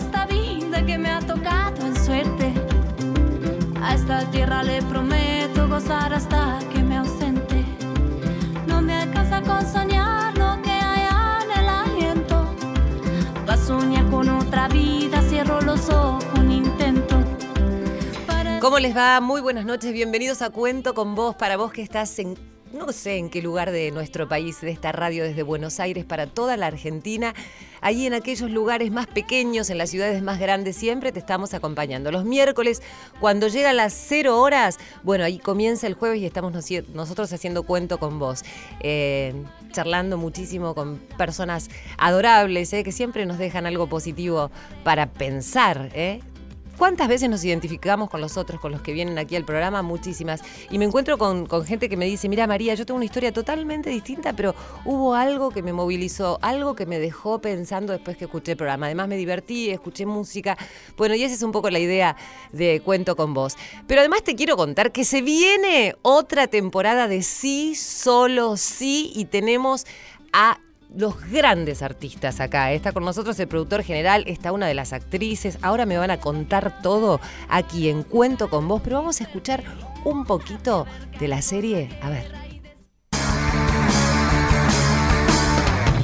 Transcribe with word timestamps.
esta 0.00 0.26
vida 0.26 0.84
que 0.84 0.98
me 0.98 1.10
ha 1.10 1.20
tocado 1.20 1.86
en 1.86 1.96
suerte. 1.96 2.52
A 3.82 3.94
esta 3.94 4.24
tierra 4.30 4.62
le 4.62 4.82
prometo 4.82 5.68
gozar 5.68 6.12
hasta 6.12 6.58
que 6.72 6.82
me 6.82 6.96
ausente. 6.96 7.64
No 8.66 8.80
me 8.80 8.94
alcanza 8.94 9.42
con 9.42 9.66
soñar 9.66 10.36
lo 10.36 10.60
que 10.62 10.70
hay 10.70 11.06
en 11.44 11.50
el 11.60 11.68
aliento. 11.68 12.36
Va 13.48 13.54
a 13.54 13.56
soñar 13.56 14.08
con 14.10 14.28
otra 14.28 14.68
vida, 14.68 15.22
cierro 15.22 15.60
los 15.60 15.88
ojos, 15.90 16.24
un 16.38 16.50
intento. 16.50 17.16
¿Cómo 18.60 18.78
les 18.78 18.94
va? 18.96 19.20
Muy 19.20 19.40
buenas 19.40 19.64
noches, 19.64 19.92
bienvenidos 19.92 20.42
a 20.42 20.50
Cuento 20.50 20.94
con 20.94 21.14
vos, 21.14 21.34
para 21.34 21.56
vos 21.56 21.72
que 21.72 21.82
estás 21.82 22.18
en, 22.18 22.36
no 22.80 22.92
sé 22.92 23.18
en 23.18 23.28
qué 23.28 23.42
lugar 23.42 23.70
de 23.70 23.90
nuestro 23.90 24.26
país, 24.26 24.60
de 24.62 24.70
esta 24.70 24.90
radio 24.90 25.22
desde 25.22 25.42
Buenos 25.42 25.80
Aires 25.80 26.06
para 26.06 26.26
toda 26.26 26.56
la 26.56 26.66
Argentina, 26.66 27.34
ahí 27.82 28.06
en 28.06 28.14
aquellos 28.14 28.50
lugares 28.50 28.90
más 28.90 29.06
pequeños, 29.06 29.68
en 29.68 29.76
las 29.76 29.90
ciudades 29.90 30.22
más 30.22 30.40
grandes, 30.40 30.76
siempre 30.76 31.12
te 31.12 31.18
estamos 31.18 31.52
acompañando. 31.52 32.10
Los 32.10 32.24
miércoles, 32.24 32.82
cuando 33.20 33.48
llegan 33.48 33.76
las 33.76 33.92
cero 33.92 34.40
horas, 34.40 34.78
bueno, 35.02 35.24
ahí 35.24 35.38
comienza 35.38 35.86
el 35.86 35.94
jueves 35.94 36.20
y 36.20 36.26
estamos 36.26 36.52
nosotros 36.94 37.32
haciendo 37.32 37.64
Cuento 37.64 37.98
con 37.98 38.18
vos. 38.18 38.42
Eh, 38.80 39.34
charlando 39.72 40.16
muchísimo 40.16 40.74
con 40.74 40.96
personas 41.18 41.68
adorables, 41.98 42.72
eh, 42.72 42.82
que 42.82 42.92
siempre 42.92 43.26
nos 43.26 43.38
dejan 43.38 43.66
algo 43.66 43.88
positivo 43.88 44.50
para 44.84 45.06
pensar, 45.06 45.90
¿eh? 45.94 46.20
¿Cuántas 46.80 47.08
veces 47.08 47.28
nos 47.28 47.44
identificamos 47.44 48.08
con 48.08 48.22
los 48.22 48.38
otros, 48.38 48.58
con 48.58 48.72
los 48.72 48.80
que 48.80 48.94
vienen 48.94 49.18
aquí 49.18 49.36
al 49.36 49.44
programa? 49.44 49.82
Muchísimas. 49.82 50.40
Y 50.70 50.78
me 50.78 50.86
encuentro 50.86 51.18
con, 51.18 51.46
gente 51.66 51.90
que 51.90 51.96
me 51.98 52.06
dice, 52.06 52.26
mira 52.26 52.46
María, 52.46 52.74
yo 52.74 52.86
tengo 52.86 52.96
una 52.96 53.04
historia 53.04 53.32
totalmente 53.32 53.90
distinta, 53.90 54.32
pero 54.32 54.54
hubo 54.86 55.14
algo 55.14 55.50
que 55.50 55.62
me 55.62 55.74
movilizó, 55.74 56.38
algo 56.40 56.74
que 56.74 56.86
me 56.86 56.98
dejó 56.98 57.38
pensando 57.42 57.92
después 57.92 58.16
que 58.16 58.24
escuché 58.24 58.52
el 58.52 58.56
programa. 58.56 58.86
Además 58.86 59.08
me 59.08 59.18
divertí, 59.18 59.68
escuché 59.68 60.06
música. 60.06 60.56
Bueno, 60.96 61.14
y 61.14 61.22
esa 61.22 61.34
es 61.34 61.42
un 61.42 61.52
poco 61.52 61.68
la 61.68 61.80
idea 61.80 62.16
de 62.50 62.80
Cuento 62.82 63.14
con 63.14 63.34
vos. 63.34 63.58
Pero 63.86 64.00
además 64.00 64.22
te 64.24 64.34
quiero 64.34 64.56
contar 64.56 64.90
que 64.90 65.04
se 65.04 65.20
viene 65.20 65.96
otra 66.00 66.46
temporada 66.46 67.08
de 67.08 67.22
Sí, 67.22 67.74
solo 67.74 68.56
sí, 68.56 69.12
y 69.14 69.26
tenemos 69.26 69.84
a 70.32 70.58
los 70.96 71.20
grandes 71.30 71.82
artistas 71.82 72.40
acá. 72.40 72.72
Está 72.72 72.92
con 72.92 73.04
nosotros 73.04 73.38
el 73.40 73.48
productor 73.48 73.82
general, 73.82 74.24
está 74.26 74.52
una 74.52 74.66
de 74.66 74.74
las 74.74 74.92
actrices. 74.92 75.58
Ahora 75.62 75.86
me 75.86 75.98
van 75.98 76.10
a 76.10 76.20
contar 76.20 76.82
todo 76.82 77.20
aquí 77.48 77.88
en 77.88 78.02
Cuento 78.02 78.48
con 78.48 78.66
vos, 78.68 78.80
pero 78.82 78.96
vamos 78.96 79.20
a 79.20 79.24
escuchar 79.24 79.62
un 80.04 80.24
poquito 80.24 80.86
de 81.18 81.28
la 81.28 81.42
serie. 81.42 81.88
A 82.02 82.10
ver. 82.10 82.50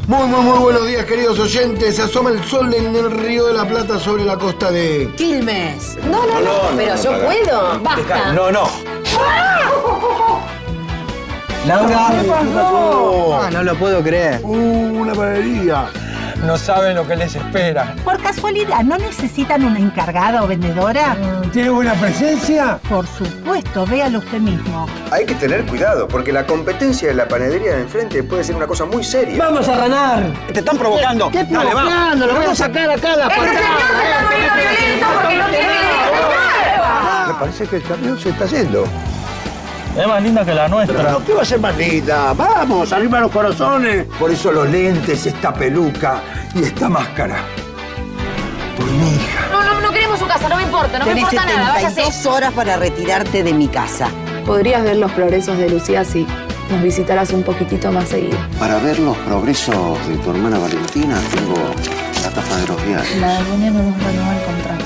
Muy, 0.07 0.29
muy, 0.29 0.41
muy 0.41 0.59
buenos 0.61 0.87
días, 0.87 1.05
queridos 1.05 1.37
oyentes. 1.41 1.97
Se 1.97 2.03
asoma 2.03 2.31
el 2.31 2.45
sol 2.45 2.73
en 2.73 2.95
el 2.95 3.11
Río 3.11 3.47
de 3.47 3.55
la 3.55 3.67
Plata 3.67 3.98
sobre 3.98 4.25
la 4.25 4.39
costa 4.39 4.70
de. 4.70 5.12
Quilmes. 5.17 5.98
No, 6.05 6.25
no, 6.27 6.41
no, 6.41 6.77
pero 6.77 6.95
yo 6.95 7.25
puedo. 7.25 7.81
Basta. 7.81 8.33
No, 8.33 8.53
no. 8.53 8.69
Laura. 11.67 12.09
¿Qué 12.22 12.28
pasó? 12.28 13.41
Ah, 13.42 13.50
no 13.53 13.62
lo 13.62 13.75
puedo 13.77 14.03
creer. 14.03 14.41
Uh, 14.42 15.00
una 15.00 15.14
panadería. 15.14 15.86
No 16.45 16.56
saben 16.58 16.97
lo 16.97 17.06
que 17.06 17.17
les 17.17 17.34
espera. 17.34 17.95
Por 18.05 18.23
casualidad, 18.23 18.83
¿no 18.84 18.98
necesitan 18.98 19.64
una 19.64 19.78
encargada 19.78 20.45
o 20.45 20.47
vendedora? 20.47 21.17
¿Tiene 21.53 21.70
buena 21.70 21.95
presencia? 21.95 22.78
Por 22.89 23.06
supuesto, 23.06 23.86
véalo 23.86 24.19
usted 24.19 24.39
mismo. 24.39 24.86
Hay 25.11 25.25
que 25.25 25.34
tener 25.34 25.64
cuidado, 25.64 26.06
porque 26.06 26.33
la 26.33 26.47
competencia 26.47 27.08
de 27.08 27.14
la 27.14 27.27
panadería 27.27 27.77
de 27.77 27.83
enfrente 27.83 28.23
puede 28.23 28.45
ser 28.45 28.55
una 28.55 28.67
cosa 28.67 28.84
muy 28.84 29.03
seria. 29.03 29.39
¡Vamos 29.39 29.67
a 29.69 29.77
ganar! 29.77 30.25
¡Te 30.52 30.61
están 30.61 30.77
provocando! 30.77 31.30
¿Qué 31.30 31.45
Dale, 31.45 31.74
vamos. 31.74 31.91
provocando? 31.92 32.27
Lo 32.27 32.35
vamos 32.35 32.48
a 32.51 32.55
sacar 32.55 32.91
acá 32.91 33.12
a 33.14 33.17
la 33.17 33.29
Me 37.29 37.35
parece 37.41 37.67
que 37.67 37.77
el 37.77 37.83
camión 37.83 38.20
se 38.20 38.29
está 38.29 38.45
yendo. 38.46 38.85
Es 39.96 40.07
más 40.07 40.23
linda 40.23 40.45
que 40.45 40.52
la 40.55 40.68
nuestra. 40.68 40.96
Pero 40.96 41.24
¿qué 41.24 41.33
va 41.33 41.42
a 41.42 41.45
ser 41.45 41.58
más 41.58 41.77
linda? 41.77 42.33
Vamos, 42.34 42.92
arriba 42.92 43.20
los 43.20 43.30
corazones. 43.30 44.07
Por 44.18 44.30
eso 44.30 44.52
los 44.52 44.68
lentes, 44.68 45.24
esta 45.27 45.55
peluca 45.55 46.20
y 46.55 46.64
esta 46.64 46.89
máscara. 46.89 47.36
Por 48.77 48.86
mi 48.86 49.14
hija. 49.14 49.48
No, 49.51 49.64
no, 49.64 49.80
no 49.80 49.90
queremos 49.90 50.18
su 50.18 50.27
casa, 50.27 50.48
no 50.51 50.56
me 50.56 50.64
importa, 50.64 50.98
no 50.98 51.06
me 51.06 51.14
Tenés 51.14 51.33
importa 51.33 51.46
nada, 51.46 51.73
váyase. 51.73 51.95
72 51.95 52.27
horas 52.27 52.52
para 52.52 52.77
retirarte 52.77 53.42
de 53.42 53.52
mi 53.55 53.68
casa. 53.68 54.08
Podrías 54.45 54.83
ver 54.85 54.96
los 54.96 55.11
progresos 55.12 55.56
de 55.56 55.70
Lucía 55.70 56.05
si 56.05 56.27
nos 56.70 56.83
visitaras 56.83 57.30
un 57.30 57.42
poquitito 57.42 57.90
más 57.90 58.08
seguido. 58.11 58.36
Para 58.58 58.79
ver 58.79 58.98
los 58.98 59.17
progresos 59.18 60.06
de 60.08 60.17
tu 60.17 60.30
hermana 60.30 60.58
Valentina, 60.58 61.17
tengo 61.35 61.55
la 62.23 62.30
tapa 62.30 62.56
de 62.56 62.67
los 62.67 62.85
diarios. 62.85 63.17
La 63.17 63.40
Dueña 63.42 63.70
no 63.70 63.83
nos 63.83 64.05
renueva 64.05 64.36
el 64.36 64.45
contrato. 64.45 64.85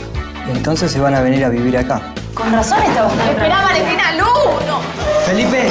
Entonces 0.54 0.90
se 0.92 1.00
van 1.00 1.14
a 1.14 1.20
venir 1.20 1.44
a 1.44 1.48
vivir 1.48 1.76
acá. 1.76 2.00
Con 2.34 2.52
razón 2.52 2.78
buscando. 2.78 3.30
Esperá, 3.30 3.62
Valentina, 3.62 4.12
Lu. 4.12 4.24
No. 4.66 4.99
¡Felipe! 5.26 5.68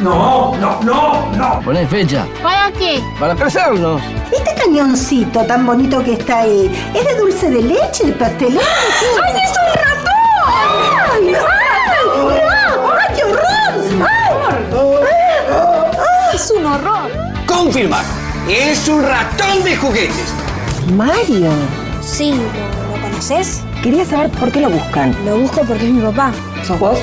No, 0.00 0.54
no, 0.56 0.80
no, 0.82 1.30
no. 1.36 1.60
Poné 1.64 1.86
fecha. 1.86 2.26
¿Para 2.42 2.70
qué? 2.72 3.02
Para 3.18 3.34
casarnos. 3.34 4.02
Este 4.32 4.54
cañoncito 4.54 5.44
tan 5.44 5.64
bonito 5.66 6.02
que 6.02 6.14
está 6.14 6.40
ahí, 6.40 6.70
¿es 6.94 7.04
de 7.06 7.14
dulce 7.16 7.50
de 7.50 7.62
leche, 7.62 8.04
el 8.04 8.14
pastelón? 8.14 8.62
¡Ay, 9.24 9.40
es 9.44 9.50
un 9.50 9.66
ratón! 9.74 10.12
¡Ay, 10.46 11.34
¡Ay, 12.98 13.16
qué 13.16 13.24
horror! 13.24 14.08
¡Ay! 15.20 16.36
¡Es 16.36 16.50
un 16.50 16.66
horror! 16.66 17.10
Confirmar. 17.46 18.04
Es 18.48 18.88
un 18.88 19.02
ratón 19.02 19.62
de 19.64 19.76
juguetes. 19.76 20.34
Mario, 20.94 21.50
Sí, 22.02 22.32
¿lo, 22.32 22.96
lo 22.96 23.02
conoces? 23.02 23.62
Quería 23.82 24.04
saber 24.04 24.30
por 24.30 24.50
qué 24.52 24.60
lo 24.60 24.70
buscan. 24.70 25.14
Lo 25.24 25.38
busco 25.38 25.62
porque 25.64 25.86
es 25.86 25.92
mi 25.92 26.00
papá. 26.00 26.32
¿Sos 26.64 26.78
vos? 26.78 26.98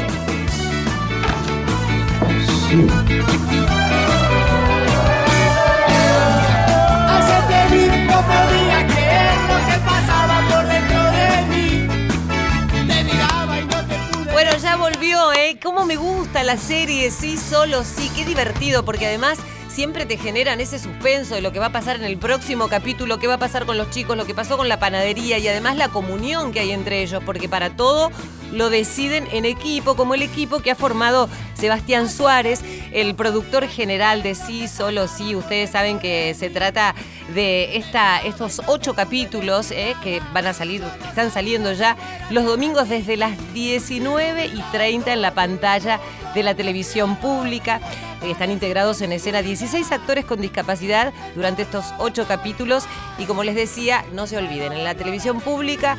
Bueno, 14.32 14.52
ya 14.62 14.78
volvió, 14.78 15.34
¿eh? 15.34 15.60
¿Cómo 15.62 15.86
me 15.86 15.98
gusta 15.98 16.44
la 16.44 16.56
serie? 16.56 17.12
Sí, 17.12 17.38
solo 17.38 17.84
sí. 17.84 18.10
Qué 18.16 18.24
divertido, 18.24 18.86
porque 18.86 19.08
además 19.08 19.38
siempre 19.70 20.06
te 20.06 20.18
generan 20.18 20.60
ese 20.60 20.80
suspenso 20.80 21.36
de 21.36 21.42
lo 21.42 21.52
que 21.52 21.60
va 21.60 21.68
a 21.68 21.72
pasar 21.72 21.96
en 21.96 22.04
el 22.04 22.18
próximo 22.18 22.68
capítulo, 22.68 23.20
qué 23.20 23.28
va 23.28 23.36
a 23.36 23.40
pasar 23.40 23.66
con 23.66 23.78
los 23.78 23.90
chicos, 23.92 24.18
lo 24.18 24.26
que 24.26 24.34
pasó 24.34 24.58
con 24.58 24.68
la 24.68 24.80
panadería 24.80 25.38
y 25.38 25.48
además 25.48 25.78
la 25.78 25.90
comunión 25.90 26.52
que 26.52 26.60
hay 26.60 26.72
entre 26.72 27.02
ellos, 27.02 27.24
porque 27.26 27.48
para 27.48 27.70
todo 27.70 28.12
lo 28.52 28.70
deciden 28.70 29.28
en 29.32 29.46
equipo, 29.46 29.96
como 29.96 30.16
el 30.16 30.22
equipo 30.22 30.60
que 30.60 30.72
ha 30.72 30.76
formado 30.76 31.30
Sebastián 31.54 32.10
Suárez, 32.10 32.62
el 32.92 33.16
productor 33.16 33.68
general 33.68 34.24
de 34.24 34.36
Sí, 34.36 34.68
solo 34.68 35.08
sí. 35.08 35.36
Ustedes 35.36 35.72
saben 35.72 36.00
que 36.00 36.34
se 36.38 36.50
trata 36.50 36.96
de 37.34 37.78
esta, 37.78 38.20
estos 38.20 38.62
ocho 38.68 38.96
capítulos 38.96 39.72
eh, 39.72 39.96
que 40.02 40.22
van 40.34 40.48
a 40.48 40.54
salir, 40.54 40.84
están 41.08 41.32
saliendo 41.32 41.74
ya 41.74 41.98
los 42.30 42.46
domingos 42.46 42.90
desde 42.90 43.18
las 43.18 43.34
19 43.54 44.48
y 44.48 44.62
30 44.72 45.14
en 45.14 45.22
la 45.22 45.34
pantalla 45.34 46.00
de 46.34 46.44
la 46.44 46.56
televisión 46.56 47.18
pública. 47.18 47.82
Están 48.24 48.52
integrados 48.52 49.02
en 49.02 49.14
escena 49.14 49.42
16 49.42 49.92
actores 49.94 50.26
con 50.26 50.42
discapacidad 50.42 51.14
durante 51.36 51.62
estos 51.62 51.86
ocho 52.00 52.28
capítulos 52.28 52.84
y 53.18 53.26
como 53.26 53.44
les 53.44 53.56
decía, 53.56 54.04
no 54.14 54.28
se 54.28 54.38
olviden, 54.38 54.74
en 54.74 54.84
la 54.84 54.96
televisión 54.96 55.40
pública 55.40 55.96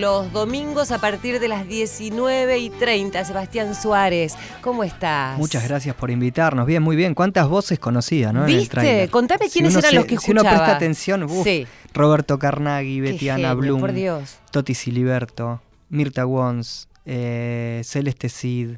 los 0.00 0.32
domingos 0.32 0.90
a 0.90 0.98
partir 0.98 1.38
de 1.38 1.46
las 1.46 1.68
19 1.68 1.89
y 1.98 2.70
30. 2.78 3.24
Sebastián 3.24 3.74
Suárez, 3.74 4.34
¿cómo 4.60 4.84
estás? 4.84 5.36
Muchas 5.38 5.66
gracias 5.66 5.94
por 5.96 6.10
invitarnos. 6.10 6.66
Bien, 6.66 6.82
muy 6.82 6.94
bien. 6.94 7.14
¿Cuántas 7.14 7.48
voces 7.48 7.78
conocía, 7.78 8.32
no? 8.32 8.44
En 8.44 8.50
el 8.50 8.56
¿Viste? 8.60 9.08
Contame 9.10 9.48
quiénes 9.50 9.74
eran 9.74 9.90
se- 9.90 9.96
los 9.96 10.04
que 10.04 10.16
Si 10.18 10.30
uno 10.30 10.40
escuchaba. 10.42 10.64
presta 10.64 10.76
atención, 10.76 11.24
uf, 11.24 11.42
Sí. 11.44 11.66
Roberto 11.92 12.38
Carnaghi, 12.38 13.00
Betiana 13.00 13.54
Blum, 13.54 13.80
por 13.80 13.92
Dios. 13.92 14.38
Toti 14.52 14.74
Siliberto, 14.74 15.60
Mirta 15.88 16.24
Wons, 16.26 16.88
eh, 17.06 17.80
Celeste 17.84 18.28
Cid, 18.28 18.76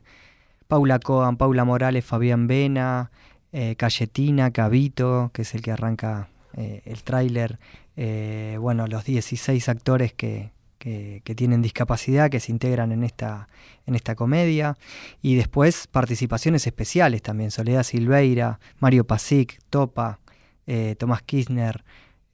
Paula 0.68 0.98
Coan, 0.98 1.36
Paula 1.36 1.64
Morales, 1.64 2.04
Fabián 2.04 2.46
Vena, 2.46 3.10
eh, 3.52 3.76
Cayetina, 3.76 4.50
Cabito, 4.52 5.30
que 5.34 5.42
es 5.42 5.54
el 5.54 5.60
que 5.60 5.72
arranca 5.72 6.28
eh, 6.56 6.80
el 6.86 7.02
tráiler. 7.02 7.58
eh, 7.94 8.56
bueno, 8.58 8.86
los 8.86 9.04
16 9.04 9.68
actores 9.68 10.14
que, 10.14 10.50
que- 10.82 11.20
que 11.22 11.36
tienen 11.36 11.62
discapacidad, 11.62 12.28
que 12.28 12.40
se 12.40 12.50
integran 12.50 12.90
en 12.90 13.04
esta, 13.04 13.46
en 13.86 13.94
esta 13.94 14.16
comedia. 14.16 14.76
Y 15.22 15.36
después 15.36 15.86
participaciones 15.86 16.66
especiales 16.66 17.22
también, 17.22 17.52
Soledad 17.52 17.84
Silveira, 17.84 18.58
Mario 18.80 19.04
Pasic, 19.06 19.60
Topa, 19.70 20.18
eh, 20.66 20.96
Tomás 20.98 21.22
Kirchner. 21.22 21.84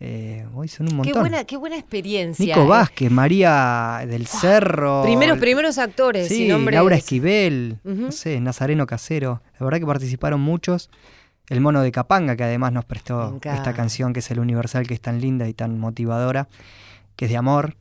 Eh, 0.00 0.46
hoy 0.54 0.68
son 0.68 0.88
un 0.88 0.96
montón. 0.96 1.12
Qué 1.12 1.18
buena, 1.20 1.44
qué 1.44 1.56
buena 1.58 1.76
experiencia. 1.76 2.46
Nico 2.56 2.62
eh. 2.64 2.68
Vázquez, 2.68 3.10
María 3.10 4.00
del 4.08 4.26
Cerro. 4.26 5.02
Primeros, 5.02 5.38
primeros 5.38 5.76
actores. 5.76 6.28
Sí, 6.28 6.48
Laura 6.48 6.96
Esquivel, 6.96 7.80
no 7.84 8.10
sé, 8.12 8.40
Nazareno 8.40 8.86
Casero. 8.86 9.42
La 9.58 9.66
verdad 9.66 9.78
que 9.78 9.86
participaron 9.86 10.40
muchos. 10.40 10.88
El 11.50 11.60
Mono 11.60 11.82
de 11.82 11.92
Capanga, 11.92 12.34
que 12.36 12.44
además 12.44 12.72
nos 12.72 12.86
prestó 12.86 13.38
esta 13.42 13.74
canción 13.74 14.14
que 14.14 14.20
es 14.20 14.30
el 14.30 14.38
Universal, 14.38 14.86
que 14.86 14.94
es 14.94 15.00
tan 15.02 15.20
linda 15.20 15.46
y 15.48 15.52
tan 15.52 15.78
motivadora, 15.78 16.48
que 17.16 17.26
es 17.26 17.30
de 17.30 17.36
amor. 17.36 17.76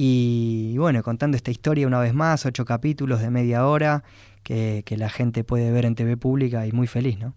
Y 0.00 0.78
bueno, 0.78 1.02
contando 1.02 1.36
esta 1.36 1.50
historia 1.50 1.84
una 1.84 1.98
vez 1.98 2.14
más, 2.14 2.46
ocho 2.46 2.64
capítulos 2.64 3.20
de 3.20 3.30
media 3.30 3.66
hora, 3.66 4.04
que, 4.42 4.82
que 4.84 4.96
la 4.96 5.08
gente 5.08 5.44
puede 5.44 5.70
ver 5.70 5.84
en 5.84 5.94
TV 5.94 6.16
pública 6.16 6.66
y 6.66 6.72
muy 6.72 6.86
feliz, 6.86 7.18
¿no? 7.18 7.34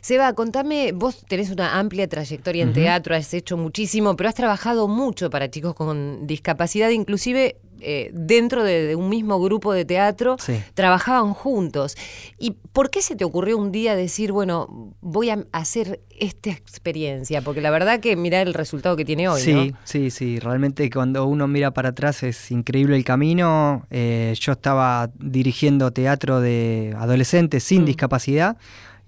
Seba, 0.00 0.32
contame, 0.32 0.92
vos 0.92 1.24
tenés 1.28 1.50
una 1.50 1.78
amplia 1.78 2.08
trayectoria 2.08 2.62
en 2.62 2.72
teatro, 2.72 3.14
has 3.16 3.34
hecho 3.34 3.56
muchísimo, 3.56 4.14
pero 4.16 4.28
has 4.28 4.34
trabajado 4.34 4.86
mucho 4.86 5.28
para 5.28 5.50
chicos 5.50 5.74
con 5.74 6.26
discapacidad, 6.26 6.90
inclusive 6.90 7.56
eh, 7.80 8.10
dentro 8.12 8.64
de, 8.64 8.86
de 8.86 8.96
un 8.96 9.08
mismo 9.08 9.40
grupo 9.40 9.72
de 9.72 9.84
teatro, 9.84 10.36
Sí. 10.40 10.54
trabajaban 10.74 11.32
juntos. 11.34 11.96
¿Y 12.38 12.52
por 12.72 12.90
qué 12.90 13.02
se 13.02 13.14
te 13.16 13.24
ocurrió 13.24 13.56
un 13.58 13.70
día 13.70 13.94
decir, 13.96 14.32
bueno, 14.32 14.94
voy 15.00 15.30
a 15.30 15.44
hacer 15.52 16.00
esta 16.18 16.50
experiencia? 16.50 17.40
Porque 17.42 17.60
la 17.60 17.70
verdad 17.70 18.00
que 18.00 18.16
mira 18.16 18.40
el 18.42 18.54
resultado 18.54 18.96
que 18.96 19.04
tiene 19.04 19.28
hoy, 19.28 19.40
sí, 19.40 19.52
¿no? 19.52 19.78
sí, 19.84 20.10
sí. 20.10 20.38
Realmente 20.40 20.90
cuando 20.90 21.26
uno 21.26 21.46
mira 21.46 21.72
para 21.72 21.90
atrás 21.90 22.22
es 22.24 22.50
increíble 22.50 22.96
el 22.96 23.04
camino. 23.04 23.86
Eh, 23.90 24.34
yo 24.40 24.52
estaba 24.52 25.10
dirigiendo 25.18 25.92
teatro 25.92 26.37
de 26.40 26.94
adolescentes 26.98 27.62
sin 27.64 27.82
Mm. 27.82 27.86
discapacidad 27.86 28.56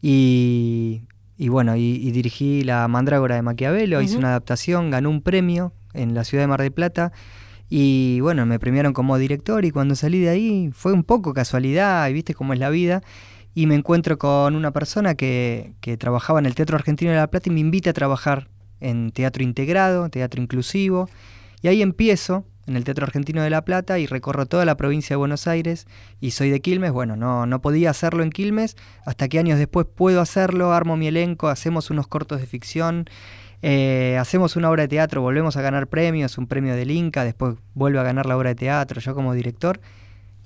y, 0.02 1.02
y 1.36 1.48
bueno, 1.48 1.76
y, 1.76 1.96
y 1.96 2.10
dirigí 2.10 2.62
La 2.62 2.86
Mandrágora 2.88 3.34
de 3.34 3.42
Maquiavelo, 3.42 4.00
hice 4.02 4.16
una 4.16 4.28
adaptación, 4.28 4.90
ganó 4.90 5.10
un 5.10 5.22
premio 5.22 5.72
en 5.94 6.14
la 6.14 6.24
ciudad 6.24 6.44
de 6.44 6.48
Mar 6.48 6.60
del 6.62 6.72
Plata. 6.72 7.12
Y 7.68 8.18
bueno, 8.20 8.46
me 8.46 8.58
premiaron 8.58 8.92
como 8.92 9.16
director 9.16 9.64
y 9.64 9.70
cuando 9.70 9.94
salí 9.94 10.18
de 10.20 10.28
ahí 10.28 10.70
fue 10.72 10.92
un 10.92 11.04
poco 11.04 11.32
casualidad 11.34 12.08
y 12.08 12.12
viste 12.12 12.34
cómo 12.34 12.52
es 12.52 12.58
la 12.58 12.68
vida. 12.70 13.00
Y 13.54 13.66
me 13.66 13.74
encuentro 13.74 14.18
con 14.18 14.56
una 14.56 14.72
persona 14.72 15.14
que, 15.14 15.74
que 15.80 15.96
trabajaba 15.96 16.38
en 16.40 16.46
el 16.46 16.54
Teatro 16.54 16.76
Argentino 16.76 17.10
de 17.10 17.16
La 17.16 17.28
Plata 17.28 17.48
y 17.48 17.52
me 17.52 17.60
invita 17.60 17.90
a 17.90 17.92
trabajar 17.92 18.48
en 18.80 19.10
teatro 19.12 19.42
integrado, 19.42 20.08
teatro 20.08 20.40
inclusivo. 20.42 21.08
Y 21.62 21.68
ahí 21.68 21.82
empiezo 21.82 22.44
en 22.66 22.76
el 22.76 22.84
Teatro 22.84 23.04
Argentino 23.04 23.42
de 23.42 23.50
La 23.50 23.64
Plata 23.64 23.98
y 23.98 24.06
recorro 24.06 24.46
toda 24.46 24.64
la 24.64 24.76
provincia 24.76 25.14
de 25.14 25.18
Buenos 25.18 25.46
Aires 25.46 25.86
y 26.20 26.32
soy 26.32 26.50
de 26.50 26.60
Quilmes. 26.60 26.92
Bueno, 26.92 27.16
no, 27.16 27.46
no 27.46 27.60
podía 27.60 27.90
hacerlo 27.90 28.22
en 28.22 28.30
Quilmes, 28.30 28.76
hasta 29.04 29.28
que 29.28 29.38
años 29.38 29.58
después 29.58 29.86
puedo 29.92 30.20
hacerlo, 30.20 30.72
armo 30.72 30.96
mi 30.96 31.08
elenco, 31.08 31.48
hacemos 31.48 31.90
unos 31.90 32.06
cortos 32.06 32.40
de 32.40 32.46
ficción, 32.46 33.06
eh, 33.62 34.16
hacemos 34.18 34.56
una 34.56 34.70
obra 34.70 34.82
de 34.82 34.88
teatro, 34.88 35.20
volvemos 35.20 35.56
a 35.56 35.62
ganar 35.62 35.88
premios, 35.88 36.38
un 36.38 36.46
premio 36.46 36.74
del 36.74 36.90
Inca, 36.90 37.24
después 37.24 37.56
vuelve 37.74 37.98
a 37.98 38.02
ganar 38.02 38.26
la 38.26 38.36
obra 38.36 38.50
de 38.50 38.54
teatro, 38.54 39.00
yo 39.00 39.14
como 39.14 39.34
director. 39.34 39.80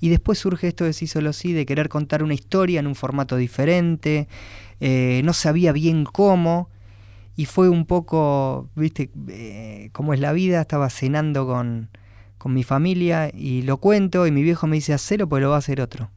Y 0.01 0.09
después 0.09 0.37
surge 0.37 0.67
esto 0.67 0.83
de 0.83 0.93
Sí 0.93 1.07
Solo 1.07 1.31
Sí, 1.31 1.53
de 1.53 1.65
querer 1.65 1.87
contar 1.89 2.21
una 2.21 2.33
historia 2.33 2.79
en 2.79 2.87
un 2.87 2.95
formato 2.95 3.37
diferente, 3.37 4.27
eh, 4.81 5.21
no 5.23 5.33
sabía 5.33 5.71
bien 5.71 6.03
cómo, 6.03 6.69
y 7.37 7.45
fue 7.45 7.69
un 7.69 7.85
poco, 7.85 8.69
viste, 8.75 9.09
eh, 9.29 9.89
cómo 9.93 10.13
es 10.13 10.19
la 10.19 10.33
vida, 10.33 10.61
estaba 10.61 10.89
cenando 10.89 11.47
con, 11.47 11.89
con 12.45 12.53
mi 12.53 12.61
familia 12.61 13.31
y 13.33 13.63
lo 13.63 13.77
cuento 13.77 14.27
y 14.27 14.31
mi 14.31 14.43
viejo 14.43 14.67
me 14.67 14.75
dice, 14.75 14.93
hacelo 14.93 15.27
porque 15.27 15.41
lo 15.41 15.49
va 15.49 15.55
a 15.55 15.57
hacer 15.57 15.81
otro. 15.81 16.11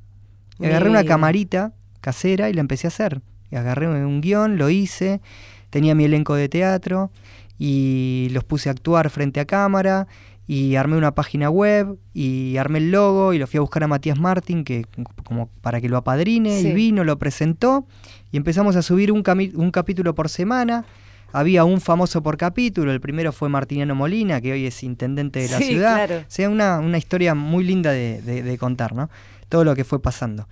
Y 0.61 0.67
agarré 0.67 0.91
una 0.91 1.03
camarita 1.03 1.73
casera 2.03 2.51
y 2.51 2.53
la 2.53 2.61
empecé 2.61 2.87
a 2.87 2.89
hacer. 2.89 3.23
Y 3.51 3.57
agarré 3.57 3.89
un 3.89 4.21
guion, 4.21 4.59
lo 4.59 4.69
hice, 4.69 5.23
tenía 5.71 5.95
mi 5.95 6.05
elenco 6.05 6.35
de 6.35 6.51
teatro 6.51 7.11
y 7.59 8.29
los 8.33 8.45
puse 8.45 8.69
a 8.69 8.73
actuar 8.73 9.09
frente 9.09 9.41
a 9.41 9.47
cámara 9.47 10.07
y 10.47 10.77
armé 10.77 10.99
una 10.99 11.15
página 11.15 11.49
web 11.49 11.97
y 12.13 12.59
armé 12.59 12.81
el 12.81 12.91
logo 12.91 13.33
y 13.33 13.39
lo 13.39 13.47
fui 13.47 13.57
a 13.57 13.63
buscar 13.63 13.85
a 13.85 13.89
Matías 13.89 14.19
Martín 14.19 14.65
que 14.65 14.85
como 15.25 15.49
para 15.63 15.81
que 15.81 15.89
lo 15.89 15.97
apadrine 15.97 16.61
Sí. 16.61 16.69
y 16.69 16.73
vino, 16.75 17.05
lo 17.05 17.19
presentó 17.19 17.87
y 18.33 18.37
empezamos 18.37 18.77
a 18.77 18.83
subir 18.83 19.13
un, 19.13 19.23
un 19.55 19.71
capítulo 19.71 20.15
por 20.15 20.29
semana. 20.29 20.85
Había 21.33 21.65
un 21.65 21.81
famoso 21.81 22.23
por 22.23 22.37
capítulo, 22.39 22.91
el 22.91 23.01
primero 23.01 23.33
fue 23.33 23.49
Martiniano 23.49 23.95
Molina, 23.95 24.41
que 24.41 24.53
hoy 24.53 24.67
es 24.67 24.83
intendente 24.83 25.41
de 25.41 25.49
la 25.51 25.59
Sí, 25.59 25.65
ciudad. 25.65 26.07
claro. 26.07 26.23
O 26.23 26.25
sea, 26.31 26.49
una, 26.49 26.79
una 26.79 26.97
historia 26.99 27.35
muy 27.35 27.65
linda 27.65 27.91
de, 27.93 28.23
de- 28.23 28.43
de 28.43 28.59
contar, 28.59 28.95
¿no? 28.95 29.11
Todo 29.49 29.65
lo 29.65 29.75
que 29.77 29.85
fue 29.85 30.01
pasando. 30.01 30.49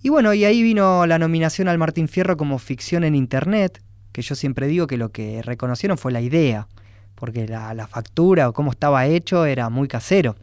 Y 0.00 0.10
bueno, 0.10 0.32
y 0.34 0.44
ahí 0.44 0.62
vino 0.62 1.04
la 1.06 1.18
nominación 1.18 1.66
al 1.66 1.78
Martín 1.78 2.06
Fierro 2.06 2.36
como 2.36 2.58
ficción 2.60 3.02
en 3.02 3.16
Internet, 3.16 3.82
que 4.12 4.22
yo 4.22 4.36
siempre 4.36 4.68
digo 4.68 4.86
que 4.86 4.96
lo 4.96 5.10
que 5.10 5.42
reconocieron 5.42 5.98
fue 5.98 6.12
la 6.12 6.20
idea, 6.20 6.68
porque 7.16 7.48
la, 7.48 7.74
la 7.74 7.88
factura 7.88 8.48
o 8.48 8.52
cómo 8.52 8.70
estaba 8.70 9.04
hecho 9.06 9.44
era 9.46 9.68
muy 9.68 9.88
casero. 9.88 10.36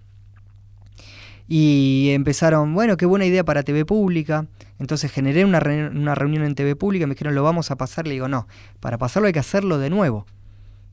Y 1.48 2.10
empezaron, 2.14 2.74
bueno, 2.74 2.98
qué 2.98 3.06
buena 3.06 3.26
idea 3.26 3.44
para 3.44 3.64
TV 3.64 3.86
Pública. 3.86 4.48
Entonces 4.80 5.12
generé 5.12 5.46
una, 5.46 5.60
re- 5.60 5.90
una 5.90 6.16
reunión 6.16 6.44
en 6.44 6.56
TV 6.56 6.76
Pública, 6.76 7.06
me 7.08 7.14
dijeron, 7.14 7.36
lo 7.36 7.44
vamos 7.44 7.72
a 7.72 7.76
pasar. 7.76 8.08
Le 8.08 8.14
digo, 8.14 8.28
no, 8.28 8.48
para 8.80 8.98
pasarlo 8.98 9.28
hay 9.28 9.34
que 9.34 9.40
hacerlo 9.40 9.78
de 9.78 9.90
nuevo. 9.90 10.26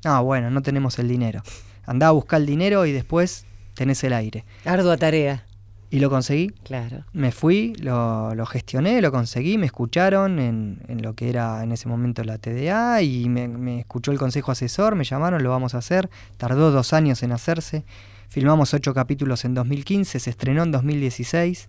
Ah, 0.04 0.20
bueno, 0.20 0.50
no 0.50 0.62
tenemos 0.62 0.99
el 0.99 1.08
dinero. 1.08 1.43
Andá 1.87 2.08
a 2.08 2.10
buscar 2.10 2.40
el 2.40 2.46
dinero 2.46 2.84
y 2.87 2.93
después 2.93 3.46
tenés 3.75 4.04
el 4.04 4.12
aire. 4.12 4.44
Ardua 4.64 4.96
tarea. 4.96 5.46
Y 5.90 5.99
lo 6.00 6.08
conseguí. 6.08 6.49
Claro. 6.64 7.05
Me 7.12 7.32
fui, 7.32 7.75
lo, 7.75 8.34
lo 8.34 8.46
gestioné, 8.46 9.02
lo 9.02 9.12
conseguí, 9.12 9.58
me 9.58 9.66
escucharon 9.66 10.38
en, 10.38 10.81
en 10.88 11.02
lo 11.02 11.12
que 11.14 11.28
era 11.28 11.62
en 11.62 11.70
ese 11.70 11.87
momento 11.87 12.25
la 12.25 12.38
TDA 12.38 13.02
y 13.02 13.28
me, 13.28 13.46
me 13.46 13.81
escuchó 13.81 14.10
el 14.10 14.19
consejo 14.19 14.52
asesor, 14.52 14.94
me 14.94 15.05
llamaron, 15.05 15.43
lo 15.43 15.50
vamos 15.50 15.75
a 15.75 15.78
hacer. 15.78 16.08
Tardó 16.38 16.70
dos 16.70 16.93
años 16.94 17.22
en 17.22 17.32
hacerse. 17.32 17.84
Filmamos 18.32 18.73
ocho 18.73 18.94
capítulos 18.94 19.44
en 19.44 19.52
2015, 19.52 20.19
se 20.19 20.31
estrenó 20.31 20.62
en 20.62 20.73
2016. 20.73 21.69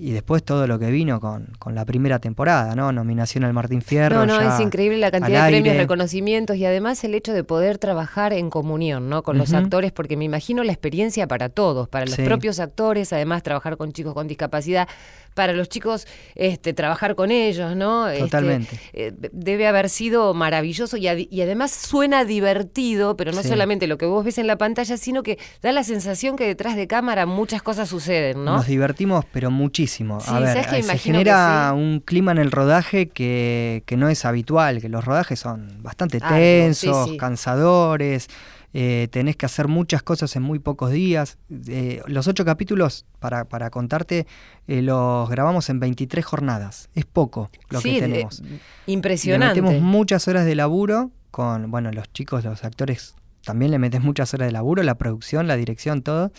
Y 0.00 0.12
después 0.12 0.44
todo 0.44 0.68
lo 0.68 0.78
que 0.78 0.92
vino 0.92 1.18
con, 1.18 1.48
con 1.58 1.74
la 1.74 1.84
primera 1.84 2.20
temporada, 2.20 2.76
¿no? 2.76 2.92
Nominación 2.92 3.42
al 3.42 3.52
Martín 3.52 3.82
Fierro. 3.82 4.24
No, 4.24 4.26
no, 4.26 4.40
ya 4.40 4.54
es 4.54 4.60
increíble 4.60 4.98
la 4.98 5.10
cantidad 5.10 5.46
de 5.46 5.50
premios, 5.50 5.76
reconocimientos 5.76 6.56
y 6.56 6.64
además 6.64 7.02
el 7.02 7.16
hecho 7.16 7.32
de 7.32 7.42
poder 7.42 7.78
trabajar 7.78 8.32
en 8.32 8.48
comunión, 8.48 9.08
¿no? 9.08 9.24
Con 9.24 9.36
los 9.36 9.52
actores, 9.52 9.90
porque 9.90 10.16
me 10.16 10.24
imagino 10.24 10.62
la 10.62 10.70
experiencia 10.70 11.26
para 11.26 11.48
todos, 11.48 11.88
para 11.88 12.06
los 12.06 12.14
Sí. 12.14 12.22
propios 12.22 12.60
actores, 12.60 13.12
además 13.12 13.42
trabajar 13.42 13.76
con 13.76 13.90
chicos 13.90 14.14
con 14.14 14.28
discapacidad, 14.28 14.86
para 15.34 15.52
los 15.52 15.68
chicos, 15.68 16.06
este, 16.34 16.72
trabajar 16.72 17.14
con 17.14 17.30
ellos, 17.30 17.76
¿no? 17.76 18.08
Este, 18.08 18.24
Totalmente. 18.24 18.78
eh, 18.92 19.12
debe 19.32 19.66
haber 19.66 19.88
sido 19.88 20.34
maravilloso 20.34 20.96
y, 20.96 21.06
y 21.30 21.40
además 21.42 21.70
suena 21.70 22.24
divertido, 22.24 23.16
pero 23.16 23.32
no 23.32 23.42
Sí. 23.42 23.48
solamente 23.48 23.86
lo 23.86 23.98
que 23.98 24.06
vos 24.06 24.24
ves 24.24 24.38
en 24.38 24.46
la 24.46 24.56
pantalla, 24.58 24.96
sino 24.96 25.22
que 25.22 25.38
da 25.62 25.70
la 25.72 25.84
sensación 25.84 26.36
que 26.36 26.46
detrás 26.46 26.74
de 26.76 26.86
cámara 26.86 27.26
muchas 27.26 27.62
cosas 27.62 27.88
suceden, 27.88 28.44
¿no? 28.44 28.56
Nos 28.56 28.66
divertimos, 28.66 29.24
pero 29.32 29.50
muchísimo. 29.50 30.20
Sí, 30.20 30.26
a 30.30 30.40
ver, 30.40 30.48
¿sabes 30.54 30.66
que 30.66 30.78
eh, 30.78 30.82
se 30.82 30.98
genera 30.98 31.70
que 31.72 31.76
sí? 31.76 31.82
un 31.84 32.00
clima 32.00 32.32
en 32.32 32.38
el 32.38 32.50
rodaje 32.50 33.08
que, 33.08 33.82
que 33.86 33.96
no 33.96 34.08
es 34.08 34.24
habitual, 34.24 34.80
que 34.80 34.88
los 34.88 35.04
rodajes 35.04 35.38
son 35.38 35.82
bastante 35.82 36.20
tensos, 36.20 37.12
cansadores, 37.18 38.28
eh, 38.74 39.08
tenés 39.10 39.36
que 39.36 39.46
hacer 39.46 39.66
muchas 39.68 40.02
cosas 40.02 40.34
en 40.36 40.42
muy 40.42 40.58
pocos 40.58 40.90
días. 40.90 41.38
Eh, 41.68 42.02
los 42.06 42.28
ocho 42.28 42.44
capítulos, 42.44 43.06
para, 43.18 43.44
para 43.46 43.70
contarte, 43.70 44.26
eh, 44.66 44.82
los 44.82 45.28
grabamos 45.30 45.70
en 45.70 45.80
23 45.80 46.24
jornadas. 46.24 46.88
Es 46.94 47.04
poco 47.06 47.50
lo 47.70 47.80
Sí, 47.80 47.94
que 47.94 48.00
tenemos. 48.00 48.42
impresionante. 48.86 49.56
Le 49.56 49.62
metemos 49.62 49.82
muchas 49.82 50.28
horas 50.28 50.44
de 50.44 50.54
laburo 50.54 51.10
con, 51.30 51.70
bueno, 51.70 51.90
los 51.92 52.12
chicos, 52.12 52.44
los 52.44 52.64
actores 52.64 53.14
también 53.44 53.70
le 53.70 53.78
metes 53.78 54.02
muchas 54.02 54.34
horas 54.34 54.48
de 54.48 54.52
laburo, 54.52 54.82
la 54.82 54.96
producción, 54.96 55.46
la 55.46 55.56
dirección, 55.56 56.02
todo. 56.02 56.32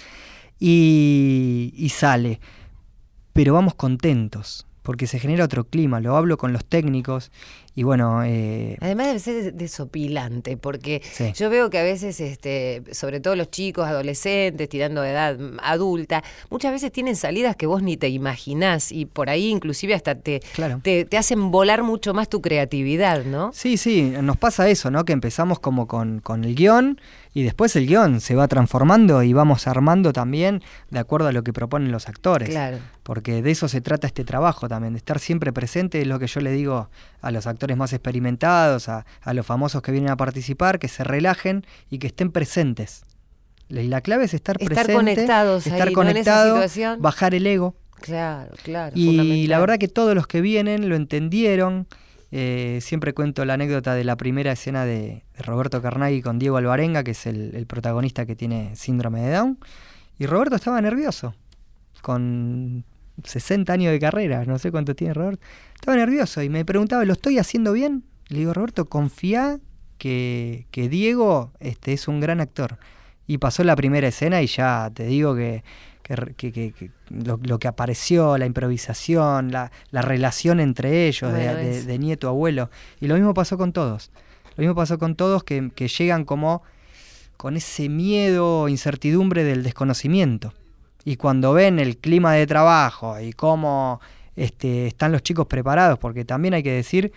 Y, 0.60 1.74
y 1.76 1.90
sale. 1.90 2.40
Pero 3.34 3.54
vamos 3.54 3.74
contentos, 3.76 4.68
porque 4.84 5.08
se 5.08 5.18
genera 5.20 5.46
otro 5.46 5.64
clima. 5.64 6.00
Lo 6.02 6.18
hablo 6.18 6.38
con 6.38 6.52
los 6.54 6.66
técnicos 6.66 7.32
y 7.76 7.84
bueno, 7.84 8.24
eh, 8.26 8.78
Además 8.82 9.08
debe 9.08 9.20
ser 9.20 9.54
desopilante, 9.54 10.58
porque 10.58 11.02
Sí. 11.12 11.32
yo 11.36 11.50
veo 11.50 11.70
que 11.70 11.80
a 11.80 11.84
veces, 11.84 12.20
este, 12.20 12.84
sobre 12.92 13.20
todo 13.20 13.36
los 13.36 13.50
chicos, 13.50 13.88
adolescentes, 13.88 14.68
tirando 14.70 15.02
de 15.02 15.12
edad 15.12 15.38
mm, 15.38 15.58
adulta, 15.64 16.24
muchas 16.50 16.72
veces 16.72 16.92
tienen 16.92 17.16
salidas 17.16 17.56
que 17.56 17.66
vos 17.68 17.82
ni 17.82 17.96
te 17.98 18.10
imaginás 18.10 18.92
y 18.92 19.06
por 19.06 19.30
ahí 19.30 19.48
inclusive 19.50 19.94
hasta 19.94 20.16
te, 20.16 20.42
Claro. 20.54 20.80
te, 20.84 21.06
te 21.06 21.18
hacen 21.18 21.52
volar 21.52 21.84
mucho 21.84 22.14
más 22.14 22.28
tu 22.30 22.42
creatividad, 22.42 23.24
¿no? 23.26 23.52
Sí, 23.54 23.78
sí, 23.78 24.14
nos 24.22 24.38
pasa 24.38 24.68
eso, 24.70 24.92
¿no? 24.92 25.06
Que 25.06 25.14
empezamos 25.14 25.60
como 25.60 25.88
con, 25.88 26.20
con 26.20 26.44
el 26.44 26.56
guion 26.56 27.00
y 27.34 27.44
después 27.44 27.76
el 27.76 27.86
guion 27.88 28.20
se 28.22 28.36
va 28.36 28.48
transformando 28.48 29.22
y 29.24 29.32
vamos 29.34 29.68
armando 29.68 30.12
también 30.14 30.62
de 30.90 31.00
acuerdo 31.00 31.28
a 31.28 31.32
lo 31.32 31.44
que 31.44 31.54
proponen 31.54 31.92
los 31.92 32.08
actores. 32.10 32.50
Claro. 32.50 32.80
Porque 33.04 33.42
de 33.42 33.52
eso 33.52 33.68
se 33.68 33.82
trata 33.82 34.08
este 34.08 34.24
trabajo 34.24 34.68
también, 34.68 34.94
de 34.94 34.98
estar 34.98 35.20
siempre 35.20 35.52
presente, 35.54 36.02
es 36.02 36.08
lo 36.08 36.20
que 36.20 36.28
yo 36.28 36.42
le 36.42 36.52
digo 36.52 36.90
a 37.22 37.32
los 37.32 37.48
actores 37.48 37.59
más 37.78 37.94
experimentados, 37.94 38.90
a, 38.90 39.06
a 39.22 39.34
los 39.34 39.46
famosos 39.46 39.82
que 39.82 39.92
vienen 39.92 40.10
a 40.10 40.18
participar, 40.18 40.80
que 40.80 40.88
se 40.88 41.04
relajen 41.04 41.66
y 41.90 42.00
que 42.00 42.08
estén 42.08 42.32
presentes. 42.32 43.04
La 43.68 43.84
la 43.84 44.02
clave 44.02 44.26
es 44.26 44.34
estar, 44.34 44.56
Estar 44.60 44.86
presente, 44.86 44.94
conectados 44.94 45.68
estar 45.68 45.88
ahí, 45.88 45.94
¿no? 45.94 46.02
En 46.02 46.18
esa 46.18 46.44
conectado, 46.44 46.98
bajar 47.00 47.36
el 47.36 47.46
ego. 47.46 47.76
Claro, 48.02 48.52
claro. 48.64 48.92
Y 48.96 49.48
la 49.48 49.60
verdad 49.60 49.78
que 49.78 49.88
todos 49.88 50.16
los 50.16 50.26
que 50.28 50.42
vienen 50.42 50.90
lo 50.90 50.96
entendieron. 50.96 51.88
Eh, 52.32 52.78
siempre 52.82 53.14
cuento 53.14 53.44
la 53.44 53.56
anécdota 53.56 53.96
de 53.96 54.04
la 54.04 54.16
primera 54.16 54.52
escena 54.52 54.86
de, 54.86 55.24
de 55.36 55.44
Roberto 55.44 55.82
Carnaghi 55.82 56.22
con 56.22 56.38
Diego 56.38 56.58
Alvarenga, 56.58 57.04
que 57.04 57.12
es 57.12 57.26
el, 57.26 57.56
el 57.56 57.66
protagonista 57.66 58.28
que 58.28 58.36
tiene 58.36 58.76
síndrome 58.76 59.22
de 59.22 59.34
Down. 59.34 59.60
Y 60.20 60.28
Roberto 60.28 60.56
estaba 60.56 60.80
nervioso. 60.80 61.34
Con 62.02 62.86
60 63.24 63.72
años 63.72 63.92
de 63.92 64.00
carrera, 64.00 64.46
no 64.46 64.60
sé 64.60 64.72
cuánto 64.72 64.96
tiene 64.96 65.14
Roberto. 65.14 65.46
Estaba 65.76 65.98
nervioso 65.98 66.42
y 66.42 66.50
me 66.50 66.66
preguntaba, 66.66 67.06
¿lo 67.06 67.14
estoy 67.14 67.38
haciendo 67.38 67.74
bien? 67.74 68.04
Le 68.28 68.40
digo, 68.40 68.54
Roberto, 68.54 68.86
confía 68.86 69.60
que, 69.98 70.68
que 70.72 70.90
Diego 70.90 71.52
este, 71.60 71.94
es 71.94 72.08
un 72.08 72.20
gran 72.20 72.42
actor. 72.42 72.78
Y 73.28 73.38
pasó 73.38 73.64
la 73.64 73.76
primera 73.76 74.08
escena 74.08 74.42
y 74.42 74.48
ya 74.48 74.90
te 74.94 75.06
digo 75.06 75.36
que, 75.36 75.64
que, 76.02 76.52
que, 76.52 76.72
que 76.72 76.92
lo, 77.10 77.40
lo, 77.44 77.60
que 77.60 77.68
apareció, 77.68 78.38
la 78.38 78.48
improvisación, 78.48 79.52
la, 79.52 79.72
la 79.92 80.02
relación 80.02 80.60
entre 80.60 81.08
ellos, 81.08 81.32
de, 81.32 81.84
de, 81.84 82.00
nieto 82.00 82.28
abuelo. 82.28 82.72
Y 83.00 83.08
lo 83.08 83.16
mismo 83.16 83.36
pasó 83.36 83.58
con 83.58 83.72
todos. 83.72 84.12
Lo 84.56 84.62
mismo 84.62 84.76
pasó 84.76 84.98
con 84.98 85.16
todos 85.16 85.44
que, 85.44 85.70
que 85.76 85.88
llegan 85.88 86.26
como 86.26 86.64
con 87.38 87.56
ese 87.56 87.88
miedo, 87.88 88.68
incertidumbre 88.68 89.44
del 89.44 89.64
desconocimiento. 89.64 90.54
Y 91.06 91.16
cuando 91.16 91.54
ven 91.54 91.80
el 91.80 91.98
clima 91.98 92.34
de 92.34 92.46
trabajo 92.46 93.20
y 93.20 93.34
cómo 93.34 94.02
este, 94.36 94.88
están 94.88 95.12
los 95.12 95.24
chicos 95.24 95.48
preparados, 95.48 96.00
porque 96.00 96.26
también 96.26 96.54
hay 96.54 96.64
que 96.64 96.72
decir 96.72 97.12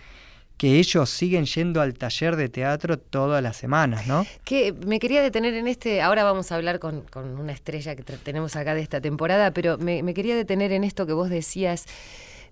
que 0.57 0.79
ellos 0.79 1.09
siguen 1.09 1.45
yendo 1.45 1.81
al 1.81 1.93
taller 1.93 2.35
de 2.35 2.47
teatro 2.47 2.97
todas 2.97 3.41
las 3.41 3.57
semanas, 3.57 4.07
¿no? 4.07 4.25
Que 4.43 4.71
me 4.71 4.99
quería 4.99 5.21
detener 5.21 5.53
en 5.55 5.67
este, 5.67 6.01
ahora 6.01 6.23
vamos 6.23 6.51
a 6.51 6.55
hablar 6.55 6.79
con, 6.79 7.01
con 7.01 7.37
una 7.39 7.51
estrella 7.51 7.95
que 7.95 8.03
tenemos 8.03 8.55
acá 8.55 8.73
de 8.75 8.81
esta 8.81 9.01
temporada, 9.01 9.51
pero 9.51 9.77
me, 9.77 10.03
me 10.03 10.13
quería 10.13 10.35
detener 10.35 10.71
en 10.71 10.83
esto 10.83 11.05
que 11.05 11.13
vos 11.13 11.29
decías 11.29 11.85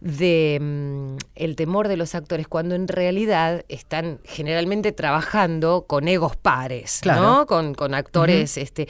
de 0.02 0.58
mm, 0.60 1.18
el 1.36 1.56
temor 1.56 1.88
de 1.88 1.96
los 1.96 2.16
actores 2.16 2.48
cuando 2.48 2.74
en 2.74 2.88
realidad 2.88 3.64
están 3.70 4.20
generalmente 4.24 4.92
trabajando 4.92 5.86
con 5.88 6.08
egos 6.08 6.36
pares, 6.36 7.00
claro. 7.02 7.22
¿no? 7.22 7.46
Con, 7.46 7.76
con 7.76 7.94
actores, 7.94 8.58
uh 8.58 8.60
-huh. 8.60 8.64
este, 8.64 8.88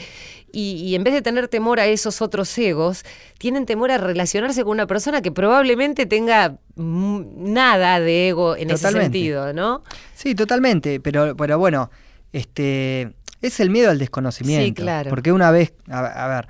y, 0.53 0.75
y, 0.75 0.95
en 0.95 1.03
vez 1.03 1.13
de 1.13 1.21
tener 1.21 1.49
temor 1.49 1.81
a 1.81 1.85
esos 1.85 2.21
otros 2.21 2.57
egos, 2.57 3.03
tienen 3.37 3.65
temor 3.65 3.91
a 3.91 3.97
relacionarse 3.97 4.63
con 4.63 4.71
una 4.71 4.87
persona 4.87 5.21
que 5.21 5.33
probablemente 5.33 6.05
tenga 6.05 6.57
nada 6.77 7.99
de 7.99 8.29
ego 8.29 8.55
en 8.55 8.69
totalmente. 8.69 8.99
ese 8.99 9.03
sentido, 9.03 9.53
¿no? 9.53 9.83
Sí, 10.15 10.33
totalmente, 10.33 11.01
pero, 11.01 11.35
pero 11.35 11.59
bueno, 11.59 11.91
este 12.31 13.13
es 13.41 13.59
el 13.59 13.69
miedo 13.69 13.91
al 13.91 13.99
desconocimiento. 13.99 14.65
Sí, 14.65 14.73
claro. 14.73 15.09
Porque 15.09 15.33
una 15.33 15.51
vez, 15.51 15.73
a, 15.89 15.99
a 15.99 16.27
ver, 16.27 16.47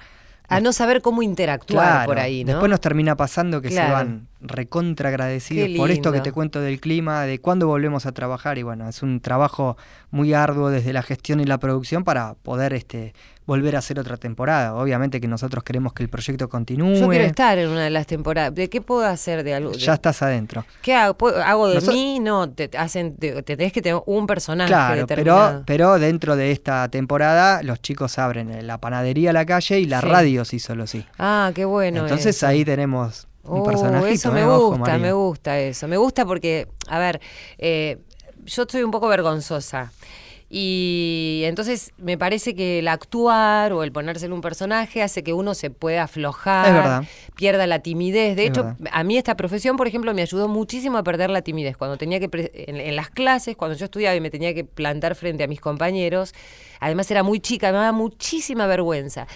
a 0.48 0.60
no 0.60 0.72
saber 0.72 1.02
cómo 1.02 1.24
interactuar 1.24 1.88
claro, 1.88 2.06
por 2.06 2.20
ahí, 2.20 2.44
¿no? 2.44 2.52
Después 2.52 2.70
nos 2.70 2.82
termina 2.82 3.16
pasando 3.16 3.62
que 3.62 3.70
claro. 3.70 3.88
se 3.88 3.94
van 3.94 4.31
recontra 4.42 5.10
agradecidos 5.10 5.70
por 5.78 5.92
esto 5.92 6.12
que 6.12 6.22
te 6.22 6.32
cuento 6.32 6.62
del 6.62 6.80
clima, 6.80 7.26
de 7.26 7.40
cuándo 7.40 7.68
volvemos 7.68 8.06
a 8.06 8.12
trabajar 8.12 8.58
y 8.58 8.64
bueno, 8.64 8.90
es 8.90 9.04
un 9.04 9.22
trabajo 9.22 9.78
muy 10.10 10.34
arduo 10.34 10.70
desde 10.70 10.94
la 10.94 11.04
gestión 11.04 11.40
y 11.40 11.46
la 11.46 11.60
producción 11.60 12.04
para 12.04 12.34
poder 12.36 12.74
este 12.74 13.14
volver 13.46 13.76
a 13.76 13.80
hacer 13.80 14.00
otra 14.00 14.18
temporada. 14.18 14.76
Obviamente 14.76 15.20
que 15.20 15.28
nosotros 15.28 15.64
queremos 15.64 15.94
que 15.94 16.04
el 16.04 16.10
proyecto 16.10 16.48
continúe. 16.48 16.96
Yo 16.96 17.10
quiero 17.10 17.26
estar 17.26 17.58
en 17.58 17.70
una 17.70 17.84
de 17.84 17.90
las 17.90 18.08
temporadas. 18.08 18.56
¿De 18.56 18.70
qué 18.70 18.82
puedo 18.82 19.06
hacer 19.06 19.44
de 19.44 19.54
algo? 19.54 19.74
Ya 19.74 19.94
estás 19.94 20.22
adentro. 20.22 20.66
¿Qué 20.82 20.96
hago? 20.96 21.28
¿Hago 21.28 21.68
de 21.68 21.76
Nosot 21.76 21.94
mí? 21.94 22.20
No, 22.20 22.50
te 22.50 22.70
hacen 22.78 23.16
te, 23.18 23.44
te, 23.44 23.58
tenés 23.58 23.74
que 23.74 23.82
tener 23.82 24.02
un 24.06 24.26
personaje 24.28 24.70
claro, 24.70 25.06
pero 25.08 25.64
pero 25.66 26.00
dentro 26.00 26.36
de 26.36 26.52
esta 26.52 26.88
temporada 26.90 27.62
los 27.64 27.82
chicos 27.82 28.18
abren 28.18 28.66
la 28.66 28.78
panadería 28.80 29.32
a 29.32 29.34
la 29.34 29.46
calle 29.46 29.80
y 29.80 29.86
la 29.86 30.02
sí. 30.02 30.08
radio 30.08 30.46
sí 30.46 30.60
solo 30.60 30.88
sí. 30.88 31.06
Ah, 31.20 31.52
qué 31.54 31.66
bueno. 31.66 32.02
Entonces 32.02 32.38
eso. 32.38 32.48
ahí 32.48 32.64
tenemos 32.64 33.28
un 33.44 33.60
oh, 33.60 33.64
personaje. 33.64 34.12
Eso 34.12 34.32
me 34.32 34.46
gusta, 34.46 34.98
me 34.98 35.14
gusta 35.14 35.60
eso. 35.60 35.88
Me 35.88 35.98
gusta 35.98 36.26
porque, 36.26 36.68
a 36.88 37.00
ver, 37.00 37.22
eh, 37.58 37.98
yo 38.46 38.64
estoy 38.64 38.84
un 38.84 38.92
poco 38.92 39.08
vergonzosa. 39.08 39.92
Y 40.54 41.44
entonces 41.46 41.94
me 41.98 42.18
parece 42.18 42.54
que 42.56 42.80
el 42.80 42.90
actuar 42.90 43.72
o 43.72 43.84
el 43.84 43.94
ponerse 43.94 44.26
en 44.26 44.34
un 44.34 44.42
personaje 44.42 45.02
hace 45.02 45.24
que 45.24 45.32
uno 45.32 45.54
se 45.54 45.70
pueda 45.70 46.04
aflojar, 46.04 47.08
pierda 47.38 47.68
la 47.68 47.80
timidez. 47.80 48.36
De 48.36 48.44
es 48.44 48.50
hecho, 48.50 48.64
verdad. 48.66 48.92
a 48.92 49.04
mí 49.06 49.18
esta 49.18 49.38
profesión, 49.38 49.78
por 49.78 49.88
ejemplo, 49.88 50.14
me 50.14 50.22
ayudó 50.22 50.50
muchísimo 50.50 50.98
a 50.98 51.04
perder 51.04 51.30
la 51.30 51.42
timidez. 51.42 51.78
Cuando 51.78 51.98
tenía 51.98 52.20
que, 52.20 52.52
en, 52.68 52.76
en, 52.76 52.96
las 52.98 53.10
clases, 53.10 53.56
cuando 53.56 53.78
yo 53.78 53.86
estudiaba 53.86 54.14
y 54.14 54.20
me 54.20 54.30
tenía 54.30 54.54
que 54.54 54.66
plantar 54.66 55.16
frente 55.16 55.46
a 55.46 55.48
mis 55.48 55.62
compañeros, 55.62 56.34
además 56.82 57.10
era 57.10 57.24
muy 57.24 57.40
chica, 57.40 57.68
me 57.68 57.78
daba 57.78 57.94
muchísima 57.94 58.68
vergüenza. 58.68 59.28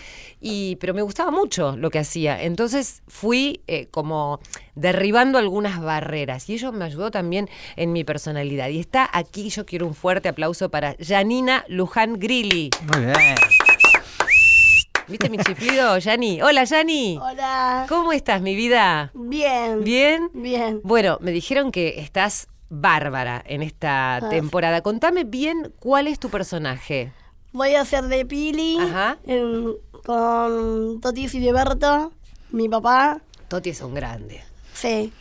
Y, 0.41 0.75
pero 0.77 0.93
me 0.93 1.01
gustaba 1.01 1.31
mucho 1.31 1.77
lo 1.77 1.89
que 1.89 1.99
hacía. 1.99 2.41
Entonces 2.43 3.01
fui 3.07 3.61
eh, 3.67 3.87
como 3.91 4.39
derribando 4.75 5.37
algunas 5.37 5.79
barreras 5.79 6.49
y 6.49 6.55
ello 6.55 6.73
me 6.73 6.83
ayudó 6.83 7.11
también 7.11 7.49
en 7.77 7.93
mi 7.93 8.03
personalidad. 8.03 8.67
Y 8.69 8.79
está 8.79 9.09
aquí, 9.13 9.49
yo 9.49 9.65
quiero 9.65 9.87
un 9.87 9.95
fuerte 9.95 10.27
aplauso 10.27 10.69
para 10.69 10.95
Janina 10.99 11.63
Luján 11.69 12.19
Grilli. 12.19 12.71
Muy 12.91 13.05
bien. 13.05 13.35
¿Viste 15.07 15.29
mi 15.29 15.37
chiflido, 15.37 15.99
Yani? 15.99 16.41
Hola, 16.41 16.63
Yani. 16.63 17.19
Hola. 17.21 17.85
¿Cómo 17.87 18.11
estás, 18.11 18.41
mi 18.41 18.55
vida? 18.55 19.11
Bien. 19.13 19.83
¿Bien? 19.83 20.31
Bien. 20.33 20.81
Bueno, 20.83 21.19
me 21.21 21.31
dijeron 21.31 21.71
que 21.71 21.99
estás 21.99 22.47
bárbara 22.69 23.43
en 23.45 23.61
esta 23.61 24.15
ah, 24.15 24.29
temporada. 24.29 24.81
Contame 24.81 25.23
bien 25.23 25.71
cuál 25.79 26.07
es 26.07 26.19
tu 26.19 26.29
personaje. 26.29 27.11
Voy 27.55 27.73
a 27.75 27.85
ser 27.85 28.03
de 28.03 28.25
Pili 28.25 28.77
Ajá. 28.81 29.17
En, 29.25 29.75
con 30.05 30.99
Toti 30.99 31.23
y 31.23 31.27
Filiberto, 31.29 32.11
mi 32.51 32.67
papá. 32.67 33.21
Toti 33.47 33.69
es 33.69 33.79
un 33.79 33.93
grande. 33.93 34.43
Sí. 34.73 35.13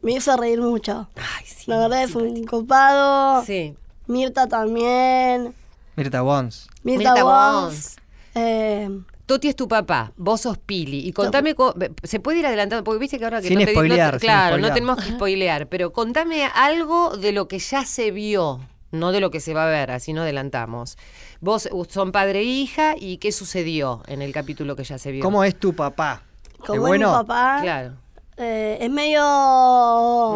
Me 0.00 0.12
hizo 0.12 0.34
reír 0.38 0.62
mucho. 0.62 1.10
Ay, 1.14 1.44
sí. 1.44 1.70
La 1.70 1.78
verdad 1.78 2.04
es 2.04 2.14
un 2.14 2.44
copado. 2.44 3.44
Sí. 3.44 3.76
Mirta 4.06 4.48
también. 4.48 5.54
Mirta 5.94 6.22
Wons. 6.22 6.70
Mirta, 6.84 7.12
Mirta 7.12 7.24
Wons. 7.26 7.96
Eh, 8.34 8.88
Toti 9.26 9.48
es 9.48 9.56
tu 9.56 9.68
papá, 9.68 10.14
vos 10.16 10.40
sos 10.40 10.56
Pili. 10.56 11.06
Y 11.06 11.12
contame, 11.12 11.54
co 11.54 11.74
se 12.02 12.18
puede 12.18 12.38
ir 12.38 12.46
adelantando, 12.46 12.82
porque 12.82 12.98
viste 12.98 13.18
que 13.18 13.24
ahora 13.24 13.42
que 13.42 13.48
sin 13.48 13.58
no 13.58 13.66
te 13.66 13.72
spoilear, 13.72 14.14
no, 14.14 14.20
Claro, 14.20 14.56
sin 14.56 14.62
no 14.62 14.72
tenemos 14.72 14.96
que 15.04 15.10
spoilear, 15.10 15.68
pero 15.68 15.92
contame 15.92 16.46
algo 16.54 17.14
de 17.18 17.32
lo 17.32 17.46
que 17.46 17.58
ya 17.58 17.84
se 17.84 18.10
vio, 18.10 18.60
no 18.90 19.12
de 19.12 19.20
lo 19.20 19.30
que 19.30 19.40
se 19.40 19.52
va 19.52 19.64
a 19.64 19.68
ver, 19.68 19.90
así 19.90 20.14
no 20.14 20.22
adelantamos. 20.22 20.96
Vos 21.42 21.68
son 21.88 22.12
padre 22.12 22.38
e 22.38 22.44
hija, 22.44 22.94
¿y 22.96 23.16
qué 23.16 23.32
sucedió 23.32 24.04
en 24.06 24.22
el 24.22 24.32
capítulo 24.32 24.76
que 24.76 24.84
ya 24.84 24.96
se 24.96 25.10
vio? 25.10 25.24
¿Cómo 25.24 25.42
es 25.42 25.58
tu 25.58 25.74
papá? 25.74 26.22
¿Cómo 26.60 26.74
¿Es 26.74 26.80
bueno? 26.80 27.08
mi 27.08 27.14
papá? 27.14 27.58
Claro. 27.60 27.94
Eh, 28.36 28.78
es 28.80 28.88
medio... 28.88 29.20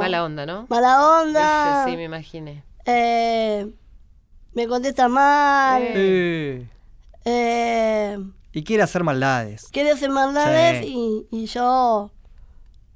Mala 0.01 0.25
onda, 0.25 0.45
¿no? 0.47 0.67
Mala 0.69 1.21
onda. 1.21 1.85
Sí, 1.89 1.97
me 1.97 2.03
imaginé. 2.03 2.65
Eh, 2.85 3.71
me 4.53 4.67
contesta 4.67 5.07
mal. 5.07 5.81
Eh. 5.95 6.69
Eh, 7.25 8.19
y 8.53 8.65
quiere 8.65 8.83
hacer 8.83 9.05
maldades. 9.05 9.69
Quiere 9.71 9.93
hacer 9.93 10.11
maldades 10.11 10.85
sí. 10.85 11.27
y, 11.31 11.43
y, 11.43 11.47
yo 11.47 12.11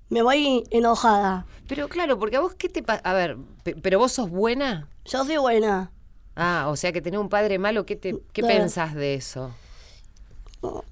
me 0.08 0.22
voy 0.22 0.64
enojada. 0.72 1.46
Pero 1.68 1.88
claro, 1.88 2.18
porque 2.18 2.38
a 2.38 2.40
vos 2.40 2.54
qué 2.54 2.68
te 2.68 2.82
pasa. 2.82 3.02
A 3.04 3.12
ver, 3.12 3.36
pero 3.82 4.00
vos 4.00 4.10
sos 4.10 4.30
buena. 4.30 4.88
Yo 5.04 5.24
soy 5.24 5.36
buena. 5.36 5.92
Ah, 6.40 6.68
o 6.68 6.76
sea 6.76 6.90
que 6.90 7.02
tener 7.02 7.20
un 7.20 7.28
padre 7.28 7.59
malo, 7.59 7.85
¿qué, 7.85 7.97
te, 7.97 8.16
qué 8.32 8.40
claro. 8.42 8.59
pensás 8.59 8.94
de 8.94 9.14
eso? 9.14 9.54
No. 10.62 10.85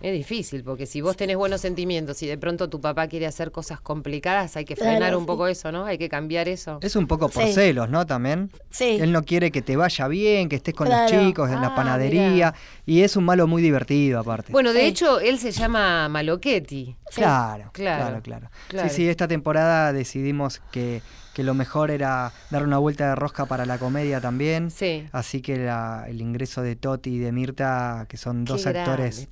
Es 0.00 0.14
difícil, 0.14 0.64
porque 0.64 0.86
si 0.86 1.02
vos 1.02 1.14
tenés 1.14 1.36
buenos 1.36 1.60
sentimientos 1.60 2.22
y 2.22 2.26
de 2.26 2.38
pronto 2.38 2.70
tu 2.70 2.80
papá 2.80 3.06
quiere 3.06 3.26
hacer 3.26 3.50
cosas 3.50 3.82
complicadas, 3.82 4.56
hay 4.56 4.64
que 4.64 4.74
frenar 4.74 4.96
claro, 4.96 5.18
un 5.18 5.24
sí. 5.24 5.26
poco 5.26 5.46
eso, 5.46 5.70
¿no? 5.72 5.84
Hay 5.84 5.98
que 5.98 6.08
cambiar 6.08 6.48
eso. 6.48 6.78
Es 6.80 6.96
un 6.96 7.06
poco 7.06 7.28
por 7.28 7.44
sí. 7.44 7.52
celos, 7.52 7.90
¿no? 7.90 8.06
También. 8.06 8.50
Sí. 8.70 8.96
Él 8.98 9.12
no 9.12 9.24
quiere 9.24 9.50
que 9.50 9.60
te 9.60 9.76
vaya 9.76 10.08
bien, 10.08 10.48
que 10.48 10.56
estés 10.56 10.74
con 10.74 10.86
claro. 10.86 11.02
los 11.02 11.26
chicos 11.26 11.50
en 11.50 11.58
ah, 11.58 11.60
la 11.60 11.74
panadería. 11.74 12.30
Mirá. 12.30 12.54
Y 12.86 13.02
es 13.02 13.14
un 13.16 13.24
malo 13.24 13.46
muy 13.46 13.60
divertido, 13.60 14.20
aparte. 14.20 14.52
Bueno, 14.52 14.72
de 14.72 14.80
sí. 14.80 14.86
hecho, 14.86 15.20
él 15.20 15.38
se 15.38 15.50
llama 15.50 16.08
Malochetti. 16.08 16.96
Claro, 17.14 17.70
claro, 17.74 18.22
claro, 18.22 18.48
claro. 18.68 18.88
Sí, 18.88 18.96
sí, 18.96 19.08
esta 19.08 19.28
temporada 19.28 19.92
decidimos 19.92 20.62
que 20.72 21.02
que 21.40 21.44
lo 21.44 21.54
mejor 21.54 21.90
era 21.90 22.34
dar 22.50 22.64
una 22.64 22.76
vuelta 22.76 23.08
de 23.08 23.14
rosca 23.14 23.46
para 23.46 23.64
la 23.64 23.78
comedia 23.78 24.20
también. 24.20 24.70
Sí. 24.70 25.08
Así 25.10 25.40
que 25.40 25.56
la, 25.56 26.04
el 26.06 26.20
ingreso 26.20 26.60
de 26.60 26.76
Toti 26.76 27.14
y 27.14 27.18
de 27.18 27.32
Mirta, 27.32 28.04
que 28.10 28.18
son 28.18 28.44
dos 28.44 28.66
actores 28.66 29.26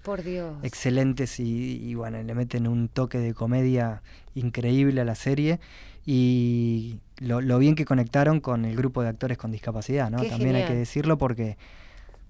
excelentes 0.62 1.38
y, 1.38 1.87
y, 1.87 1.95
bueno, 1.95 2.23
le 2.23 2.35
meten 2.35 2.67
un 2.67 2.88
toque 2.88 3.19
de 3.19 3.35
comedia 3.35 4.00
increíble 4.35 5.03
a 5.03 5.05
la 5.05 5.17
serie. 5.17 5.61
Y 6.07 7.00
lo, 7.19 7.43
lo 7.43 7.59
bien 7.59 7.75
que 7.75 7.85
conectaron 7.85 8.41
con 8.41 8.65
el 8.65 8.75
grupo 8.75 9.03
de 9.03 9.11
actores 9.11 9.37
con 9.37 9.50
discapacidad, 9.50 10.11
¿no? 10.11 10.23
Qué 10.23 10.31
también 10.31 10.53
genial. 10.53 10.62
hay 10.62 10.73
que 10.73 10.79
decirlo 10.79 11.19
porque, 11.19 11.59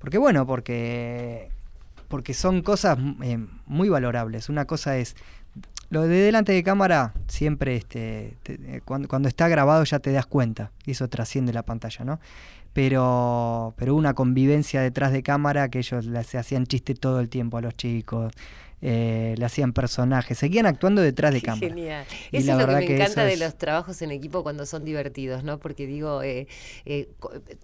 porque 0.00 0.18
bueno, 0.18 0.44
porque, 0.44 1.50
porque 2.08 2.34
son 2.34 2.62
cosas 2.62 2.98
eh, 3.22 3.38
muy 3.66 3.88
valorables. 3.88 4.48
Una 4.48 4.64
cosa 4.64 4.98
es 4.98 5.14
lo 5.90 6.02
de 6.02 6.08
delante 6.18 6.52
de 6.52 6.62
cámara 6.62 7.14
siempre 7.26 7.76
este 7.76 8.36
te, 8.42 8.54
eh, 8.54 8.80
cuando, 8.84 9.08
cuando, 9.08 9.28
está 9.28 9.48
grabado 9.48 9.84
ya 9.84 9.98
te 9.98 10.12
das 10.12 10.26
cuenta 10.26 10.70
y 10.84 10.92
eso 10.92 11.08
trasciende 11.08 11.52
la 11.52 11.62
pantalla 11.62 12.04
no 12.04 12.20
pero 12.72 13.74
pero 13.76 13.94
una 13.94 14.14
convivencia 14.14 14.82
detrás 14.82 15.12
de 15.12 15.22
cámara 15.22 15.68
que 15.68 15.78
ellos 15.78 16.06
se 16.26 16.38
hacían 16.38 16.66
chiste 16.66 16.94
todo 16.94 17.20
el 17.20 17.28
tiempo 17.28 17.58
a 17.58 17.62
los 17.62 17.74
chicos 17.76 18.32
eh, 18.80 19.34
le 19.36 19.44
hacían 19.44 19.72
personajes, 19.72 20.38
seguían 20.38 20.66
actuando 20.66 21.02
detrás 21.02 21.32
de 21.34 21.42
cámara. 21.42 21.66
Genial. 21.68 22.04
Y 22.30 22.36
Eso 22.38 22.46
la 22.48 22.52
es 22.52 22.58
lo 22.60 22.66
que 22.66 22.72
me 22.74 22.86
que 22.86 22.94
encanta 22.96 23.10
eso 23.22 23.26
de 23.28 23.32
es- 23.34 23.40
los 23.40 23.58
trabajos 23.58 24.00
en 24.02 24.10
equipo 24.12 24.42
cuando 24.42 24.66
son 24.66 24.84
divertidos, 24.84 25.42
¿no? 25.44 25.58
Porque 25.58 25.86
digo, 25.86 26.22
eh, 26.22 26.46
eh, 26.84 27.08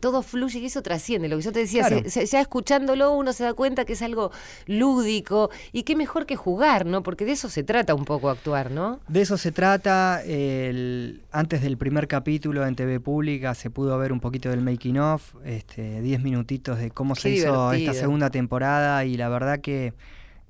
todo 0.00 0.23
fluye 0.23 0.59
y 0.59 0.66
eso 0.66 0.83
trasciende. 0.83 1.28
Lo 1.28 1.37
que 1.37 1.42
yo 1.42 1.52
te 1.52 1.61
decía, 1.61 1.87
Claro. 1.87 2.02
se- 2.04 2.11
se- 2.11 2.26
ya 2.26 2.40
escuchándolo 2.40 3.12
uno 3.12 3.33
se 3.33 3.44
da 3.44 3.54
cuenta 3.54 3.85
que 3.85 3.92
es 3.94 4.02
algo 4.02 4.33
lúdico 4.66 5.50
y 5.73 5.85
qué 5.85 5.97
mejor 5.97 6.26
que 6.26 6.37
jugar, 6.37 6.87
¿no? 6.87 7.02
Porque 7.02 7.25
de 7.25 7.33
eso 7.33 7.49
se 7.49 7.62
trata 7.62 7.94
un 7.94 8.04
poco 8.04 8.28
actuar, 8.30 8.71
¿no? 8.71 9.00
De 9.09 9.21
eso 9.23 9.37
se 9.38 9.52
trata. 9.52 10.23
el- 10.25 11.23
antes 11.33 11.62
del 11.62 11.76
primer 11.76 12.09
capítulo 12.09 12.66
en 12.66 12.75
TV 12.76 13.00
Pública 13.00 13.54
se 13.54 13.71
pudo 13.71 13.97
ver 13.99 14.12
un 14.12 14.21
poquito 14.21 14.49
del 14.50 14.61
making 14.62 14.99
of, 14.99 15.35
este, 15.44 16.00
10 16.00 16.23
minutitos 16.23 16.78
de 16.78 16.90
cómo 16.90 17.14
se 17.14 17.30
hizo 17.30 17.73
esta 17.73 17.94
segunda 17.94 18.30
temporada 18.30 19.04
y 19.04 19.16
la 19.16 19.28
verdad 19.28 19.61
que 19.61 19.92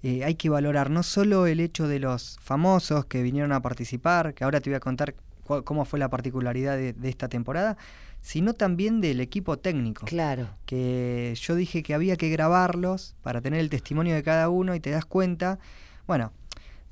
eh, 0.05 0.23
hay 0.25 0.35
que 0.37 0.51
valorar 0.51 0.91
no 0.91 1.03
solo 1.03 1.47
el 1.47 1.59
hecho 1.59 1.89
de 1.89 1.99
los 1.99 2.37
famosos 2.41 3.07
que 3.07 3.23
vinieron 3.23 3.51
a 3.53 3.61
participar, 3.63 4.35
que 4.35 4.45
ahora 4.45 4.61
te 4.61 4.71
voy 4.71 4.77
a 4.77 4.81
contar 4.81 5.15
cuál- 5.45 5.65
cómo 5.65 5.85
fue 5.85 5.99
la 5.99 6.09
particularidad 6.11 6.77
de, 6.77 6.93
de 6.93 7.09
esta 7.09 7.29
temporada, 7.29 7.77
sino 8.21 8.53
también 8.55 9.01
del 9.01 9.21
equipo 9.21 9.59
técnico. 9.59 10.07
Claro. 10.07 10.49
Que 10.67 11.35
yo 11.41 11.55
dije 11.57 11.83
que 11.83 11.95
había 11.95 12.17
que 12.17 12.29
grabarlos 12.31 13.15
para 13.23 13.41
tener 13.41 13.61
el 13.61 13.69
testimonio 13.71 14.15
de 14.15 14.23
cada 14.23 14.49
uno 14.49 14.75
y 14.75 14.81
te 14.81 14.91
das 14.91 15.05
cuenta, 15.05 15.59
bueno, 16.07 16.33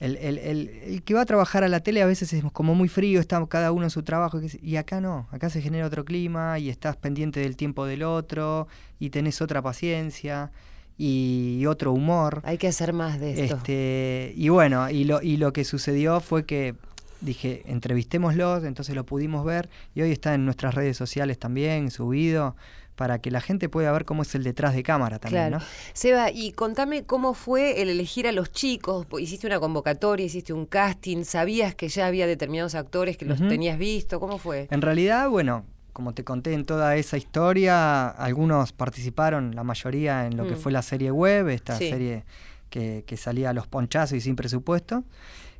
el, 0.01 0.17
el- 0.17 0.39
el- 0.39 0.69
el 0.69 1.03
que 1.05 1.15
va 1.15 1.21
a 1.21 1.27
trabajar 1.27 1.63
a 1.65 1.69
la 1.69 1.81
tele 1.81 2.03
a 2.03 2.07
veces 2.07 2.33
es 2.33 2.43
como 2.53 2.75
muy 2.75 2.89
frío, 2.89 3.21
está 3.21 3.45
cada 3.47 3.73
uno 3.73 3.85
en 3.85 3.91
su 3.91 4.03
trabajo, 4.03 4.41
y 4.61 4.77
acá 4.77 5.01
no, 5.01 5.29
acá 5.31 5.49
se 5.49 5.63
genera 5.63 5.87
otro 5.87 6.05
clima 6.05 6.59
y 6.59 6.71
estás 6.71 6.97
pendiente 6.97 7.41
del 7.41 7.57
tiempo 7.57 7.87
del 7.87 8.03
otro 8.03 8.67
y 8.99 9.11
tenés 9.11 9.41
otra 9.41 9.63
paciencia 9.63 10.51
y 10.99 11.65
otro 11.67 11.93
humor. 11.93 12.41
Hay 12.45 12.59
que 12.59 12.69
hacer 12.69 12.93
más 12.93 13.19
de 13.21 13.45
esto. 13.45 13.57
Este, 13.57 14.33
y 14.37 14.49
bueno, 14.49 14.89
y 14.91 15.05
lo, 15.05 15.23
y 15.23 15.37
lo 15.37 15.53
que 15.53 15.65
sucedió 15.65 16.21
fue 16.21 16.45
que 16.47 16.75
dije, 17.21 17.63
entrevistémoslos, 17.67 18.65
entonces 18.65 18.95
lo 18.95 19.05
pudimos 19.05 19.45
ver 19.45 19.69
y 19.95 20.03
hoy 20.03 20.11
está 20.13 20.35
en 20.35 20.45
nuestras 20.45 20.75
redes 20.75 20.97
sociales 20.97 21.39
también 21.39 21.91
subido 21.91 22.57
para 22.97 23.21
que 23.21 23.31
la 23.31 23.41
gente 23.41 23.69
pueda 23.71 23.91
ver 23.91 24.05
cómo 24.05 24.23
es 24.23 24.35
el 24.35 24.43
detrás 24.45 24.75
de 24.75 24.83
cámara 24.83 25.19
también, 25.19 25.49
Claro. 25.49 25.65
¿no? 25.65 25.71
Seba, 25.95 26.31
y 26.31 26.53
contame 26.53 27.05
cómo 27.05 27.33
fue 27.33 27.81
el 27.81 27.89
elegir 27.89 28.27
a 28.29 28.33
los 28.33 28.53
chicos. 28.53 29.07
Po- 29.07 29.19
Hiciste 29.19 29.47
una 29.47 29.59
convocatoria, 29.61 30.27
hiciste 30.27 30.53
un 30.53 30.67
casting, 30.67 31.25
sabías 31.25 31.75
que 31.75 31.89
ya 31.89 32.07
había 32.07 32.27
determinados 32.27 32.75
actores 32.75 33.17
que 33.17 33.25
los 33.25 33.39
tenías 33.39 33.79
visto, 33.79 34.21
¿cómo 34.21 34.37
fue? 34.39 34.69
En 34.71 34.83
realidad, 34.83 35.29
bueno, 35.31 35.65
como 35.93 36.15
te 36.15 36.25
conté 36.25 36.55
en 36.55 36.65
toda 36.65 36.97
esa 36.97 37.17
historia, 37.17 38.09
algunos 38.09 38.73
participaron, 38.73 39.55
la 39.55 39.63
mayoría 39.65 40.27
en 40.27 40.37
lo 40.37 40.47
que 40.47 40.55
Mm. 40.55 40.59
fue 40.59 40.73
la 40.73 40.83
serie 40.83 41.11
web, 41.11 41.49
esta 41.49 41.77
Sí. 41.77 41.91
serie 41.91 42.25
que, 42.71 43.05
que 43.07 43.17
salía 43.17 43.51
a 43.51 43.53
los 43.53 43.67
ponchazos 43.67 44.17
y 44.17 44.21
sin 44.23 44.35
presupuesto. 44.37 45.05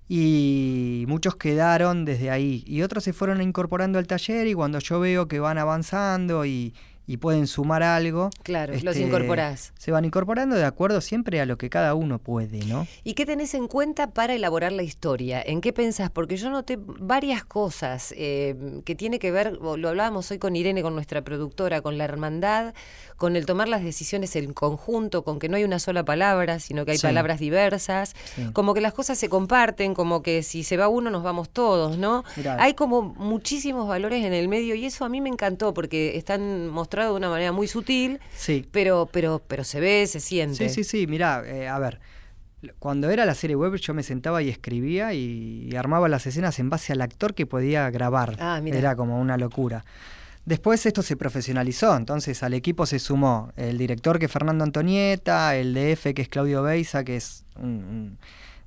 Y 0.09 1.05
muchos 1.09 1.37
quedaron 1.37 2.05
desde 2.05 2.31
ahí. 2.31 2.65
Y 2.67 2.83
otros 2.83 3.05
se 3.05 3.13
fueron 3.13 3.41
incorporando 3.41 3.99
al 3.99 4.07
taller 4.07 4.47
y 4.47 4.55
cuando 4.55 4.79
yo 4.79 5.01
veo 5.01 5.27
que 5.29 5.41
van 5.41 5.59
avanzando 5.59 6.45
y, 6.45 6.75
y 7.07 7.17
pueden 7.17 7.47
sumar 7.47 7.83
algo. 7.83 8.31
Claro, 8.43 8.73
los 8.75 8.95
este, 8.97 9.01
incorporás. 9.07 9.73
Se 9.79 9.91
van 9.91 10.05
incorporando 10.05 10.57
de 10.57 10.65
acuerdo 10.65 11.01
siempre 11.01 11.41
a 11.41 11.47
lo 11.47 11.59
que 11.59 11.69
cada 11.69 11.95
uno 11.95 12.19
puede, 12.19 12.65
¿no? 12.67 12.87
¿Y 13.05 13.15
qué 13.15 13.27
tenés 13.27 13.55
en 13.55 13.67
cuenta 13.69 14.11
para 14.11 14.35
elaborar 14.35 14.73
la 14.73 14.83
historia? 14.83 15.43
¿En 15.45 15.61
qué 15.61 15.73
pensás? 15.73 16.11
Porque 16.11 16.37
yo 16.37 16.49
noté 16.51 16.79
varias 16.81 17.45
cosas 17.45 18.15
eh, 18.17 18.81
que 18.85 18.95
tiene 18.95 19.19
que 19.19 19.31
ver, 19.33 19.53
lo 19.61 19.89
hablábamos 19.89 20.31
hoy 20.31 20.39
con 20.39 20.55
Irene, 20.57 20.83
con 20.83 20.95
nuestra 20.95 21.23
productora, 21.23 21.81
con 21.83 21.99
la 21.99 22.05
hermandad, 22.05 22.75
con 23.17 23.37
el 23.37 23.47
tomar 23.47 23.69
las 23.69 23.83
decisiones 23.83 24.35
en 24.37 24.53
conjunto, 24.53 25.23
con 25.25 25.39
que 25.39 25.49
no 25.49 25.57
hay 25.57 25.65
una 25.65 25.79
sola 25.79 26.05
palabra, 26.05 26.59
sino 26.61 26.85
que 26.85 26.93
hay 26.93 26.99
Sí. 26.99 27.07
palabras 27.07 27.39
diversas, 27.41 28.15
Sí. 28.37 28.51
como 28.53 28.75
que 28.75 28.81
las 28.81 28.93
cosas 28.95 29.19
se 29.19 29.29
comparten, 29.29 29.95
como 29.95 30.23
que 30.23 30.43
si 30.43 30.63
se 30.65 30.77
va 30.77 30.89
uno 30.89 31.11
nos 31.11 31.23
vamos 31.23 31.51
todos, 31.51 31.99
¿no? 31.99 32.25
Mirá. 32.37 32.57
Hay 32.63 32.75
como 32.75 33.03
muchísimos 33.03 33.89
valores 33.89 34.25
en 34.25 34.33
el 34.33 34.49
medio 34.49 34.75
y 34.75 34.85
eso 34.87 35.05
a 35.05 35.09
mí 35.09 35.21
me 35.21 35.29
encantó 35.29 35.75
porque 35.75 36.17
están 36.17 36.69
de 37.01 37.13
una 37.13 37.29
manera 37.29 37.53
muy 37.53 37.67
sutil, 37.69 38.21
Sí. 38.37 38.67
pero, 38.71 39.09
pero, 39.11 39.43
pero 39.47 39.65
se 39.65 39.81
ve, 39.81 40.07
se 40.07 40.21
siente. 40.21 40.69
Sí, 40.69 40.83
sí, 40.83 40.85
sí, 40.85 41.07
mirá, 41.07 41.43
eh, 41.47 41.69
a 41.69 41.79
ver, 41.79 42.01
cuando 42.79 43.11
era 43.11 43.25
la 43.25 43.35
serie 43.35 43.57
web 43.57 43.75
yo 43.77 43.93
me 43.95 44.03
sentaba 44.03 44.41
y 44.43 44.49
escribía 44.49 45.15
y, 45.15 45.69
y 45.71 45.77
armaba 45.77 46.09
las 46.09 46.27
escenas 46.27 46.59
en 46.61 46.71
base 46.71 46.93
al 46.93 47.01
actor 47.01 47.35
que 47.35 47.47
podía 47.47 47.91
grabar. 47.91 48.37
Ah. 48.39 48.61
Era 48.65 48.95
como 48.95 49.21
una 49.21 49.37
locura. 49.37 49.85
Después 50.45 50.85
esto 50.87 51.03
se 51.03 51.17
profesionalizó, 51.17 51.97
entonces 51.97 52.43
al 52.43 52.55
equipo 52.55 52.85
se 52.87 52.99
sumó 52.99 53.53
el 53.57 53.79
director 53.79 54.19
que 54.19 54.27
es 54.27 54.33
Fernando 54.33 54.65
Antonieta, 54.65 55.55
el 55.57 55.73
DF 55.75 56.15
que 56.15 56.23
es 56.23 56.29
Claudio 56.29 56.63
Beiza, 56.63 57.05
que 57.05 57.17
es 57.17 57.45
un, 57.57 57.69
un- 57.69 58.19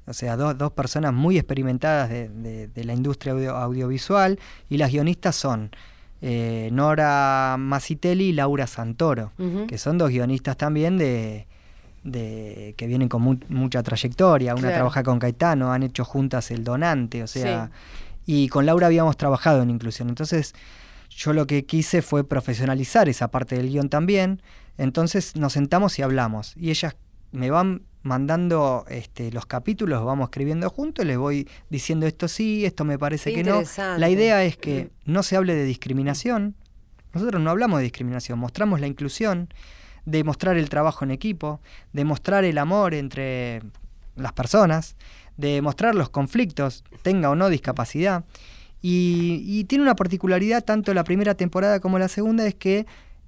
o 0.07 0.13
sea, 0.13 0.38
dos, 0.38 0.57
dos 0.57 0.71
personas 0.71 1.13
muy 1.13 1.38
experimentadas 1.38 2.09
de, 2.09 2.29
de- 2.29 2.67
de 2.67 2.83
la 2.83 2.93
industria 2.93 3.33
audio- 3.33 3.55
audiovisual, 3.57 4.39
y 4.69 4.77
las 4.77 4.91
guionistas 4.91 5.35
son 5.35 5.71
eh, 6.21 6.69
Nora 6.71 7.56
Masitelli 7.60 8.25
y 8.25 8.34
Laura 8.34 8.67
Santoro, 8.67 9.32
que 9.67 9.78
son 9.78 9.97
dos 9.97 10.10
guionistas 10.10 10.58
también 10.58 10.97
de, 10.97 11.45
de 12.04 12.73
que 12.78 12.88
vienen 12.88 13.10
con 13.10 13.21
mu- 13.21 13.39
mucha 13.49 13.84
trayectoria. 13.84 14.54
Una 14.54 14.62
Claro. 14.62 14.75
trabaja 14.75 15.04
con 15.04 15.19
Caetano, 15.19 15.71
han 15.73 15.84
hecho 15.84 16.06
juntas 16.06 16.51
El 16.51 16.63
Donante, 16.63 17.23
o 17.23 17.28
sea, 17.28 17.69
y 18.25 18.47
con 18.47 18.65
Laura 18.65 18.88
habíamos 18.88 19.17
trabajado 19.17 19.62
en 19.62 19.69
inclusión. 19.69 20.10
Entonces, 20.10 20.54
yo 21.10 21.34
lo 21.34 21.45
que 21.47 21.65
quise 21.65 22.01
fue 22.01 22.28
profesionalizar 22.28 23.08
esa 23.10 23.30
parte 23.30 23.56
del 23.56 23.69
guion 23.69 23.89
también. 23.89 24.41
Entonces 24.78 25.36
nos 25.38 25.54
sentamos 25.54 25.97
y 25.99 26.01
hablamos. 26.01 26.54
Y 26.58 26.69
ellas 26.69 26.95
me 27.36 27.50
van 27.50 27.84
mandando 28.06 28.86
este, 28.88 29.32
los 29.32 29.48
capítulos, 29.48 30.06
vamos 30.06 30.26
escribiendo 30.26 30.69
juntos, 30.69 31.06
les 31.06 31.17
voy 31.17 31.50
diciendo 31.69 32.06
esto 32.06 32.28
sí, 32.28 32.63
esto 32.63 32.86
me 32.86 33.00
parece 33.00 33.34
Qué 33.34 33.43
que 33.43 33.50
no. 33.50 33.63
La 33.98 34.10
idea 34.10 34.43
es 34.43 34.58
que 34.58 34.91
no 35.06 35.24
se 35.24 35.36
hable 35.36 35.56
de 35.56 35.65
discriminación. 35.65 36.56
Nosotros 37.13 37.41
no 37.41 37.50
hablamos 37.50 37.80
de 37.80 37.84
discriminación, 37.84 38.38
mostramos 38.38 38.80
la 38.80 38.86
inclusión, 38.86 39.50
de 40.06 40.24
mostrar 40.24 40.56
el 40.56 40.69
trabajo 40.69 41.04
en 41.04 41.10
equipo, 41.10 41.62
de 41.93 42.06
mostrar 42.06 42.43
el 42.43 42.60
amor 42.60 42.93
entre 42.93 43.63
las 44.15 44.34
personas, 44.34 44.95
de 45.36 45.63
mostrar 45.63 45.95
los 45.95 46.10
conflictos, 46.10 46.84
tenga 47.02 47.32
o 47.32 47.36
no 47.36 47.50
discapacidad. 47.50 48.24
Y, 48.84 49.41
y 49.48 49.63
tiene 49.63 49.84
una 49.84 49.95
particularidad 49.95 50.63
tanto 50.63 50.93
la 50.93 51.04
primera 51.04 51.34
temporada 51.34 51.80
como 51.80 51.98
la 51.98 52.08
segunda, 52.08 52.45
es 52.45 52.54
que 52.54 52.86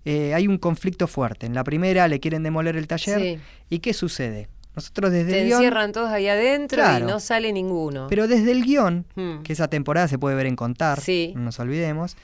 eh, 0.10 0.34
hay 0.34 0.48
un 0.48 0.58
conflicto 0.58 1.08
fuerte. 1.08 1.46
En 1.46 1.54
la 1.54 1.63
primera 1.63 2.08
le 2.08 2.20
quieren 2.20 2.43
demoler 2.43 2.78
el 2.78 2.88
taller. 2.88 3.20
Sí. 3.22 3.39
¿Y 3.70 3.80
qué 3.80 3.93
sucede? 3.93 4.48
Nosotros 4.76 5.12
desde 5.12 5.32
Te 5.32 5.41
el 5.41 5.48
guión- 5.48 5.56
encierran 5.58 5.91
todos 5.91 6.10
ahí 6.12 6.28
adentro 6.28 6.78
Claro. 6.78 7.06
y 7.06 7.08
no 7.12 7.20
sale 7.20 7.52
ninguno. 7.52 8.08
pero 8.10 8.28
desde 8.28 8.52
el 8.52 8.63
guion, 8.63 9.06
Hmm. 9.15 9.41
que 9.41 9.54
esa 9.54 9.67
temporada 9.67 10.08
se 10.08 10.17
puede 10.20 10.36
ver 10.36 10.46
en 10.46 10.56
Contar, 10.56 11.02
Sí. 11.02 11.34
no 11.36 11.41
nos 11.41 11.60
olvidemos, 11.60 12.15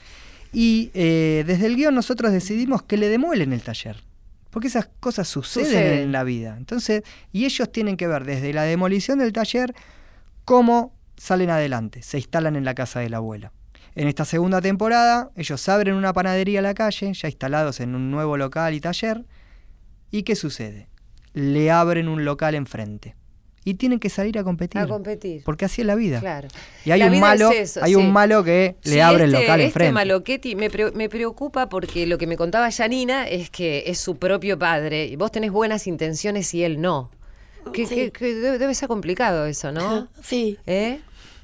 y 0.52 0.90
eh, 0.94 1.42
desde 1.46 1.66
el 1.66 1.74
guion 1.76 1.94
nosotros 1.96 2.30
decidimos 2.32 2.82
que 2.84 2.96
le 2.96 3.08
demuelen 3.08 3.52
el 3.52 3.60
taller. 3.62 3.96
Porque 4.50 4.68
esas 4.68 4.88
cosas 5.00 5.26
suceden, 5.26 5.66
Suceden. 5.66 5.98
en 6.04 6.12
la 6.12 6.22
vida. 6.22 6.54
Entonces, 6.56 7.02
y 7.32 7.44
ellos 7.44 7.72
tienen 7.72 7.96
que 7.96 8.06
ver 8.06 8.24
desde 8.24 8.52
la 8.52 8.62
demolición 8.62 9.18
del 9.18 9.32
taller 9.32 9.74
cómo 10.44 10.92
salen 11.16 11.50
adelante, 11.50 12.02
se 12.02 12.18
instalan 12.18 12.54
en 12.54 12.64
la 12.64 12.74
casa 12.74 13.00
del 13.00 13.14
abuelo. 13.14 13.50
En 13.96 14.08
esta 14.08 14.24
segunda 14.24 14.60
temporada, 14.60 15.30
ellos 15.36 15.68
abren 15.68 15.94
una 15.94 16.12
panadería 16.12 16.58
a 16.58 16.62
la 16.62 16.74
calle, 16.74 17.12
ya 17.14 17.28
instalados 17.28 17.80
en 17.80 17.94
un 17.94 18.10
nuevo 18.10 18.36
local 18.36 18.74
y 18.74 18.80
taller. 18.80 19.24
¿Y 20.10 20.22
qué 20.24 20.34
sucede? 20.34 20.88
Le 21.32 21.70
abren 21.70 22.08
un 22.08 22.24
local 22.24 22.54
enfrente. 22.54 23.14
Y 23.66 23.74
tienen 23.74 23.98
que 23.98 24.10
salir 24.10 24.38
a 24.38 24.44
competir. 24.44 24.80
A 24.80 24.86
competir. 24.86 25.42
Porque 25.44 25.64
así 25.64 25.80
es 25.80 25.86
la 25.86 25.94
vida. 25.94 26.20
Claro. 26.20 26.48
Y 26.84 26.90
hay 26.90 26.98
La 27.00 27.06
un 27.06 27.12
vida 27.12 27.20
malo, 27.22 27.50
es 27.50 27.70
eso, 27.70 27.80
hay 27.84 27.92
sí. 27.92 27.96
un 27.96 28.12
malo 28.12 28.44
que 28.44 28.76
le 28.84 28.92
Sí, 28.92 29.00
abre 29.00 29.24
el 29.24 29.30
este- 29.34 29.42
local 29.42 29.60
este 29.60 29.66
enfrente. 29.68 29.92
Maloquetti 29.92 30.54
me, 30.54 30.68
pre- 30.70 30.92
me 30.92 31.08
preocupa 31.08 31.68
porque 31.70 32.06
lo 32.06 32.18
que 32.18 32.26
me 32.26 32.36
contaba 32.36 32.70
Janina 32.70 33.26
es 33.26 33.48
que 33.48 33.84
es 33.86 33.98
su 33.98 34.16
propio 34.18 34.58
padre 34.58 35.06
y 35.06 35.16
vos 35.16 35.32
tenés 35.32 35.50
buenas 35.50 35.86
intenciones 35.86 36.52
y 36.52 36.62
él 36.62 36.80
no. 36.80 37.10
Que, 37.72 37.86
Sí. 37.86 37.94
que- 37.94 38.12
que 38.12 38.34
debe, 38.34 38.58
debe 38.58 38.74
ser 38.74 38.88
complicado 38.88 39.46
eso, 39.46 39.72
¿no? 39.72 40.08
Sí, 40.22 40.58
¿Eh? 40.66 41.00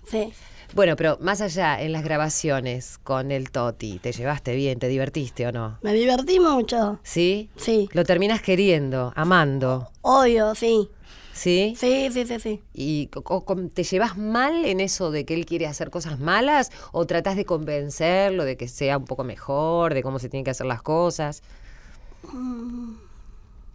sí. 0.06 0.30
Bueno, 0.72 0.94
pero 0.96 1.18
más 1.20 1.40
allá, 1.40 1.80
en 1.82 1.92
las 1.92 2.04
grabaciones 2.04 2.98
con 2.98 3.32
el 3.32 3.50
Toti, 3.50 3.98
¿te 3.98 4.12
llevaste 4.12 4.54
bien? 4.54 4.78
¿Te 4.78 4.86
divertiste 4.88 5.46
o 5.46 5.52
no? 5.52 5.78
Me 5.82 5.92
divertí 5.92 6.38
mucho. 6.38 7.00
¿Sí? 7.02 7.50
Sí. 7.56 7.88
Lo 7.92 8.04
terminas 8.04 8.40
queriendo, 8.40 9.12
amando, 9.16 9.90
Obvio, 10.02 10.54
sí. 10.54 10.88
¿sí? 11.32 11.74
Sí, 11.76 12.08
sí, 12.12 12.24
sí, 12.24 12.38
sí. 12.38 12.62
¿Y 12.72 13.10
te 13.74 13.82
llevas 13.82 14.16
mal 14.16 14.64
en 14.64 14.78
eso 14.80 15.10
de 15.10 15.24
que 15.24 15.34
él 15.34 15.44
quiere 15.44 15.66
hacer 15.66 15.90
cosas 15.90 16.20
malas 16.20 16.70
o 16.92 17.04
tratás 17.04 17.34
de 17.36 17.44
convencerlo 17.44 18.44
de 18.44 18.56
que 18.56 18.68
sea 18.68 18.96
un 18.98 19.04
poco 19.06 19.24
mejor, 19.24 19.92
de 19.94 20.02
cómo 20.04 20.18
se 20.20 20.28
tienen 20.28 20.44
que 20.44 20.50
hacer 20.52 20.66
las 20.66 20.82
cosas? 20.82 21.42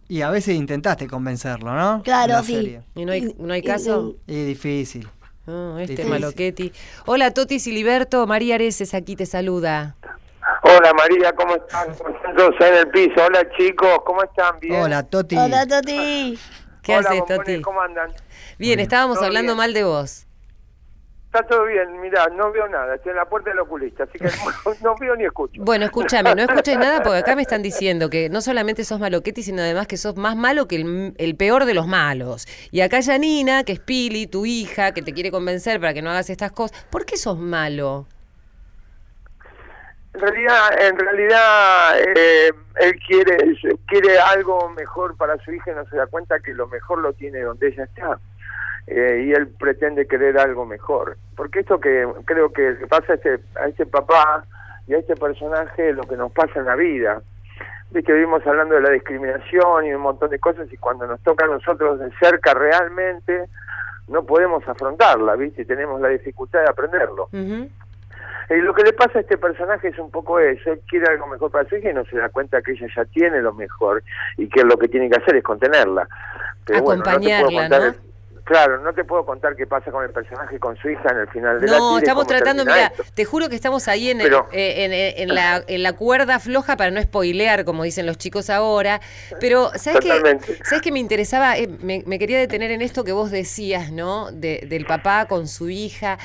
Y 0.08 0.22
a 0.22 0.30
veces 0.30 0.54
intentaste 0.56 1.06
convencerlo, 1.08 1.74
¿no? 1.74 2.02
Claro, 2.02 2.42
sí. 2.42 2.54
serie. 2.54 2.82
¿Y 2.94 3.04
no 3.04 3.12
hay, 3.12 3.34
no 3.38 3.52
hay 3.52 3.60
Y- 3.60 3.64
caso? 3.64 4.14
Y 4.26 4.44
difícil. 4.44 5.06
Ah, 5.46 5.76
este 5.80 5.92
Difícil. 5.92 6.10
Maloquetti. 6.10 6.72
Hola, 7.06 7.32
Toti 7.32 7.60
Siliberto. 7.60 8.26
María 8.26 8.56
Areces 8.56 8.94
aquí 8.94 9.16
te 9.16 9.26
saluda. 9.26 9.96
Hola 10.62 10.92
María, 10.94 11.32
¿cómo 11.32 11.54
están? 11.54 11.94
Contentos 11.94 12.54
en 12.60 12.74
el 12.74 12.88
piso. 12.88 13.24
Hola 13.24 13.48
chicos, 13.56 13.98
¿cómo 14.04 14.22
están? 14.22 14.58
Bien. 14.60 14.82
Hola, 14.82 15.02
Toti. 15.04 15.36
Hola, 15.36 15.66
Toti. 15.66 16.38
¿Qué 16.82 16.96
Hola, 16.96 17.08
haces, 17.10 17.24
Toti? 17.26 17.60
¿Cómo 17.60 17.80
andan? 17.80 18.12
Bien, 18.58 18.80
estábamos 18.80 19.18
hablando 19.22 19.52
bien. 19.52 19.56
mal 19.58 19.74
de 19.74 19.84
vos. 19.84 20.25
Está 21.36 21.48
todo 21.48 21.66
bien, 21.66 22.00
mirá, 22.00 22.28
no 22.28 22.50
veo 22.50 22.66
nada, 22.66 22.94
estoy 22.94 23.10
en 23.10 23.16
la 23.16 23.26
puerta 23.26 23.50
del 23.50 23.58
oculista, 23.58 24.04
así 24.04 24.18
que 24.18 24.24
no, 24.64 24.74
no 24.82 24.96
veo 24.98 25.14
ni 25.16 25.26
escucho. 25.26 25.60
Bueno, 25.62 25.84
escúchame, 25.84 26.34
no 26.34 26.40
escuches 26.40 26.78
nada 26.78 27.02
porque 27.02 27.18
acá 27.18 27.36
me 27.36 27.42
están 27.42 27.60
diciendo 27.70 28.08
que 28.08 28.30
no 28.30 28.40
solamente 28.40 28.84
sos 28.84 28.98
maloqueti, 28.98 29.42
sino 29.42 29.60
además 29.60 29.86
que 29.86 29.98
sos 29.98 30.16
más 30.16 30.34
malo 30.34 30.66
que 30.66 30.76
el, 30.76 31.14
el 31.18 31.36
peor 31.36 31.66
de 31.66 31.74
los 31.74 31.86
malos. 31.86 32.46
Y 32.70 32.80
acá 32.80 33.02
Janina, 33.02 33.64
que 33.64 33.72
es 33.72 33.80
Pili, 33.80 34.26
tu 34.26 34.46
hija, 34.46 34.94
que 34.94 35.02
te 35.02 35.12
quiere 35.12 35.30
convencer 35.30 35.78
para 35.78 35.92
que 35.92 36.00
no 36.00 36.08
hagas 36.08 36.30
estas 36.30 36.52
cosas. 36.52 36.86
¿Por 36.86 37.04
qué 37.04 37.18
sos 37.18 37.38
malo? 37.38 38.06
En 40.14 40.20
realidad, 40.22 40.80
en 40.80 40.98
realidad 40.98 42.00
eh, 42.00 42.50
él 42.76 42.94
quiere, 43.06 43.36
quiere 43.88 44.18
algo 44.18 44.70
mejor 44.70 45.14
para 45.18 45.36
su 45.44 45.52
hija 45.52 45.72
y 45.72 45.74
no 45.74 45.84
se 45.90 45.98
da 45.98 46.06
cuenta 46.06 46.40
que 46.40 46.54
lo 46.54 46.66
mejor 46.66 47.00
lo 47.00 47.12
tiene 47.12 47.40
donde 47.40 47.68
ella 47.68 47.84
está. 47.84 48.18
Eh, 48.86 49.24
y 49.26 49.32
él 49.32 49.48
pretende 49.48 50.06
querer 50.06 50.38
algo 50.38 50.64
mejor. 50.64 51.16
Porque 51.36 51.60
esto 51.60 51.80
que 51.80 52.06
creo 52.24 52.52
que 52.52 52.72
pasa 52.88 53.12
a 53.12 53.16
este, 53.16 53.40
a 53.60 53.66
este 53.66 53.84
papá 53.86 54.44
y 54.86 54.94
a 54.94 54.98
este 54.98 55.16
personaje 55.16 55.90
es 55.90 55.96
lo 55.96 56.04
que 56.04 56.16
nos 56.16 56.30
pasa 56.32 56.60
en 56.60 56.66
la 56.66 56.76
vida. 56.76 57.20
Viste, 57.90 58.12
vivimos 58.12 58.46
hablando 58.46 58.74
de 58.76 58.82
la 58.82 58.90
discriminación 58.90 59.86
y 59.86 59.92
un 59.92 60.02
montón 60.02 60.30
de 60.30 60.38
cosas 60.38 60.72
y 60.72 60.76
cuando 60.76 61.06
nos 61.06 61.20
toca 61.22 61.44
a 61.44 61.48
nosotros 61.48 61.98
de 61.98 62.10
cerca 62.20 62.54
realmente 62.54 63.44
no 64.08 64.24
podemos 64.24 64.66
afrontarla, 64.68 65.34
¿viste? 65.34 65.64
Tenemos 65.64 66.00
la 66.00 66.08
dificultad 66.08 66.60
de 66.60 66.70
aprenderlo. 66.70 67.28
Y 68.48 68.54
lo 68.60 68.72
que 68.74 68.84
le 68.84 68.92
pasa 68.92 69.18
a 69.18 69.22
este 69.22 69.36
personaje 69.36 69.88
es 69.88 69.98
un 69.98 70.10
poco 70.12 70.38
eso, 70.38 70.70
él 70.72 70.80
quiere 70.88 71.06
algo 71.10 71.26
mejor 71.26 71.50
para 71.50 71.68
su 71.68 71.76
hija 71.76 71.90
y 71.90 71.94
no 71.94 72.04
se 72.04 72.16
da 72.16 72.28
cuenta 72.28 72.62
que 72.62 72.72
ella 72.72 72.86
ya 72.94 73.04
tiene 73.06 73.40
lo 73.42 73.52
mejor 73.52 74.04
y 74.36 74.48
que 74.48 74.62
lo 74.62 74.76
que 74.78 74.86
tiene 74.86 75.10
que 75.10 75.16
hacer 75.16 75.34
es 75.34 75.42
contenerla. 75.42 76.06
Pero 76.64 76.78
bueno, 76.82 76.98
no 76.98 77.04
te 77.04 77.10
puedo 77.10 77.48
Acompañarla, 77.48 77.68
contar- 77.68 77.94
Claro, 78.46 78.80
no 78.80 78.92
te 78.94 79.02
puedo 79.02 79.26
contar 79.26 79.56
qué 79.56 79.66
pasa 79.66 79.90
con 79.90 80.04
el 80.04 80.10
personaje 80.10 80.60
con 80.60 80.76
su 80.76 80.88
hija 80.88 81.10
en 81.10 81.18
el 81.18 81.28
final 81.28 81.60
de 81.60 81.66
la 81.66 81.78
No, 81.78 81.88
tira 81.88 81.94
y 81.94 81.98
estamos 82.04 82.26
tratando, 82.28 82.64
mira, 82.64 82.86
esto. 82.86 83.02
te 83.12 83.24
juro 83.24 83.48
que 83.48 83.56
estamos 83.56 83.88
ahí 83.88 84.10
en, 84.10 84.18
Pero- 84.18 84.46
eh, 84.52 84.84
en, 84.84 84.92
eh, 84.92 85.14
en 85.22 85.34
la, 85.34 85.64
en 85.66 85.82
la 85.82 85.94
cuerda 85.94 86.38
floja 86.38 86.76
para 86.76 86.92
no 86.92 87.02
spoilear, 87.02 87.64
como 87.64 87.82
dicen 87.82 88.06
los 88.06 88.18
chicos 88.18 88.48
ahora. 88.48 89.00
Pero, 89.40 89.72
¿sabes 89.74 89.98
qué? 90.00 90.38
¿Sabes 90.64 90.80
que 90.80 90.92
me 90.92 91.00
interesaba? 91.00 91.58
Eh, 91.58 91.66
me, 91.80 92.04
me 92.06 92.20
quería 92.20 92.38
detener 92.38 92.70
en 92.70 92.82
esto 92.82 93.02
que 93.02 93.10
vos 93.10 93.32
decías, 93.32 93.90
¿no? 93.90 94.30
De- 94.30 94.64
del 94.68 94.86
papá 94.86 95.26
con 95.26 95.48
su 95.48 95.68
hija. 95.68 96.16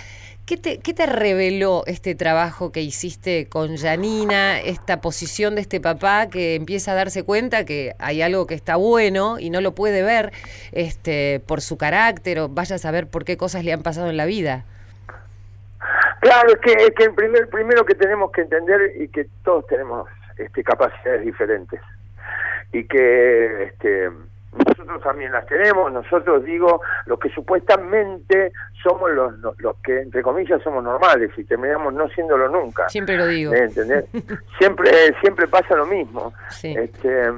¿Qué 0.51 0.57
te, 0.57 0.79
¿Qué 0.79 0.93
te 0.93 1.05
reveló 1.05 1.83
este 1.87 2.13
trabajo 2.13 2.73
que 2.73 2.81
hiciste 2.81 3.47
con 3.47 3.77
Janina, 3.77 4.59
esta 4.59 4.99
posición 4.99 5.55
de 5.55 5.61
este 5.61 5.79
papá 5.79 6.27
que 6.29 6.55
empieza 6.55 6.91
a 6.91 6.95
darse 6.95 7.23
cuenta 7.23 7.63
que 7.63 7.93
hay 7.99 8.21
algo 8.21 8.47
que 8.47 8.55
está 8.55 8.75
bueno 8.75 9.39
y 9.39 9.49
no 9.49 9.61
lo 9.61 9.71
puede 9.71 10.03
ver 10.03 10.33
este, 10.73 11.41
por 11.47 11.61
su 11.61 11.77
carácter 11.77 12.37
o 12.39 12.49
vaya 12.49 12.75
a 12.75 12.79
saber 12.79 13.07
por 13.07 13.23
qué 13.23 13.37
cosas 13.37 13.63
le 13.63 13.71
han 13.71 13.81
pasado 13.81 14.09
en 14.09 14.17
la 14.17 14.25
vida? 14.25 14.65
Claro, 16.19 16.49
es 16.49 16.59
que, 16.59 16.73
es 16.83 16.91
que 16.97 17.05
el 17.05 17.13
primer, 17.13 17.47
primero 17.47 17.85
que 17.85 17.95
tenemos 17.95 18.29
que 18.33 18.41
entender 18.41 18.91
y 18.99 19.07
que 19.07 19.27
todos 19.45 19.65
tenemos 19.67 20.09
este, 20.37 20.65
capacidades 20.65 21.23
diferentes 21.23 21.79
y 22.73 22.83
que 22.83 23.63
este, 23.63 24.09
nosotros 24.53 25.01
también 25.01 25.31
las 25.31 25.45
tenemos, 25.45 25.91
nosotros 25.91 26.43
digo, 26.43 26.81
los 27.05 27.19
que 27.19 27.29
supuestamente 27.29 28.51
somos 28.83 29.11
los, 29.11 29.37
los, 29.39 29.59
los 29.59 29.77
que 29.77 30.01
entre 30.01 30.21
comillas 30.21 30.61
somos 30.61 30.83
normales 30.83 31.31
y 31.37 31.43
terminamos 31.43 31.93
no 31.93 32.09
siéndolo 32.09 32.49
nunca. 32.49 32.89
Siempre 32.89 33.17
lo 33.17 33.27
digo. 33.27 33.51
¿Me 33.51 33.59
entendés? 33.59 34.05
siempre, 34.59 34.91
siempre 35.21 35.47
pasa 35.47 35.75
lo 35.75 35.85
mismo. 35.85 36.33
Sí. 36.49 36.75
Este, 36.77 37.31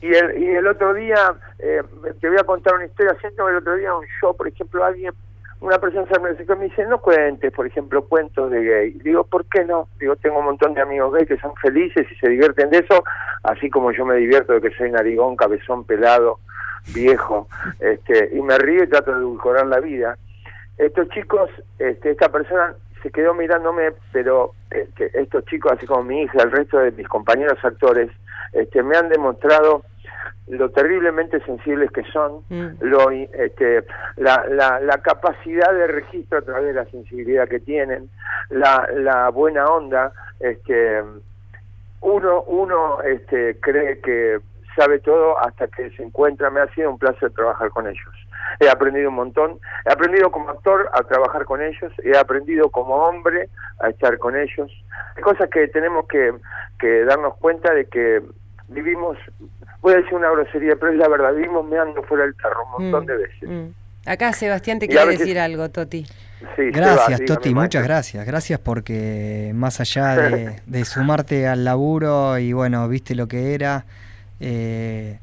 y 0.00 0.14
el, 0.14 0.42
y 0.42 0.48
el 0.48 0.66
otro 0.66 0.94
día, 0.94 1.34
eh, 1.58 1.82
te 2.20 2.28
voy 2.28 2.38
a 2.38 2.44
contar 2.44 2.74
una 2.74 2.86
historia, 2.86 3.14
siento 3.20 3.44
que 3.44 3.50
el 3.50 3.58
otro 3.58 3.76
día 3.76 3.94
un 3.94 4.06
show, 4.20 4.34
por 4.34 4.48
ejemplo, 4.48 4.82
alguien, 4.82 5.12
una 5.60 5.78
persona 5.78 6.06
se 6.06 6.18
me 6.18 6.56
me 6.56 6.64
dice, 6.64 6.86
no 6.86 7.00
cuentes, 7.00 7.52
por 7.52 7.66
ejemplo, 7.66 8.04
cuentos 8.04 8.50
de 8.50 8.64
gay. 8.64 8.90
Digo, 9.02 9.24
¿por 9.24 9.44
qué 9.44 9.64
no? 9.64 9.88
Digo, 9.98 10.16
tengo 10.16 10.38
un 10.38 10.46
montón 10.46 10.74
de 10.74 10.80
amigos 10.80 11.12
gay 11.12 11.26
que 11.26 11.38
son 11.38 11.54
felices 11.56 12.06
y 12.10 12.14
se 12.16 12.28
divierten 12.28 12.70
de 12.70 12.78
eso, 12.78 13.04
así 13.42 13.68
como 13.68 13.92
yo 13.92 14.06
me 14.06 14.16
divierto 14.16 14.54
de 14.54 14.60
que 14.62 14.74
soy 14.76 14.90
narigón, 14.90 15.36
cabezón, 15.36 15.84
pelado, 15.84 16.38
viejo, 16.94 17.46
este, 17.78 18.30
y 18.32 18.40
me 18.40 18.56
río 18.58 18.84
y 18.84 18.88
trato 18.88 19.12
de 19.12 19.18
edulcorar 19.18 19.66
la 19.66 19.80
vida. 19.80 20.16
Estos 20.78 21.08
chicos, 21.10 21.50
este, 21.78 22.12
esta 22.12 22.30
persona 22.30 22.74
se 23.02 23.10
quedó 23.10 23.34
mirándome, 23.34 23.92
pero 24.12 24.52
este, 24.70 25.10
estos 25.20 25.44
chicos, 25.44 25.72
así 25.72 25.86
como 25.86 26.04
mi 26.04 26.22
hija, 26.22 26.42
el 26.42 26.50
resto 26.50 26.78
de 26.78 26.92
mis 26.92 27.08
compañeros 27.08 27.58
actores, 27.62 28.10
este, 28.52 28.82
me 28.82 28.96
han 28.96 29.10
demostrado 29.10 29.82
lo 30.48 30.70
terriblemente 30.70 31.40
sensibles 31.44 31.90
que 31.92 32.02
son, 32.04 32.42
lo, 32.80 33.12
i- 33.12 33.28
este, 33.34 33.84
la, 34.16 34.44
la, 34.48 34.80
la 34.80 34.98
capacidad 34.98 35.72
de 35.72 35.86
registro 35.86 36.38
a 36.38 36.42
través 36.42 36.66
de 36.66 36.72
la 36.74 36.84
sensibilidad 36.86 37.48
que 37.48 37.60
tienen, 37.60 38.10
la, 38.48 38.88
la 38.94 39.28
buena 39.30 39.66
onda, 39.66 40.12
este, 40.40 41.02
uno, 42.00 42.42
uno 42.42 43.02
este, 43.02 43.58
cree 43.60 44.00
que 44.00 44.40
sabe 44.76 45.00
todo 45.00 45.38
hasta 45.38 45.66
que 45.68 45.90
se 45.90 46.02
encuentra, 46.02 46.48
me 46.50 46.60
ha 46.60 46.68
sido 46.74 46.90
un 46.90 46.98
placer 46.98 47.30
trabajar 47.32 47.70
con 47.70 47.86
ellos. 47.86 48.14
He 48.60 48.68
aprendido 48.68 49.10
un 49.10 49.16
montón, 49.16 49.58
he 49.86 49.92
aprendido 49.92 50.30
como 50.30 50.48
actor 50.50 50.88
a 50.92 51.02
trabajar 51.02 51.44
con 51.44 51.60
ellos, 51.62 51.92
he 52.02 52.16
aprendido 52.16 52.70
como 52.70 52.94
hombre 52.96 53.48
a 53.80 53.88
estar 53.90 54.18
con 54.18 54.36
ellos. 54.36 54.70
Hay 55.16 55.22
cosas 55.22 55.48
que 55.50 55.68
tenemos 55.68 56.06
que, 56.08 56.32
que 56.78 57.04
darnos 57.04 57.36
cuenta 57.36 57.72
de 57.74 57.84
que 57.86 58.22
vivimos, 58.68 59.18
voy 59.82 59.94
a 59.94 59.96
decir 59.96 60.14
una 60.14 60.30
grosería, 60.30 60.76
pero 60.78 60.92
es 60.92 60.98
la 60.98 61.08
verdad, 61.08 61.32
vivimos 61.34 61.66
meando 61.66 62.02
fuera 62.04 62.24
del 62.24 62.34
tarro 62.36 62.64
un 62.76 62.90
montón 62.90 63.04
Mm, 63.04 63.06
de 63.06 63.16
veces. 63.16 63.48
mm. 63.48 64.08
Acá 64.08 64.32
Sebastián 64.32 64.78
te 64.78 64.86
Y 64.86 64.88
quiere 64.88 65.04
veces- 65.06 65.20
decir 65.20 65.38
algo, 65.38 65.68
Toti. 65.68 66.04
Sí, 66.56 66.62
Gracias, 66.72 67.18
Seba, 67.18 67.26
Toti, 67.26 67.50
maestro. 67.50 67.60
muchas 67.60 67.84
gracias. 67.84 68.26
Gracias 68.26 68.58
porque 68.60 69.52
más 69.54 69.78
allá 69.80 70.16
de, 70.16 70.60
de 70.66 70.84
sumarte 70.86 71.46
al 71.46 71.64
laburo 71.64 72.38
y 72.38 72.52
bueno, 72.54 72.88
viste 72.88 73.14
lo 73.14 73.28
que 73.28 73.54
era, 73.54 73.84
eh, 74.40 75.18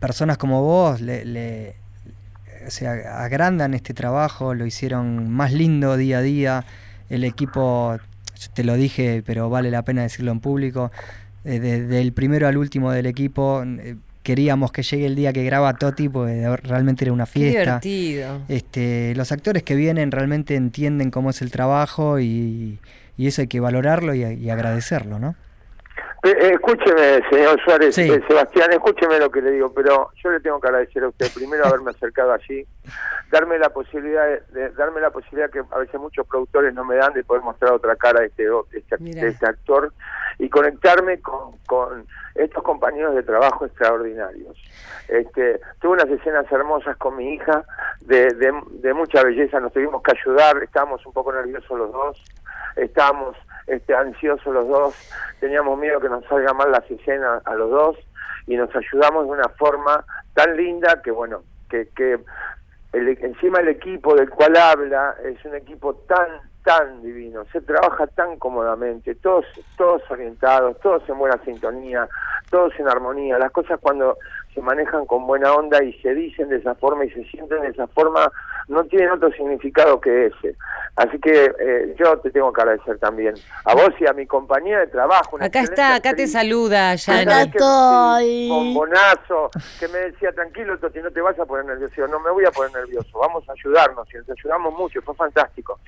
personas 0.00 0.38
como 0.38 0.62
vos 0.62 1.00
le, 1.00 1.24
le- 1.24 1.74
o 2.66 2.70
sea, 2.70 3.22
agrandan 3.22 3.74
este 3.74 3.94
trabajo, 3.94 4.54
lo 4.54 4.66
hicieron 4.66 5.30
más 5.30 5.52
lindo 5.52 5.96
día 5.96 6.18
a 6.18 6.22
día. 6.22 6.64
El 7.10 7.22
equipo, 7.22 7.96
yo 8.38 8.48
te 8.54 8.64
lo 8.64 8.74
dije, 8.74 9.22
pero 9.24 9.48
vale 9.50 9.70
la 9.70 9.82
pena 9.82 10.02
decirlo 10.02 10.32
en 10.32 10.40
público, 10.40 10.90
eh, 11.46 11.60
desde 11.60 12.00
el 12.00 12.12
primero 12.12 12.46
al 12.48 12.56
último 12.56 12.90
del 12.92 13.06
equipo. 13.06 13.62
eh, 13.64 13.96
Queríamos 14.22 14.72
que 14.72 14.82
llegue 14.82 15.06
el 15.06 15.14
día 15.14 15.32
que 15.32 15.44
graba 15.44 15.72
Toti, 15.74 16.08
porque 16.08 16.44
realmente 16.64 17.04
era 17.04 17.12
una 17.12 17.26
Qué 17.26 17.30
fiesta. 17.32 17.78
divertido. 17.80 18.40
Este, 18.48 19.14
los 19.14 19.30
actores 19.30 19.62
que 19.62 19.76
vienen 19.76 20.10
realmente 20.10 20.56
entienden 20.56 21.12
cómo 21.12 21.30
es 21.30 21.42
el 21.42 21.52
trabajo 21.52 22.18
y, 22.18 22.80
y 23.16 23.26
eso 23.28 23.42
hay 23.42 23.46
que 23.46 23.60
valorarlo 23.60 24.16
y, 24.16 24.24
y 24.24 24.50
agradecerlo, 24.50 25.20
¿no? 25.20 25.36
Eh, 26.22 26.30
eh, 26.30 26.50
escúcheme, 26.54 27.20
señor 27.30 27.60
Suárez, 27.62 27.94
Sí. 27.94 28.10
eh, 28.10 28.22
Sebastián, 28.26 28.72
escúcheme 28.72 29.18
lo 29.18 29.30
que 29.30 29.40
le 29.42 29.50
digo, 29.52 29.72
pero 29.72 30.10
yo 30.22 30.30
le 30.30 30.40
tengo 30.40 30.60
que 30.60 30.66
agradecer 30.68 31.04
a 31.04 31.08
usted 31.08 31.26
primero 31.34 31.64
haberme 31.66 31.90
acercado 31.90 32.32
allí, 32.32 32.66
darme 33.30 33.58
la 33.58 33.68
posibilidad 33.70 34.26
de, 34.26 34.40
de- 34.52 34.70
darme 34.70 35.00
la 35.00 35.10
posibilidad 35.10 35.50
que 35.50 35.62
a 35.70 35.78
veces 35.78 36.00
muchos 36.00 36.26
productores 36.26 36.74
no 36.74 36.84
me 36.84 36.96
dan 36.96 37.12
de 37.12 37.22
poder 37.22 37.42
mostrar 37.42 37.72
otra 37.72 37.94
cara 37.96 38.20
de 38.20 38.26
este, 38.26 38.44
de 38.44 38.78
este, 38.78 38.96
de 38.98 39.28
este 39.28 39.46
actor 39.46 39.92
y 40.38 40.48
conectarme 40.48 41.20
con, 41.20 41.58
con 41.66 42.06
estos 42.34 42.62
compañeros 42.62 43.14
de 43.14 43.22
trabajo 43.22 43.64
extraordinarios. 43.66 44.56
Este, 45.08 45.60
tuve 45.80 45.92
unas 46.02 46.08
escenas 46.08 46.50
hermosas 46.50 46.96
con 46.96 47.16
mi 47.16 47.34
hija, 47.34 47.62
de, 48.00 48.30
de, 48.34 48.52
de 48.70 48.94
mucha 48.94 49.22
belleza, 49.22 49.60
nos 49.60 49.72
tuvimos 49.72 50.02
que 50.02 50.12
ayudar, 50.18 50.60
estábamos 50.62 51.04
un 51.06 51.12
poco 51.12 51.32
nerviosos 51.32 51.78
los 51.78 51.92
dos, 51.92 52.22
estábamos 52.74 53.36
este, 53.66 53.94
ansiosos 53.94 54.52
los 54.52 54.68
dos, 54.68 54.94
teníamos 55.40 55.78
miedo 55.78 56.00
que 56.00 56.08
nos 56.08 56.24
salga 56.26 56.52
mal 56.52 56.70
las 56.70 56.88
escenas 56.90 57.42
a 57.46 57.54
los 57.54 57.70
dos 57.70 57.96
y 58.46 58.56
nos 58.56 58.74
ayudamos 58.74 59.26
de 59.26 59.32
una 59.32 59.48
forma 59.50 60.04
tan 60.34 60.56
linda 60.56 61.02
que 61.02 61.10
bueno, 61.10 61.42
que, 61.68 61.88
que 61.96 62.18
el, 62.92 63.08
encima 63.08 63.60
el 63.60 63.68
equipo 63.68 64.14
del 64.14 64.30
cual 64.30 64.56
habla 64.56 65.16
es 65.24 65.44
un 65.44 65.54
equipo 65.54 65.94
tan 66.08 66.26
tan 66.62 67.00
divino, 67.00 67.44
se 67.52 67.60
trabaja 67.60 68.08
tan 68.08 68.38
cómodamente, 68.38 69.14
todos 69.14 69.44
todos 69.76 70.02
orientados, 70.10 70.78
todos 70.80 71.08
en 71.08 71.16
buena 71.16 71.38
sintonía, 71.44 72.08
todos 72.50 72.72
en 72.80 72.88
armonía, 72.88 73.38
las 73.38 73.52
cosas 73.52 73.78
cuando 73.80 74.18
se 74.56 74.62
manejan 74.62 75.04
con 75.04 75.26
buena 75.26 75.52
onda 75.52 75.84
y 75.84 75.92
se 76.00 76.14
dicen 76.14 76.48
de 76.48 76.56
esa 76.56 76.74
forma 76.76 77.04
y 77.04 77.10
se 77.10 77.22
sienten 77.26 77.60
de 77.60 77.68
esa 77.68 77.86
forma 77.88 78.32
no 78.68 78.82
tienen 78.84 79.10
otro 79.10 79.30
significado 79.32 80.00
que 80.00 80.26
ese. 80.26 80.56
Así 80.96 81.18
que 81.20 81.52
eh, 81.60 81.94
yo 81.98 82.18
te 82.20 82.30
tengo 82.30 82.50
que 82.54 82.62
agradecer 82.62 82.98
también 82.98 83.34
a 83.66 83.74
vos 83.74 83.90
y 84.00 84.06
a 84.06 84.14
mi 84.14 84.26
compañía 84.26 84.78
de 84.80 84.86
trabajo. 84.86 85.36
una 85.36 85.44
Acá 85.44 85.60
está, 85.60 85.94
acá 85.96 86.14
te 86.14 86.26
saluda, 86.26 86.94
Yani. 86.94 87.50
que- 87.52 87.58
sí, 87.58 88.48
Bombonazo, 88.48 89.50
que 89.78 89.88
me 89.88 89.98
decía, 89.98 90.32
tranquilo, 90.32 90.78
Toti, 90.78 91.00
no 91.00 91.10
te 91.10 91.20
vas 91.20 91.38
a 91.38 91.44
poner 91.44 91.66
nervioso. 91.66 92.08
No 92.08 92.18
me 92.20 92.30
voy 92.30 92.46
a 92.46 92.50
poner 92.50 92.72
nervioso, 92.72 93.18
vamos 93.18 93.46
a 93.48 93.52
ayudarnos. 93.52 94.08
Y 94.14 94.16
nos 94.16 94.30
ayudamos 94.30 94.72
mucho, 94.74 95.02
fue 95.02 95.14
fantástico. 95.14 95.78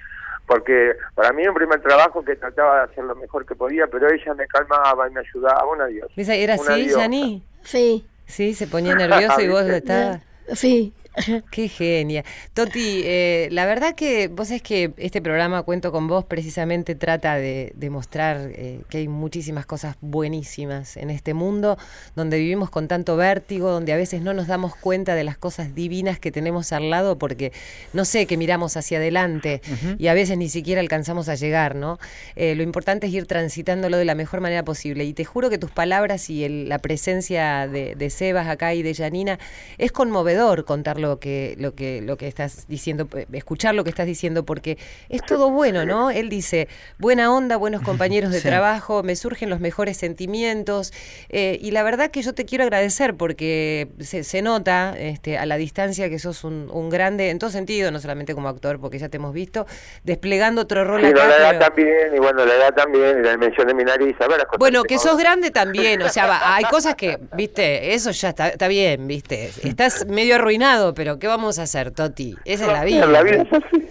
Porque 0.46 0.94
para 1.14 1.32
mí 1.32 1.42
era 1.42 1.50
un 1.52 1.56
primer 1.56 1.80
trabajo 1.80 2.22
que 2.24 2.36
trataba 2.36 2.76
de 2.76 2.82
hacer 2.92 3.04
lo 3.04 3.14
mejor 3.16 3.44
que 3.46 3.54
podía, 3.54 3.86
pero 3.86 4.08
ella 4.08 4.34
me 4.34 4.46
calmaba 4.46 5.08
y 5.08 5.12
me 5.12 5.20
ayudaba. 5.20 5.64
Un 5.66 5.80
adiós. 5.80 6.10
¿Ves? 6.16 6.28
¿Era 6.28 6.54
Una 6.56 6.72
así, 6.74 6.82
diosa. 6.84 7.00
Yani? 7.00 7.42
Sí. 7.62 8.06
Sí, 8.28 8.54
se 8.54 8.66
ponía 8.66 8.94
nervioso 8.94 9.40
y 9.40 9.48
vos 9.48 9.62
estabas... 9.66 10.20
Sí. 10.54 10.92
Qué 11.50 11.68
genia. 11.68 12.24
Toti, 12.54 13.02
eh, 13.04 13.48
la 13.50 13.66
verdad 13.66 13.94
que 13.94 14.28
vos 14.28 14.50
es 14.50 14.62
que 14.62 14.92
este 14.96 15.20
programa 15.20 15.62
Cuento 15.62 15.92
con 15.92 16.06
vos 16.06 16.24
precisamente 16.24 16.94
trata 16.94 17.36
de, 17.36 17.72
mostrar 17.90 18.50
eh, 18.52 18.80
que 18.90 18.98
hay 18.98 19.08
muchísimas 19.08 19.66
cosas 19.66 19.96
buenísimas 20.00 20.96
en 20.96 21.10
este 21.10 21.34
mundo, 21.34 21.78
donde 22.14 22.38
vivimos 22.38 22.70
con 22.70 22.86
tanto 22.86 23.16
vértigo, 23.16 23.70
donde 23.70 23.92
a 23.92 23.96
veces 23.96 24.20
no 24.22 24.34
nos 24.34 24.46
damos 24.46 24.76
cuenta 24.76 25.14
de 25.14 25.24
las 25.24 25.38
cosas 25.38 25.74
divinas 25.74 26.18
que 26.18 26.30
tenemos 26.30 26.72
al 26.72 26.90
lado 26.90 27.18
porque, 27.18 27.52
no 27.92 28.04
sé, 28.04 28.26
que 28.26 28.36
miramos 28.36 28.76
hacia 28.76 28.98
adelante 28.98 29.62
y 29.98 30.08
a 30.08 30.14
veces 30.14 30.36
ni 30.36 30.48
siquiera 30.48 30.80
alcanzamos 30.80 31.28
a 31.28 31.34
llegar, 31.34 31.74
¿no? 31.74 31.98
Eh, 32.36 32.54
lo 32.54 32.62
importante 32.62 33.06
es 33.06 33.12
ir 33.12 33.26
transitándolo 33.26 33.96
de 33.96 34.04
la 34.04 34.14
mejor 34.14 34.40
manera 34.40 34.64
posible. 34.64 35.04
Y 35.04 35.14
te 35.14 35.24
juro 35.24 35.50
que 35.50 35.58
tus 35.58 35.70
palabras 35.70 36.28
y 36.30 36.48
la 36.66 36.78
presencia 36.78 37.66
de, 37.66 37.94
de 37.94 38.10
Sebas 38.10 38.48
acá 38.48 38.74
y 38.74 38.82
de 38.82 38.94
Janina 38.94 39.38
es 39.78 39.92
conmovedor 39.92 40.64
contarlo 40.64 41.07
lo 41.08 41.18
que, 41.18 41.56
lo 41.58 41.74
que, 41.74 42.02
lo 42.02 42.16
que 42.16 42.28
estás 42.28 42.68
diciendo, 42.68 43.08
eh, 43.16 43.26
escuchar 43.32 43.74
lo 43.74 43.84
que 43.84 43.90
estás 43.90 44.06
diciendo, 44.06 44.44
porque 44.44 44.78
es 45.08 45.24
todo 45.24 45.50
bueno, 45.50 45.86
¿no? 45.86 46.10
Él 46.10 46.28
dice, 46.28 46.68
buena 46.98 47.32
onda, 47.32 47.56
buenos 47.56 47.82
compañeros 47.82 48.30
de 48.30 48.40
trabajo, 48.52 49.02
me 49.02 49.16
surgen 49.16 49.48
los 49.48 49.60
mejores 49.60 49.96
sentimientos, 49.96 50.92
eh, 51.30 51.58
y 51.60 51.70
la 51.70 51.82
verdad 51.82 52.10
que 52.10 52.22
yo 52.22 52.34
te 52.34 52.44
quiero 52.44 52.64
agradecer 52.64 53.14
porque 53.14 53.88
se, 54.00 54.42
nota 54.42 54.94
este, 54.98 55.38
a 55.38 55.46
la 55.46 55.56
distancia 55.56 56.08
que 56.08 56.18
sos 56.18 56.44
un, 56.44 56.90
grande, 56.90 57.30
en 57.30 57.38
todo 57.38 57.50
sentido, 57.50 57.90
no 57.90 58.00
solamente 58.00 58.34
como 58.34 58.48
actor, 58.48 58.80
porque 58.80 58.98
ya 58.98 59.08
te 59.08 59.16
hemos 59.16 59.32
visto, 59.32 59.66
desplegando 60.04 60.62
otro 60.62 60.84
rol 60.84 61.04
acá, 61.04 61.26
la 61.26 61.36
edad 61.36 61.58
también, 61.58 62.14
y 62.14 62.18
bueno, 62.18 62.44
la 62.44 62.54
edad 62.54 62.74
también, 62.74 63.20
y 63.20 63.22
la 63.22 63.32
dimensión 63.32 63.66
de 63.66 63.74
mi 63.74 63.84
nariz, 63.84 64.14
a 64.20 64.28
ver, 64.28 64.46
Bueno, 64.58 64.82
que 64.84 64.98
sos 64.98 65.16
grande 65.16 65.50
también, 65.50 66.02
o 66.02 66.08
sea, 66.08 66.54
hay 66.54 66.64
cosas 66.64 66.94
que, 66.94 67.18
viste, 67.34 67.94
eso 67.94 68.10
ya 68.10 68.28
está, 68.28 68.48
está 68.48 68.68
bien, 68.68 69.06
viste, 69.08 69.50
estás 69.62 70.06
medio 70.06 70.34
arruinado, 70.34 70.87
pero 70.94 71.18
¿qué 71.18 71.26
vamos 71.26 71.58
a 71.58 71.62
hacer, 71.62 71.90
Toti? 71.90 72.36
Esa 72.44 72.66
es 72.66 72.72
la 72.72 72.84
vida. 72.84 73.06
La 73.06 73.22
vida 73.22 73.42
es 73.42 73.52
así. 73.52 73.88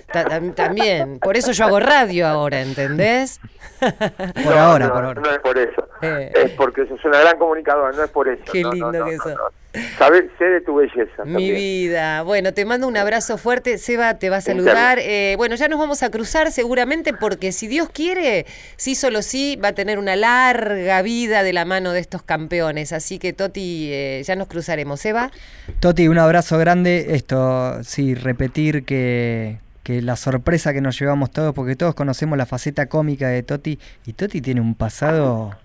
También. 0.55 1.19
Por 1.19 1.37
eso 1.37 1.51
yo 1.51 1.65
hago 1.65 1.79
radio 1.79 2.27
ahora, 2.27 2.61
¿entendés? 2.61 3.39
por 4.43 4.53
ahora, 4.57 4.91
por 4.91 5.05
ahora. 5.05 5.21
No 5.21 5.29
es 5.29 5.39
por 5.39 5.57
eso. 5.57 5.87
Eh. 6.01 6.31
Es 6.35 6.51
porque 6.51 6.87
sos 6.87 7.03
una 7.05 7.19
gran 7.19 7.37
comunicadora, 7.37 7.91
no 7.91 8.03
es 8.03 8.09
por 8.09 8.27
eso. 8.27 8.43
Qué 8.51 8.63
lindo 8.63 9.05
que 9.05 9.17
sos. 9.17 9.35
Sabes, 9.97 10.25
sé 10.37 10.45
de 10.45 10.61
tu 10.61 10.75
belleza. 10.75 11.25
Mi 11.25 11.51
vida. 11.51 12.23
Bueno, 12.23 12.53
te 12.53 12.65
mando 12.65 12.87
un 12.87 12.97
abrazo 12.97 13.37
fuerte. 13.37 13.77
Seba 13.77 14.15
te 14.15 14.29
va 14.29 14.37
a 14.37 14.41
saludar. 14.41 14.99
Eh, 14.99 15.35
bueno, 15.37 15.55
ya 15.55 15.67
nos 15.67 15.79
vamos 15.79 16.03
a 16.03 16.09
cruzar 16.09 16.51
seguramente 16.51 17.13
porque 17.13 17.51
si 17.51 17.67
Dios 17.67 17.89
quiere, 17.89 18.45
sí 18.75 18.95
solo 18.95 19.21
sí, 19.21 19.59
va 19.63 19.69
a 19.69 19.73
tener 19.73 19.99
una 19.99 20.15
larga 20.15 21.01
vida 21.01 21.43
de 21.43 21.53
la 21.53 21.65
mano 21.65 21.91
de 21.91 21.99
estos 21.99 22.23
campeones. 22.23 22.93
Así 22.93 23.19
que 23.19 23.33
Toti, 23.33 23.89
eh, 23.91 24.21
ya 24.25 24.35
nos 24.35 24.47
cruzaremos. 24.47 24.99
Seba. 24.99 25.31
Toti, 25.79 26.07
un 26.07 26.17
abrazo 26.17 26.57
grande. 26.57 27.07
Esto, 27.09 27.83
sí, 27.83 28.15
repetir 28.15 28.83
que, 28.83 29.57
que 29.83 30.01
la 30.01 30.15
sorpresa 30.15 30.73
que 30.73 30.81
nos 30.81 30.99
llevamos 30.99 31.31
todos, 31.31 31.53
porque 31.53 31.75
todos 31.75 31.95
conocemos 31.95 32.37
la 32.37 32.45
faceta 32.45 32.87
cómica 32.87 33.29
de 33.29 33.43
Toti, 33.43 33.79
y 34.05 34.13
Toti 34.13 34.41
tiene 34.41 34.59
un 34.59 34.75
pasado 34.75 35.55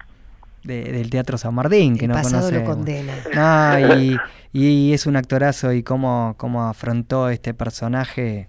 del 0.62 1.10
Teatro 1.10 1.38
San 1.38 1.54
Martín, 1.54 1.98
que 1.98 2.06
no 2.06 2.14
pasado 2.14 2.46
conoce. 2.46 2.60
lo 2.60 2.64
condena. 2.64 3.14
Ah, 3.34 3.78
y, 3.98 4.16
y, 4.52 4.92
es 4.92 5.06
un 5.06 5.16
actorazo 5.16 5.72
y 5.72 5.82
cómo, 5.82 6.34
cómo 6.38 6.68
afrontó 6.68 7.28
este 7.28 7.54
personaje 7.54 8.48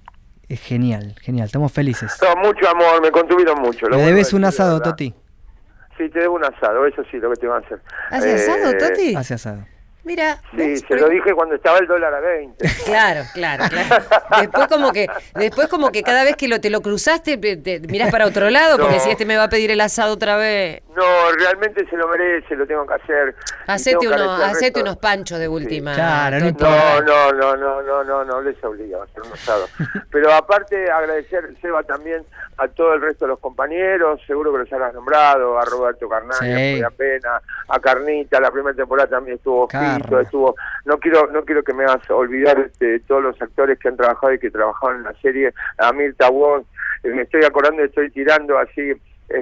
es 0.49 0.62
genial, 0.62 1.15
genial. 1.21 1.45
Estamos 1.47 1.71
felices. 1.71 2.19
mucho 2.43 2.69
amor, 2.69 3.02
me 3.02 3.12
contuvieron 3.12 3.62
mucho. 3.62 3.88
¿Le 3.89 3.97
debes 3.97 4.34
un 4.34 4.45
asado, 4.45 4.82
Toti? 4.82 5.13
Sí, 5.97 6.10
te 6.10 6.19
debo 6.19 6.36
un 6.36 6.43
asado, 6.43 6.86
eso 6.86 7.04
sí, 7.12 7.17
lo 7.17 7.30
que 7.32 7.38
te 7.38 7.47
va 7.47 7.58
a 7.58 7.60
hacer. 7.60 7.80
¿Hace 8.10 8.34
asado, 8.34 8.71
eh, 8.71 8.78
Toti? 8.78 9.15
Hace 9.15 9.34
asado. 9.36 9.65
Mira. 10.03 10.41
Sí, 10.55 10.77
se 10.77 10.95
lo 10.95 11.07
dije 11.07 11.33
cuando 11.33 11.55
estaba 11.55 11.79
el 11.79 11.87
dólar 11.87 12.13
a 12.13 12.19
20. 12.19 12.65
Claro, 12.83 13.21
claro, 13.33 13.63
claro. 13.69 14.05
Después 14.41 14.67
como 14.67 14.91
que, 14.91 15.07
después 15.35 15.67
como 15.67 15.91
que 15.91 16.03
cada 16.03 16.23
vez 16.23 16.35
que 16.35 16.47
lo, 16.47 16.59
te 16.59 16.69
lo 16.69 16.81
cruzaste, 16.81 17.37
te, 17.37 17.79
mirás 17.79 18.11
para 18.11 18.25
otro 18.25 18.49
lado, 18.49 18.77
porque 18.77 18.99
si 18.99 19.09
este 19.09 19.25
me 19.25 19.37
va 19.37 19.43
a 19.43 19.49
pedir 19.49 19.71
el 19.71 19.79
asado 19.79 20.13
otra 20.13 20.35
vez. 20.35 20.83
No, 20.95 21.31
realmente 21.39 21.87
se 21.89 21.95
lo 21.95 22.07
merece, 22.09 22.55
lo 22.55 22.67
tengo 22.67 22.85
que 22.85 22.93
hacer. 22.95 23.35
Hacete, 23.65 24.07
uno, 24.07 24.33
hacete 24.33 24.81
unos 24.81 24.97
panchos 24.97 25.39
de 25.39 25.47
última. 25.47 25.93
Claro, 25.93 26.39
no, 26.39 26.51
no, 27.01 27.31
no, 27.31 27.55
no, 27.55 27.81
no, 27.81 28.03
no, 28.03 28.25
no, 28.25 28.41
les 28.41 28.61
obliga 28.63 28.99
a 28.99 29.03
hacer 29.05 29.23
un 29.23 29.33
asado. 29.33 29.67
Pero 30.11 30.33
aparte 30.33 30.91
agradecer, 30.91 31.55
Seba, 31.61 31.83
también 31.83 32.23
a 32.57 32.67
todo 32.67 32.93
el 32.93 33.01
resto 33.01 33.25
de 33.25 33.29
los 33.29 33.39
compañeros, 33.39 34.19
seguro 34.27 34.51
que 34.51 34.59
los 34.59 34.73
habrás 34.73 34.93
nombrado, 34.93 35.57
a 35.57 35.65
Roberto 35.65 36.07
Carnal, 36.07 36.37
sí. 36.39 36.83
a 36.83 36.89
Pena, 36.89 37.41
a 37.69 37.79
Carnita, 37.79 38.39
la 38.39 38.51
primera 38.51 38.75
temporada 38.75 39.09
también 39.09 39.37
estuvo... 39.37 39.67
Claro 39.67 39.92
estuvo, 39.97 40.56
no 40.86 40.97
quiero, 40.97 41.27
no 41.32 41.43
quiero 41.43 41.63
que 41.63 41.73
me 41.73 41.84
hagas 41.84 42.10
olvidar 42.10 42.60
este, 42.60 42.99
todos 43.01 43.23
los 43.23 43.41
actores 43.41 43.79
que 43.79 43.88
han 43.88 43.97
trabajado 43.97 44.34
y 44.34 44.39
que 44.39 44.51
trabajaron 44.51 44.97
en 44.97 45.03
la 45.03 45.13
serie, 45.21 45.53
a 45.77 45.91
Mirta 45.93 46.29
Wong, 46.29 46.63
eh, 47.03 47.10
me 47.10 47.23
estoy 47.23 47.43
acordando, 47.43 47.84
estoy 47.84 48.10
tirando 48.12 48.58
así 48.58 48.93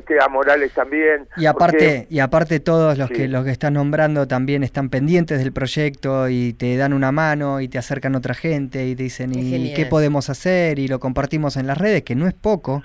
que 0.07 0.19
a 0.21 0.27
Morales 0.29 0.71
también. 0.73 1.27
Y 1.35 1.45
aparte, 1.45 2.07
y 2.09 2.19
aparte 2.19 2.59
todos 2.59 2.97
los 2.97 3.09
que 3.09 3.27
los 3.27 3.43
que 3.43 3.51
estás 3.51 3.71
nombrando 3.71 4.27
también 4.27 4.63
están 4.63 4.89
pendientes 4.89 5.39
del 5.39 5.51
proyecto 5.51 6.29
y 6.29 6.53
te 6.53 6.77
dan 6.77 6.93
una 6.93 7.11
mano 7.11 7.59
y 7.59 7.67
te 7.67 7.77
acercan 7.77 8.15
otra 8.15 8.33
gente 8.33 8.87
y 8.87 8.95
te 8.95 9.03
dicen 9.03 9.31
y 9.33 9.73
qué 9.73 9.85
podemos 9.85 10.29
hacer 10.29 10.79
y 10.79 10.87
lo 10.87 10.99
compartimos 10.99 11.57
en 11.57 11.67
las 11.67 11.77
redes, 11.77 12.03
que 12.03 12.15
no 12.15 12.27
es 12.27 12.33
poco. 12.33 12.83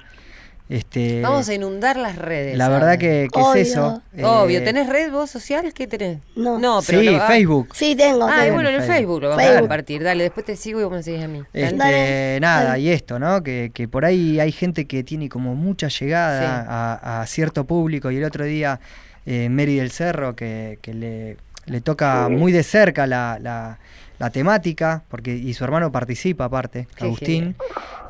Este, 0.68 1.20
Vamos 1.20 1.48
a 1.48 1.55
inundar 1.55 1.96
las 1.96 2.16
redes. 2.16 2.59
La 2.59 2.68
verdad 2.68 2.98
que, 2.98 3.24
es 3.33 3.57
eso. 3.57 4.02
Obvio. 4.20 4.59
Eh, 4.59 4.62
¿Tenés 4.62 4.88
red 4.88 5.12
vos 5.12 5.31
social? 5.31 5.72
¿Qué 5.72 5.87
tenés? 5.87 6.18
No. 6.35 6.59
no 6.59 6.81
pero 6.85 7.00
sí, 7.00 7.16
Facebook. 7.29 7.68
Sí, 7.72 7.94
tengo. 7.94 8.26
Ah, 8.26 8.46
bueno, 8.52 8.68
en 8.68 8.76
el 8.76 8.83
Facebook 8.83 9.22
lo 9.22 9.29
vamos 9.31 9.44
a 9.44 9.61
compartir. 9.61 10.02
Dale, 10.02 10.24
después 10.24 10.44
te 10.44 10.57
sigo 10.57 10.81
y 10.81 10.85
vos 10.85 10.92
me 10.92 11.02
seguís 11.05 11.22
a 11.22 11.29
mí. 11.29 11.42
Este, 11.52 12.38
nada, 12.40 12.79
y 12.79 12.88
esto, 12.88 13.18
¿no? 13.20 13.44
Que, 13.44 13.70
que, 13.72 13.87
por 13.87 14.05
ahí 14.05 14.40
hay 14.40 14.50
gente 14.50 14.87
que 14.87 15.05
tiene 15.05 15.29
como 15.29 15.55
mucha 15.55 15.87
llegada 15.88 17.20
a, 17.20 17.26
cierto 17.26 17.64
público. 17.64 18.11
Y 18.11 18.16
el 18.16 18.24
otro 18.24 18.44
día, 18.44 18.81
eh, 19.24 19.48
Mary 19.48 19.76
del 19.76 19.92
Cerro, 19.92 20.35
que, 20.35 20.79
que 20.83 20.94
le, 20.94 21.37
le 21.66 21.81
toca 21.81 22.29
muy 22.29 22.50
de 22.50 22.64
cerca 22.64 23.07
la, 23.07 23.38
la 23.40 23.79
la 24.18 24.31
temática, 24.31 25.05
porque 25.09 25.35
y 25.37 25.52
su 25.55 25.64
hermano 25.64 25.92
participa 25.92 26.46
aparte, 26.46 26.88
Agustín, 26.98 27.55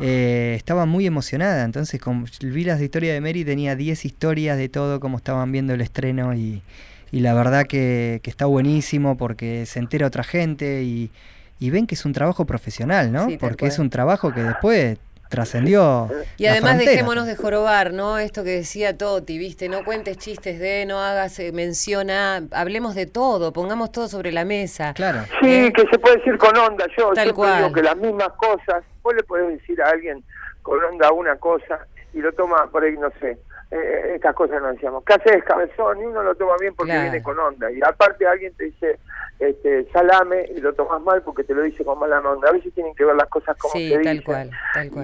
eh, 0.01 0.55
estaba 0.57 0.87
muy 0.87 1.07
emocionada. 1.07 1.65
Entonces, 1.65 2.01
como 2.01 2.27
vi 2.41 2.65
las 2.65 2.81
historias 2.81 3.15
de 3.15 3.21
Mary, 3.21 3.45
tenía 3.45 3.75
10 3.77 4.05
historias 4.05 4.57
de 4.57 4.69
todo, 4.69 5.01
como 5.01 5.17
estaban 5.17 5.51
viendo 5.51 5.75
el 5.75 5.81
estreno 5.81 6.35
y, 6.35 6.63
y 7.11 7.21
la 7.21 7.35
verdad 7.35 7.67
que, 7.67 8.21
que, 8.23 8.31
está 8.31 8.47
buenísimo 8.47 9.17
porque 9.17 9.67
se 9.67 9.79
entera 9.79 10.07
otra 10.07 10.23
gente 10.23 10.83
y, 10.85 11.11
y 11.59 11.71
ven 11.71 11.87
que 11.87 11.95
es 11.95 12.05
un 12.05 12.13
trabajo 12.13 12.45
profesional, 12.45 13.13
¿no? 13.13 13.29
porque 13.41 13.67
es 13.67 13.79
un 13.79 13.91
trabajo 13.91 14.33
que 14.33 14.43
después 14.43 14.99
trascendió. 15.29 16.09
Y 16.37 16.47
además 16.47 16.79
dejémonos 16.79 17.27
de 17.27 17.37
jorobar, 17.37 17.93
¿no? 17.93 18.19
Esto 18.19 18.45
que 18.45 18.51
decía 18.51 18.97
Toti, 18.97 19.39
¿viste? 19.39 19.69
No 19.69 19.85
cuentes 19.85 20.19
chistes 20.19 20.59
de, 20.59 20.87
no 20.87 20.99
hagas 20.99 21.39
eh, 21.39 21.53
menciona, 21.53 22.43
hablemos 22.53 22.95
de 22.95 23.07
todo, 23.07 23.53
pongamos 23.53 23.93
todo 23.93 24.09
sobre 24.09 24.33
la 24.33 24.45
mesa. 24.45 24.95
Claro. 24.95 25.21
Sí, 25.41 25.67
¿Eh? 25.67 25.73
que 25.73 25.87
se 25.89 25.99
puede 25.99 26.17
decir 26.17 26.39
con 26.39 26.57
onda. 26.57 26.87
Yo 26.97 27.13
Tal 27.13 27.25
siempre 27.25 27.57
digo 27.57 27.73
que 27.73 27.83
las 27.83 27.97
mismas 27.97 28.31
cosas, 28.37 28.85
vos 29.03 29.15
le 29.15 29.23
podés 29.23 29.49
decir 29.49 29.81
a 29.83 29.91
alguien 29.91 30.23
con 30.63 30.83
onda 30.83 31.13
una 31.13 31.37
cosa 31.37 31.87
y 32.13 32.19
lo 32.19 32.33
toma 32.33 32.69
por 32.71 32.83
ahí, 32.83 32.97
no 32.97 33.11
sé. 33.21 33.39
Eh, 33.71 34.13
estas 34.15 34.35
cosas 34.35 34.63
no 34.63 34.69
decíamos, 34.69 35.03
¿qué 35.05 35.15
haces 35.15 35.45
cabezón? 35.45 36.01
Y 36.01 36.05
uno 36.05 36.23
lo 36.23 36.35
toma 36.37 36.55
bien 36.61 36.75
porque 36.75 36.93
viene 36.93 37.23
con 37.23 37.39
onda. 37.39 37.71
Y 37.71 37.81
aparte 37.83 38.27
alguien 38.27 38.55
te 38.55 38.65
dice, 38.65 38.99
este, 39.39 39.87
salame 39.93 40.47
y 40.57 40.61
lo 40.61 40.73
tomas 40.75 41.03
mal 41.03 41.23
porque 41.23 41.45
te 41.45 41.55
lo 41.55 41.63
dice 41.63 41.85
con 41.85 41.99
mala 41.99 42.21
onda. 42.21 42.49
A 42.49 42.53
veces 42.53 42.73
tienen 42.75 42.95
que 42.95 43.05
ver 43.05 43.17
las 43.17 43.29
cosas 43.29 43.57
como 43.59 43.73
sí, 43.73 43.89
se 43.89 43.99
tal 44.03 44.19
dicen 44.19 44.23
cual, 44.25 44.51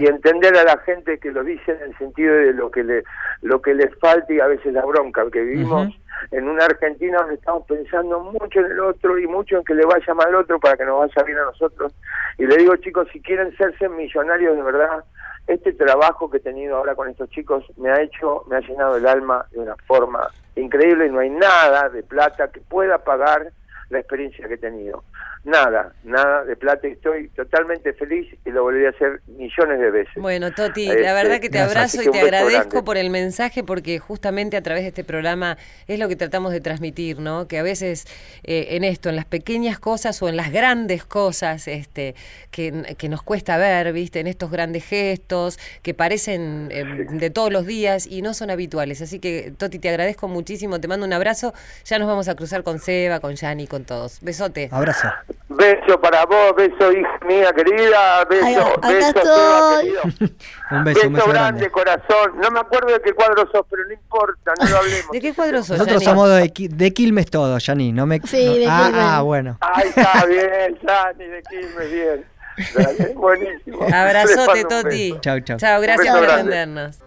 y 0.01 0.07
entender 0.07 0.57
a 0.57 0.65
la 0.65 0.79
gente 0.79 1.19
que 1.19 1.31
lo 1.31 1.45
dice 1.45 1.73
en 1.73 1.83
el 1.83 1.99
sentido 1.99 2.35
de 2.35 2.53
lo 2.53 2.71
que 2.71 2.83
le 2.83 3.05
lo 3.43 3.61
que 3.61 3.75
les 3.75 3.95
falta 3.99 4.33
y 4.33 4.41
a 4.41 4.47
veces 4.47 4.73
la 4.73 4.85
bronca, 4.85 5.25
que 5.31 5.43
vivimos 5.43 5.89
en 6.31 6.49
una 6.49 6.65
Argentina 6.65 7.19
donde 7.19 7.35
estamos 7.35 7.67
pensando 7.67 8.21
mucho 8.21 8.61
en 8.61 8.67
el 8.67 8.81
otro 8.81 9.19
y 9.19 9.27
mucho 9.27 9.59
en 9.59 9.65
que 9.65 9.75
le 9.75 9.85
vaya 9.85 10.15
mal 10.15 10.29
al 10.29 10.37
otro 10.37 10.61
para 10.61 10.77
que 10.77 10.85
nos 10.85 11.01
vaya 11.01 11.23
bien 11.25 11.39
a 11.39 11.45
nosotros. 11.45 11.93
Y 12.39 12.47
le 12.47 12.57
digo, 12.57 12.77
chicos, 12.77 13.09
si 13.13 13.21
quieren 13.21 13.55
serse 13.57 13.89
millonarios 13.89 14.57
de 14.57 14.63
verdad, 14.63 15.05
este 15.47 15.73
trabajo 15.73 16.31
que 16.31 16.39
he 16.39 16.41
tenido 16.41 16.77
ahora 16.77 16.95
con 16.95 17.09
estos 17.09 17.29
chicos 17.31 17.65
me 17.77 17.91
ha 17.91 18.01
hecho, 18.01 18.45
me 18.49 18.57
ha 18.57 18.61
llenado 18.61 18.97
el 18.97 19.07
alma 19.07 19.47
de 19.51 19.59
una 19.59 19.77
forma 19.89 20.31
increíble 20.55 21.07
y 21.07 21.11
no 21.11 21.19
hay 21.19 21.31
nada 21.31 21.89
de 21.89 22.03
plata 22.03 22.51
que 22.51 22.61
pueda 22.61 22.99
pagar 22.99 23.53
la 23.93 24.01
experiencia 24.01 24.49
que 24.49 24.55
he 24.55 24.59
tenido 24.59 25.05
nada, 25.45 25.93
nada 26.05 26.45
de 26.45 26.57
plata. 26.57 26.87
Estoy 26.87 27.29
totalmente 27.29 27.93
feliz 27.95 28.27
y 28.45 28.51
lo 28.51 28.63
volvería 28.63 28.89
a 28.89 28.91
hacer 28.93 29.21
millones 29.27 29.81
de 29.81 29.91
veces. 29.91 30.15
Bueno, 30.17 30.51
Toti, 30.53 30.87
la 30.87 30.93
este, 30.95 31.13
verdad 31.13 31.41
que 31.41 31.51
te 31.51 31.59
abrazo 31.59 32.03
y 32.03 32.11
te 32.11 32.21
agradezco 32.21 32.85
por 32.85 32.97
el 32.97 33.11
mensaje 33.11 33.65
porque 33.65 33.99
justamente 33.99 34.57
a 34.57 34.63
través 34.63 34.85
de 34.85 34.89
este 34.89 35.05
programa 35.05 35.59
es 35.89 35.99
lo 35.99 36.09
que 36.09 36.17
tratamos 36.17 36.53
de 36.53 36.61
transmitir, 36.61 37.19
¿no? 37.19 37.49
Que 37.49 37.59
a 37.59 37.63
veces 37.63 38.07
eh, 38.45 38.69
en 38.71 38.85
esto, 38.85 39.09
en 39.09 39.17
las 39.17 39.25
pequeñas 39.25 39.79
cosas 39.79 40.23
o 40.23 40.29
en 40.29 40.37
las 40.37 40.53
grandes 40.53 41.05
cosas 41.05 41.67
este, 41.69 42.15
que, 42.51 42.95
que 42.97 43.09
nos 43.09 43.23
cuesta 43.23 43.57
ver, 43.57 43.93
¿viste? 43.93 44.21
En 44.21 44.27
estos 44.27 44.51
grandes 44.51 44.85
gestos 44.85 45.59
que 45.83 45.95
parecen 45.95 46.69
eh, 46.71 47.07
de 47.11 47.31
todos 47.31 47.53
los 47.53 47.67
días 47.67 48.07
y 48.07 48.23
no 48.23 48.35
son 48.35 48.51
habituales. 48.51 49.03
Así 49.03 49.19
que, 49.19 49.53
Toti, 49.57 49.79
te 49.79 49.89
agradezco 49.89 50.29
muchísimo, 50.29 50.81
te 50.81 50.89
mando 50.89 51.07
un 51.07 51.13
abrazo. 51.13 51.53
Ya 51.85 51.99
nos 51.99 52.09
vamos 52.09 52.29
a 52.29 52.35
cruzar 52.35 52.63
con 52.63 52.79
Seba, 52.79 53.21
con 53.21 53.35
Yani, 53.35 53.67
con 53.67 53.85
todos. 53.85 54.21
Besote. 54.21 54.69
Abrazo. 54.71 55.09
Beso 55.49 56.01
para 56.01 56.25
vos, 56.25 56.55
beso 56.57 56.91
hija 56.93 57.19
mía 57.27 57.53
querida, 57.55 58.25
beso, 58.25 58.73
Ay, 58.83 58.95
beso 58.95 59.09
estoy. 59.09 59.83
Querido. 59.83 60.03
Un 60.71 60.85
beso, 60.85 61.07
un 61.07 61.13
beso 61.13 61.29
grande, 61.29 61.69
grande. 61.69 61.71
corazón. 61.71 62.33
No 62.41 62.51
me 62.51 62.61
acuerdo 62.61 62.93
de 62.95 63.01
qué 63.03 63.13
cuadro 63.13 63.43
sos, 63.53 63.67
pero 63.69 63.85
no 63.87 63.93
importa, 63.93 64.53
no 64.59 64.69
lo 64.69 64.77
hablemos. 64.79 65.09
¿De 65.13 65.21
qué 65.21 65.35
cuadro 65.35 65.59
sos, 65.59 65.71
Nosotros 65.79 66.03
Yanni? 66.03 66.05
somos 66.05 66.29
de, 66.31 66.45
Qui- 66.55 66.69
de 66.71 66.93
Quilmes 66.95 67.31
todos, 67.31 67.65
Yani. 67.67 67.93
No 67.93 68.07
me... 68.07 68.21
Sí, 68.25 68.47
no- 68.47 68.55
de 68.55 68.67
ah, 68.69 68.83
Quilmes. 68.87 69.05
ah, 69.07 69.23
bueno. 69.23 69.59
Ahí 69.61 69.89
está 69.89 70.25
bien, 70.29 70.79
Sani, 70.87 71.25
de 71.27 71.43
Quilmes, 71.43 71.91
bien. 71.93 72.27
Dale, 72.75 73.13
Buenísimo. 73.15 73.83
Abrazote, 73.83 74.65
Toti. 74.65 75.11
beso. 75.11 75.21
Chau, 75.21 75.41
chau. 75.41 75.57
Chao, 75.59 75.81
gracias 75.83 76.17
por 76.19 76.31
atendernos. 76.31 76.99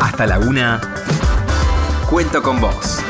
Hasta 0.00 0.26
la 0.26 0.38
una. 0.38 0.80
Cuento 2.10 2.42
con 2.42 2.60
vos. 2.60 3.02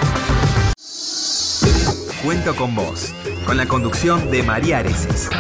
Cuento 2.25 2.57
con 2.57 2.75
vos. 2.75 3.15
Con 3.47 3.57
la 3.57 3.67
conducción 3.67 4.29
de 4.29 4.43
María 4.43 4.79
Areces. 4.79 5.31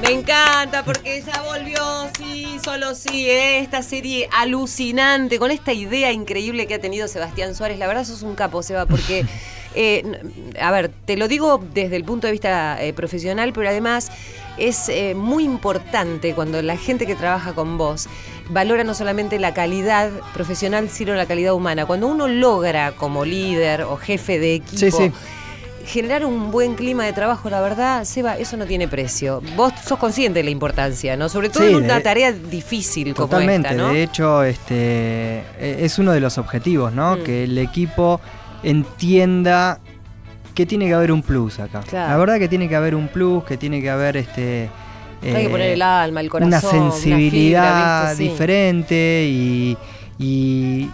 Me 0.00 0.12
encanta 0.12 0.82
porque 0.84 1.22
sí, 1.22 1.30
solo 2.64 2.94
sí, 2.94 3.28
¿eh? 3.28 3.58
esta 3.58 3.82
serie 3.82 4.26
alucinante, 4.32 5.38
con 5.38 5.50
esta 5.50 5.74
idea 5.74 6.12
increíble 6.12 6.66
que 6.66 6.74
ha 6.74 6.80
tenido 6.80 7.08
Sebastián 7.08 7.54
Suárez. 7.54 7.78
La 7.78 7.86
verdad 7.86 8.04
sos 8.04 8.22
un 8.22 8.34
capo, 8.34 8.62
Seba, 8.62 8.86
porque, 8.86 9.26
eh, 9.74 10.02
a 10.58 10.70
ver, 10.70 10.88
te 10.88 11.18
lo 11.18 11.28
digo 11.28 11.62
desde 11.74 11.96
el 11.96 12.04
punto 12.04 12.26
de 12.26 12.32
vista 12.32 12.82
eh, 12.82 12.94
profesional, 12.94 13.52
pero 13.52 13.68
además 13.68 14.10
es 14.56 14.88
eh, 14.88 15.14
muy 15.14 15.44
importante 15.44 16.34
cuando 16.34 16.62
la 16.62 16.78
gente 16.78 17.06
que 17.06 17.14
trabaja 17.14 17.52
con 17.52 17.76
vos 17.76 18.08
valora 18.48 18.82
no 18.82 18.94
solamente 18.94 19.38
la 19.38 19.52
calidad 19.52 20.10
profesional, 20.32 20.88
sino 20.88 21.12
la 21.14 21.26
calidad 21.26 21.52
humana. 21.52 21.84
Cuando 21.84 22.06
uno 22.08 22.28
logra 22.28 22.92
como 22.92 23.26
líder 23.26 23.82
o 23.82 23.98
jefe 23.98 24.38
de 24.38 24.54
equipo... 24.54 24.78
Sí, 24.78 24.90
sí. 24.90 25.12
Generar 25.86 26.24
un 26.24 26.50
buen 26.50 26.74
clima 26.74 27.04
de 27.04 27.12
trabajo, 27.12 27.50
la 27.50 27.60
verdad, 27.60 28.04
Seba, 28.04 28.36
eso 28.38 28.56
no 28.56 28.64
tiene 28.66 28.88
precio. 28.88 29.42
Vos 29.56 29.72
sos 29.86 29.98
consciente 29.98 30.38
de 30.40 30.44
la 30.44 30.50
importancia, 30.50 31.16
¿no? 31.16 31.28
Sobre 31.28 31.48
todo 31.50 31.62
Sí, 31.64 31.70
en 31.70 31.84
una 31.84 31.96
de- 31.96 32.00
tarea 32.00 32.32
difícil 32.32 33.14
como 33.14 33.28
Totalmente. 33.28 33.68
esta, 33.68 33.82
¿no? 33.82 33.92
De 33.92 34.02
hecho, 34.02 34.42
este 34.44 34.74
eh, 35.58 35.78
es 35.80 35.98
uno 35.98 36.12
de 36.12 36.20
los 36.20 36.38
objetivos, 36.38 36.92
¿no? 36.92 37.16
Mm. 37.16 37.22
Que 37.24 37.44
el 37.44 37.58
equipo 37.58 38.20
entienda 38.62 39.78
que 40.54 40.66
tiene 40.66 40.86
que 40.86 40.94
haber 40.94 41.12
un 41.12 41.22
plus 41.22 41.58
acá. 41.58 41.80
Claro. 41.88 42.10
La 42.12 42.16
verdad 42.16 42.38
que 42.38 42.48
tiene 42.48 42.68
que 42.68 42.76
haber 42.76 42.94
un 42.94 43.08
plus, 43.08 43.44
que 43.44 43.56
tiene 43.56 43.82
que 43.82 43.90
haber 43.90 44.16
este 44.16 44.70
Hay 45.22 45.32
que 45.32 45.44
eh, 45.46 45.48
poner 45.48 45.70
el 45.72 45.82
alma, 45.82 46.20
el 46.20 46.30
corazón, 46.30 46.48
una 46.48 46.60
una 46.60 46.90
sensibilidad 46.92 47.62
fibra, 47.72 48.08
¿viste? 48.10 48.16
Sí. 48.24 48.30
diferente 48.30 49.24
y, 49.28 49.76
y, 50.18 50.90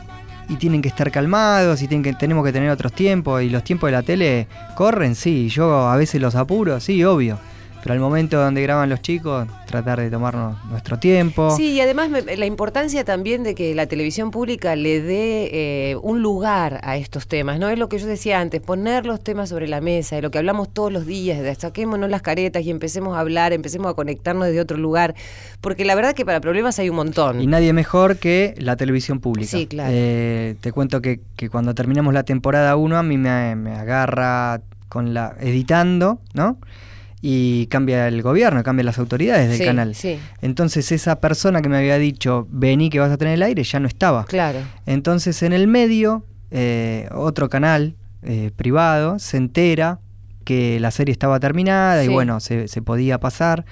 y 0.51 0.57
tienen 0.57 0.83
que 0.83 0.89
estar 0.89 1.11
calmados 1.11 1.81
y 1.81 1.89
tienen 1.89 2.03
que, 2.03 2.13
tenemos 2.13 2.45
que 2.45 2.53
tener 2.53 2.71
otros 2.71 2.93
tiempos 2.93 3.43
y 3.43 3.49
los 3.49 3.63
tiempos 3.63 3.89
de 3.89 3.93
la 3.93 4.03
tele 4.03 4.49
corren, 4.75 5.15
sí, 5.15 5.49
yo 5.49 5.89
a 5.89 5.97
veces 5.97 6.21
los 6.21 6.35
apuro, 6.35 6.81
sí, 6.81 7.03
obvio. 7.05 7.39
Pero 7.83 7.95
al 7.95 8.01
momento 8.01 8.39
donde 8.41 8.61
graban 8.63 8.89
los 8.91 9.01
chicos, 9.01 9.49
tratar 9.67 10.01
de 10.01 10.11
tomarnos 10.11 10.57
nuestro 10.67 10.99
tiempo. 10.99 11.57
Sí, 11.57 11.73
y 11.73 11.81
además 11.81 12.11
me- 12.11 12.37
la 12.37 12.45
importancia 12.47 13.05
también 13.05 13.43
de 13.43 13.55
que 13.55 13.75
la 13.75 13.87
televisión 13.87 14.31
pública 14.31 14.77
le 14.77 15.01
dé 15.01 15.49
eh, 15.93 15.97
un 16.03 16.21
lugar 16.23 16.81
a 16.83 16.97
estos 16.97 17.27
temas, 17.27 17.59
¿no? 17.59 17.69
Es 17.71 17.79
lo 17.79 17.89
que 17.89 17.99
yo 17.99 18.07
decía 18.07 18.41
antes, 18.41 18.61
poner 18.61 19.07
los 19.07 19.23
temas 19.25 19.49
sobre 19.49 19.67
la 19.69 19.81
mesa, 19.81 20.17
de 20.17 20.23
lo 20.23 20.31
que 20.31 20.39
hablamos 20.39 20.69
todos 20.69 20.93
los 20.93 21.07
días, 21.07 21.41
de 21.41 21.55
saquémonos 21.55 22.11
las 22.11 22.21
caretas 22.23 22.63
y 22.65 22.71
empecemos 22.71 23.17
a 23.17 23.21
hablar, 23.21 23.53
empecemos 23.53 23.91
a 23.91 23.95
conectarnos 23.95 24.47
desde 24.47 24.61
otro 24.61 24.77
lugar, 24.77 25.15
porque 25.63 25.85
la 25.87 25.95
verdad 25.95 26.15
que 26.15 26.27
para 26.27 26.41
problemas 26.41 26.79
hay 26.79 26.91
un 26.91 26.97
montón. 26.97 27.41
Y 27.41 27.47
nadie 27.47 27.73
mejor 27.73 28.19
que 28.19 28.55
la 28.59 28.77
televisión 28.77 29.21
pública. 29.21 29.51
Sí, 29.57 29.67
claro. 29.67 29.91
Eh, 29.95 30.55
te 30.61 30.73
cuento 30.73 31.01
que, 31.01 31.21
que 31.37 31.49
cuando 31.49 31.75
terminamos 31.75 32.13
la 32.13 32.25
temporada 32.25 32.77
1 32.77 32.99
a 32.99 33.03
mí 33.03 33.17
me, 33.17 33.57
me 33.57 33.73
agarra 33.75 34.61
con 34.89 35.15
la 35.15 35.35
editando, 35.41 36.19
¿no? 36.35 36.59
Y 37.23 37.67
cambia 37.67 38.09
el 38.09 38.23
gobierno, 38.23 38.63
cambia 38.63 38.83
las 38.85 38.99
autoridades 38.99 39.49
del 39.51 39.59
Sí, 39.59 39.65
canal. 39.65 39.95
sí. 39.95 40.19
Entonces 40.41 40.91
esa 40.91 41.21
persona 41.21 41.61
que 41.61 41.69
me 41.69 41.77
había 41.77 41.99
dicho, 41.99 42.47
vení 42.51 42.89
que 42.89 42.99
vas 42.99 43.11
a 43.11 43.19
tener 43.19 43.35
el 43.35 43.43
aire, 43.43 43.63
ya 43.63 43.79
no 43.79 43.87
estaba. 43.89 44.25
Claro. 44.25 44.61
Entonces 44.87 45.43
en 45.43 45.53
el 45.53 45.69
medio, 45.69 46.25
eh, 46.51 47.09
otro 47.13 47.49
canal 47.51 47.95
eh, 48.23 48.51
privado 48.57 49.19
se 49.19 49.37
entera 49.37 49.99
que 50.45 50.81
la 50.81 50.91
serie 50.91 51.13
estaba 51.13 51.39
terminada 51.41 52.03
y 52.05 52.09
bueno, 52.09 52.41
se, 52.41 52.69
se 52.69 52.81
podía 52.81 53.21
pasar. 53.21 53.67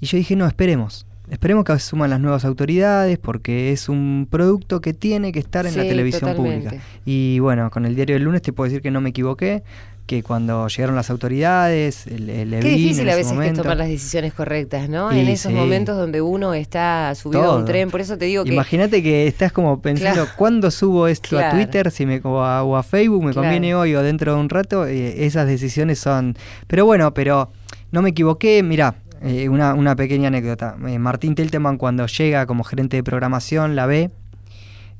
Y 0.00 0.06
yo 0.06 0.16
dije, 0.16 0.34
no, 0.34 0.46
esperemos. 0.46 1.06
Esperemos 1.30 1.64
que 1.64 1.78
suman 1.78 2.10
las 2.10 2.18
nuevas 2.18 2.44
autoridades 2.44 3.18
porque 3.18 3.70
es 3.72 3.88
un 3.88 4.26
producto 4.28 4.80
que 4.80 4.94
tiene 4.94 5.30
que 5.30 5.38
estar 5.38 5.66
en 5.66 5.76
la 5.76 5.82
televisión 5.84 6.32
totalmente. 6.32 6.68
pública. 6.70 6.84
Y 7.04 7.38
bueno, 7.38 7.70
con 7.70 7.84
el 7.86 7.94
diario 7.94 8.14
del 8.16 8.24
lunes 8.24 8.42
te 8.42 8.52
puedo 8.52 8.68
decir 8.68 8.82
que 8.82 8.90
no 8.90 9.00
me 9.00 9.10
equivoqué, 9.10 9.62
que 10.10 10.24
cuando 10.24 10.66
llegaron 10.66 10.96
las 10.96 11.08
autoridades, 11.08 12.04
le, 12.06 12.44
le 12.44 12.58
Qué 12.58 12.70
difícil 12.70 13.08
a 13.08 13.14
veces 13.14 13.28
que 13.28 13.32
es 13.32 13.34
momento. 13.36 13.62
tomar 13.62 13.76
las 13.76 13.86
decisiones 13.86 14.34
correctas, 14.34 14.88
¿no? 14.88 15.12
Y 15.14 15.20
en 15.20 15.28
esos 15.28 15.52
sí. 15.52 15.56
momentos 15.56 15.96
donde 15.96 16.20
uno 16.20 16.52
está 16.52 17.14
subido 17.14 17.44
a 17.44 17.56
un 17.56 17.64
tren, 17.64 17.90
por 17.92 18.00
eso 18.00 18.18
te 18.18 18.24
digo 18.24 18.42
que... 18.42 18.52
Imagínate 18.52 19.04
que 19.04 19.28
estás 19.28 19.52
como 19.52 19.80
pensando, 19.80 20.22
Claro. 20.24 20.30
¿cuándo 20.36 20.72
subo 20.72 21.06
esto 21.06 21.38
a. 21.38 21.50
Twitter 21.50 21.92
si 21.92 22.06
me, 22.06 22.20
o, 22.24 22.42
a, 22.42 22.64
o 22.64 22.74
a 22.76 22.82
Facebook? 22.82 23.22
¿Me 23.24 23.30
Claro. 23.32 23.46
conviene 23.46 23.72
hoy 23.76 23.94
o 23.94 24.02
dentro 24.02 24.34
de 24.34 24.40
un 24.40 24.48
rato? 24.48 24.84
Eh, 24.84 25.26
esas 25.26 25.46
decisiones 25.46 26.00
son... 26.00 26.34
Pero 26.66 26.84
bueno, 26.86 27.14
pero 27.14 27.52
no 27.92 28.02
me 28.02 28.10
equivoqué. 28.10 28.64
Mirá, 28.64 28.96
eh, 29.22 29.48
una, 29.48 29.74
una 29.74 29.94
pequeña 29.94 30.26
anécdota. 30.26 30.74
Eh, 30.88 30.98
Martín 30.98 31.36
Telteman 31.36 31.78
cuando 31.78 32.06
llega 32.06 32.46
como 32.46 32.64
gerente 32.64 32.96
de 32.96 33.04
programación 33.04 33.76
la 33.76 33.86
ve. 33.86 34.10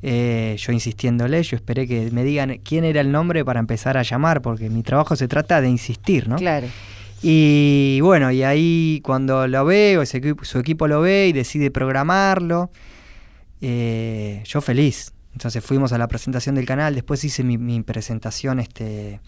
Eh, 0.02 0.56
yo 0.58 0.72
insistiéndole, 0.72 1.42
yo 1.42 1.56
esperé 1.56 1.86
que 1.86 2.10
me 2.10 2.24
digan 2.24 2.58
quién 2.64 2.84
era 2.84 3.00
el 3.00 3.12
nombre 3.12 3.44
para 3.44 3.60
empezar 3.60 3.96
a 3.98 4.02
llamar, 4.02 4.40
porque 4.42 4.70
mi 4.70 4.82
trabajo 4.82 5.14
se 5.16 5.28
trata 5.28 5.60
de 5.60 5.68
insistir, 5.68 6.28
¿no? 6.28 6.36
Claro. 6.36 6.66
Y 7.22 7.98
bueno, 8.02 8.30
y 8.32 8.42
ahí 8.42 9.00
cuando 9.04 9.46
lo 9.46 9.64
veo, 9.66 10.00
ese 10.02 10.18
equipo- 10.18 10.44
su 10.44 10.58
equipo 10.58 10.88
lo 10.88 11.02
ve 11.02 11.28
y 11.28 11.32
decide 11.32 11.70
programarlo, 11.70 12.70
eh, 13.60 14.42
yo 14.46 14.60
feliz. 14.60 15.12
Entonces 15.32 15.64
fuimos 15.64 15.92
a 15.92 15.98
la 15.98 16.08
presentación 16.08 16.54
del 16.54 16.66
canal, 16.66 16.94
después 16.94 17.22
hice 17.24 17.44
mi, 17.44 17.56
mi 17.58 17.82
presentación 17.82 18.58
este, 18.58 19.20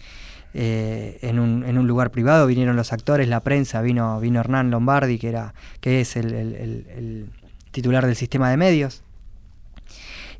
eh, 0.53 1.17
en, 1.21 1.39
un, 1.39 1.63
en 1.65 1.77
un 1.77 1.87
lugar 1.87 2.11
privado, 2.11 2.45
vinieron 2.47 2.75
los 2.75 2.91
actores, 2.91 3.27
la 3.27 3.39
prensa, 3.39 3.81
vino, 3.81 4.19
vino 4.19 4.39
Hernán 4.39 4.69
Lombardi, 4.69 5.17
que, 5.17 5.29
era, 5.29 5.53
que 5.79 6.01
es 6.01 6.15
el, 6.17 6.33
el- 6.33 6.55
el- 6.55 6.85
el 6.97 7.25
titular 7.71 8.05
del 8.05 8.15
sistema 8.15 8.49
de 8.49 8.57
medios. 8.57 9.03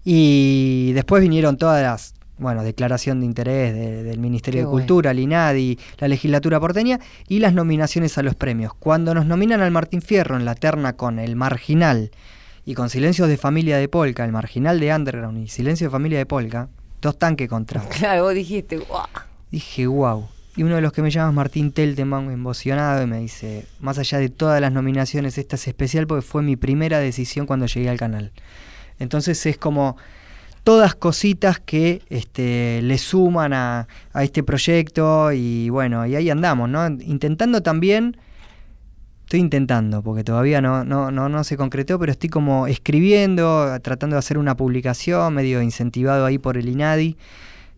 Y 0.04 0.92
después 0.94 1.22
vinieron 1.22 1.58
todas 1.58 1.82
las, 1.82 2.14
bueno, 2.38 2.64
declaración 2.64 3.20
de 3.22 3.26
interés 3.26 3.74
de- 3.74 4.04
del 4.04 4.20
Ministerio 4.20 4.60
Qué 4.60 4.62
de 4.62 4.66
bueno. 4.66 4.80
Cultura, 4.86 5.12
el 5.12 5.20
INADI, 5.20 5.80
la 6.00 6.08
legislatura 6.08 6.60
porteña 6.60 7.00
y 7.28 7.40
las 7.40 7.54
nominaciones 7.54 8.18
a 8.18 8.24
los 8.24 8.36
premios. 8.36 8.74
Cuando 8.74 9.14
nos 9.14 9.26
nominan 9.26 9.62
al 9.62 9.72
Martín 9.72 10.02
Fierro 10.02 10.36
en 10.38 10.46
la 10.46 10.56
terna 10.56 10.94
con 10.94 11.20
El 11.20 11.36
Marginal 11.36 12.12
y 12.66 12.74
con 12.76 12.90
Silencios 12.90 13.28
de 13.30 13.38
Familia 13.38 13.78
de 13.78 13.88
Polka, 13.88 14.26
El 14.26 14.32
Marginal 14.32 14.80
de 14.80 14.94
Underground 14.94 15.38
y 15.38 15.48
Silencio 15.48 15.88
de 15.88 15.92
Familia 15.92 16.18
de 16.18 16.26
Polka, 16.26 16.70
dos 17.02 17.18
tanques 17.18 17.48
contra. 17.50 17.82
Claro, 17.90 18.24
vos 18.24 18.34
dijiste, 18.34 18.78
"Guau". 18.78 19.06
Dije, 19.52 19.88
wow. 19.88 20.26
Y 20.56 20.64
uno 20.64 20.76
de 20.76 20.82
los 20.82 20.92
que 20.94 21.02
me 21.02 21.10
llama 21.12 21.30
es 21.30 21.36
Martín 21.36 21.72
Telteman, 21.72 22.30
emocionado, 22.32 23.02
y 23.04 23.08
me 23.08 23.20
dice, 23.20 23.66
más 23.80 23.98
allá 23.98 24.20
de 24.20 24.30
todas 24.30 24.62
las 24.62 24.72
nominaciones, 24.72 25.38
esta 25.38 25.56
es 25.56 25.68
especial 25.68 26.06
porque 26.08 26.22
fue 26.22 26.44
mi 26.44 26.56
primera 26.56 27.00
decisión 27.00 27.46
cuando 27.48 27.66
llegué 27.66 27.90
al 27.90 27.98
canal. 27.98 28.32
Entonces 29.00 29.46
es 29.46 29.58
como 29.58 29.98
todas 30.64 30.96
cositas 30.96 31.60
que 31.60 32.02
este, 32.10 32.82
le 32.82 32.98
suman 32.98 33.54
a, 33.54 33.88
este 34.16 34.44
proyecto 34.44 35.32
y 35.32 35.70
bueno, 35.70 36.06
y 36.06 36.16
ahí 36.16 36.30
andamos, 36.30 36.70
¿no? 36.70 36.88
Intentando 36.88 37.62
también, 37.62 38.18
estoy 39.26 39.42
intentando, 39.42 40.02
porque 40.02 40.24
todavía 40.24 40.62
no, 40.62 40.84
no, 40.86 41.12
no, 41.12 41.28
no 41.28 41.44
se 41.44 41.58
concretó, 41.58 42.00
pero 42.00 42.12
estoy 42.12 42.30
como 42.30 42.68
escribiendo, 42.68 43.78
tratando 43.82 44.16
de 44.16 44.20
hacer 44.20 44.38
una 44.38 44.56
publicación, 44.56 45.34
medio 45.34 45.62
incentivado 45.62 46.26
ahí 46.26 46.38
por 46.38 46.58
el 46.58 46.70
INADI, 46.70 47.18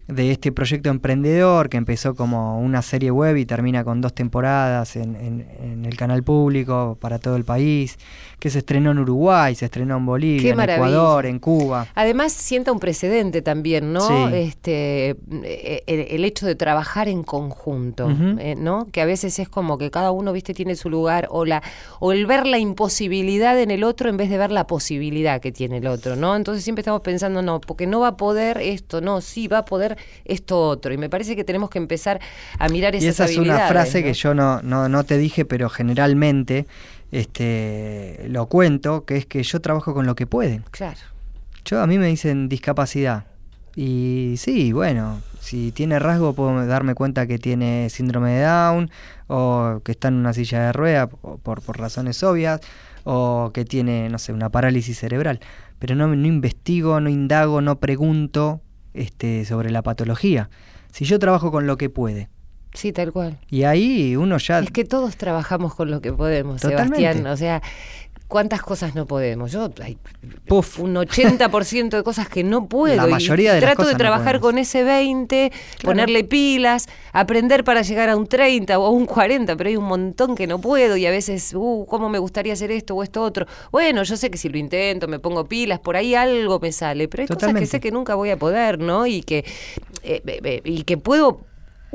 de 0.08 0.32
este 0.32 0.52
proyecto 0.52 0.90
emprendedor 0.90 1.68
que 1.70 1.78
empezó 1.78 2.14
como 2.16 2.60
una 2.60 2.82
serie 2.84 3.10
web 3.12 3.38
y 3.38 3.46
termina 3.46 3.84
con 3.84 4.02
dos 4.02 4.14
temporadas 4.14 4.96
en, 4.96 5.16
en- 5.16 5.48
en 5.62 5.86
el 5.86 5.98
canal 5.98 6.22
público 6.24 6.98
para 7.02 7.18
todo 7.18 7.36
el 7.38 7.44
país, 7.44 7.98
que 8.40 8.50
se 8.52 8.60
estrenó 8.60 8.92
en 8.92 9.00
Uruguay, 9.00 9.56
se 9.56 9.66
estrenó 9.66 9.98
en 9.98 10.06
Bolivia, 10.06 10.42
en. 10.52 10.58
Ecuador, 10.76 11.26
en 11.26 11.40
Cuba. 11.40 11.88
Además 11.96 12.34
sienta 12.34 12.72
un 12.72 12.80
precedente 12.80 13.42
también, 13.42 13.94
¿no? 13.94 14.02
Sí. 14.02 14.36
Este, 14.36 15.16
eh, 15.44 15.84
el, 15.88 16.00
el 16.12 16.26
hecho 16.26 16.46
de 16.46 16.54
trabajar 16.56 17.08
en 17.08 17.24
conjunto, 17.24 18.08
eh, 18.40 18.56
¿no? 18.56 18.88
Que 18.92 19.02
a 19.02 19.06
veces 19.06 19.40
es 19.40 19.50
como 19.50 19.78
que 19.80 19.90
cada 19.90 20.12
uno, 20.12 20.32
viste, 20.34 20.54
tiene 20.54 20.76
su 20.76 20.90
lugar 20.90 21.28
o 21.32 21.46
la 21.46 21.64
o 22.00 22.12
el 22.12 22.26
ver 22.28 22.46
la 22.46 22.60
imposibilidad 22.60 23.60
en 23.60 23.72
el 23.72 23.84
otro 23.84 24.10
en 24.10 24.18
vez 24.18 24.30
de 24.30 24.38
ver 24.38 24.52
la 24.52 24.68
posibilidad 24.68 25.42
que 25.42 25.52
tiene 25.52 25.78
el 25.78 25.88
otro, 25.88 26.16
¿no? 26.16 26.36
Entonces 26.36 26.64
siempre 26.64 26.82
estamos 26.82 27.02
pensando, 27.02 27.42
no, 27.42 27.60
porque 27.60 27.88
no 27.88 28.02
va 28.02 28.10
a 28.10 28.18
poder 28.18 28.60
esto, 28.62 29.02
no, 29.02 29.22
sí 29.22 29.48
va 29.48 29.60
a 29.60 29.66
poder 29.66 29.95
hacer 29.96 30.06
esto 30.26 30.60
otro. 30.60 30.94
Y 30.94 30.98
me 30.98 31.10
parece 31.10 31.36
que 31.36 31.44
tenemos 31.44 31.70
que 31.70 31.78
empezar 31.78 32.20
a 32.60 32.70
mirar 32.70 32.96
esas 32.96 33.04
Y 33.04 33.08
esa 33.08 33.26
es 33.26 33.38
una 33.38 33.68
frase 33.68 34.02
¿no? 34.02 34.06
que 34.06 34.14
yo 34.14 34.34
no, 34.34 34.62
no, 34.62 34.90
no 34.90 35.04
te 35.04 35.18
dije, 35.18 35.46
pero 35.46 35.70
generalmente 35.70 36.66
este, 37.12 38.26
lo 38.30 38.48
cuento, 38.48 39.06
que 39.06 39.18
es 39.18 39.26
que 39.26 39.44
yo 39.44 39.62
trabajo 39.62 39.94
con 39.94 40.06
lo 40.06 40.16
que 40.16 40.28
pueden. 40.28 40.64
Claro. 40.72 41.00
Yo 41.64 41.82
a 41.82 41.88
mí 41.88 41.98
me 41.98 42.08
dicen 42.08 42.50
discapacidad. 42.50 43.26
Y 43.76 44.36
sí, 44.38 44.72
bueno, 44.72 45.22
si 45.40 45.72
tiene 45.72 46.00
rasgo 46.00 46.34
puedo 46.34 46.66
darme 46.66 46.96
cuenta 46.96 47.28
que 47.28 47.38
tiene 47.38 47.90
síndrome 47.90 48.32
de 48.32 48.44
Down 48.44 48.90
o 49.28 49.82
que 49.84 49.92
está 49.92 50.08
en 50.08 50.16
una 50.16 50.34
silla 50.34 50.68
de 50.68 50.72
rueda 50.72 51.08
por, 51.08 51.40
por, 51.40 51.62
por 51.62 51.78
razones 51.78 52.24
obvias 52.24 52.62
o 53.04 53.52
que 53.54 53.66
tiene, 53.66 54.10
no 54.10 54.18
sé, 54.18 54.34
una 54.34 54.50
parálisis 54.50 54.98
cerebral. 54.98 55.40
Pero 55.80 55.96
no, 55.96 56.08
no 56.08 56.28
investigo, 56.28 57.00
no 57.00 57.10
indago, 57.10 57.62
no 57.62 57.80
pregunto 57.80 58.62
este, 58.96 59.46
sobre 59.46 59.72
la 59.72 59.82
patología. 59.82 60.50
Si 60.92 61.06
yo 61.06 61.20
trabajo 61.20 61.52
con 61.52 61.68
lo 61.68 61.78
que 61.78 61.90
puede. 61.90 62.30
Sí, 62.74 62.92
tal 62.92 63.12
cual. 63.14 63.40
Y 63.50 63.64
ahí 63.64 64.16
uno 64.16 64.38
ya... 64.38 64.60
Es 64.60 64.72
que 64.72 64.84
todos 64.84 65.16
trabajamos 65.16 65.74
con 65.76 65.92
lo 65.92 66.02
que 66.02 66.12
podemos, 66.12 66.62
Totalmente. 66.62 66.98
Sebastián. 66.98 67.28
O 67.28 67.38
sea, 67.38 67.62
¿cuántas 68.28 68.62
cosas 68.62 68.96
no 68.96 69.06
podemos? 69.06 69.52
Yo, 69.52 69.70
hay 69.82 69.98
Puf. 70.48 70.80
un 70.80 70.96
80% 70.96 71.90
de 71.90 72.04
cosas 72.04 72.28
que 72.28 72.44
no 72.44 72.68
puedo. 72.68 72.96
La 72.96 73.08
y 73.08 73.12
mayoría 73.12 73.54
de 73.54 73.62
las 73.62 73.70
trato 73.70 73.84
cosas 73.84 73.94
de 73.94 73.98
trabajar 73.98 74.40
con 74.40 74.58
ese 74.58 74.84
20, 74.84 75.52
ponerle 75.84 76.24
pilas, 76.24 76.88
aprender 77.14 77.64
para 77.64 77.82
llegar 77.82 78.10
a 78.10 78.16
un 78.16 78.28
30 78.28 78.78
o 78.80 78.86
a 78.86 78.90
un 78.90 79.06
40, 79.06 79.56
pero 79.56 79.70
hay 79.70 79.78
un 79.78 79.86
montón 79.86 80.36
que 80.36 80.48
no 80.48 80.60
puedo 80.60 80.98
y 80.98 81.06
a 81.06 81.12
veces, 81.12 81.54
uh, 81.54 81.86
¿cómo 81.88 82.10
me 82.10 82.20
gustaría 82.20 82.54
hacer 82.54 82.72
esto 82.72 82.96
o 82.96 83.04
esto 83.04 83.22
otro? 83.22 83.46
Bueno, 83.72 84.04
yo 84.04 84.18
sé 84.18 84.30
que 84.30 84.38
si 84.38 84.50
lo 84.50 84.58
intento, 84.58 85.08
me 85.08 85.20
pongo 85.20 85.46
pilas, 85.46 85.80
por 85.80 85.96
ahí 85.96 86.16
algo 86.16 86.60
me 86.60 86.72
sale, 86.72 87.08
pero 87.08 87.22
hay 87.24 87.28
cosas 87.28 87.54
que 87.54 87.66
sé 87.66 87.80
que 87.80 87.92
nunca 87.92 88.16
voy 88.16 88.30
a 88.32 88.38
poder, 88.38 88.80
¿no? 88.80 89.06
Y 89.08 89.22
que, 89.22 89.40
eh, 90.04 90.22
eh, 90.26 90.40
eh, 90.44 90.62
y 90.64 90.84
que 90.84 90.98
puedo 90.98 91.46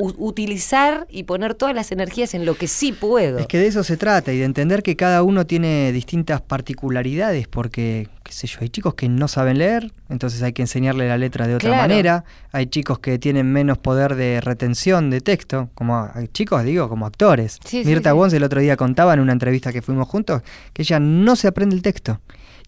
utilizar 0.00 1.06
y 1.10 1.24
poner 1.24 1.54
todas 1.54 1.74
las 1.74 1.92
energías 1.92 2.34
en 2.34 2.46
lo 2.46 2.54
que 2.54 2.66
sí 2.68 2.92
puedo. 2.92 3.38
Es 3.38 3.46
que 3.46 3.58
de 3.58 3.66
eso 3.66 3.84
se 3.84 3.96
trata 3.96 4.32
y 4.32 4.38
de 4.38 4.44
entender 4.44 4.82
que 4.82 4.96
cada 4.96 5.22
uno 5.22 5.46
tiene 5.46 5.92
distintas 5.92 6.40
particularidades 6.40 7.46
porque, 7.48 8.08
qué 8.22 8.32
sé 8.32 8.46
yo, 8.46 8.58
hay 8.62 8.68
chicos 8.68 8.94
que 8.94 9.08
no 9.08 9.28
saben 9.28 9.58
leer, 9.58 9.92
entonces 10.08 10.42
hay 10.42 10.52
que 10.52 10.62
enseñarle 10.62 11.08
la 11.08 11.18
letra 11.18 11.46
de 11.46 11.54
otra 11.54 11.68
Claro. 11.70 11.82
manera, 11.82 12.24
hay 12.52 12.66
chicos 12.66 12.98
que 12.98 13.18
tienen 13.18 13.52
menos 13.52 13.78
poder 13.78 14.14
de 14.14 14.40
retención 14.40 15.10
de 15.10 15.20
texto, 15.20 15.70
como 15.74 16.08
chicos, 16.32 16.64
digo, 16.64 16.88
como 16.88 17.06
actores. 17.06 17.58
Sí, 17.64 17.82
Mirta 17.84 18.12
sí. 18.28 18.36
El 18.36 18.42
otro 18.44 18.60
día 18.60 18.76
contaba 18.76 19.14
en 19.14 19.20
una 19.20 19.32
entrevista 19.32 19.72
que 19.72 19.82
fuimos 19.82 20.08
juntos 20.08 20.42
que 20.72 20.82
ella 20.82 21.00
no 21.00 21.36
se 21.36 21.48
aprende 21.48 21.74
el 21.76 21.82
texto. 21.82 22.20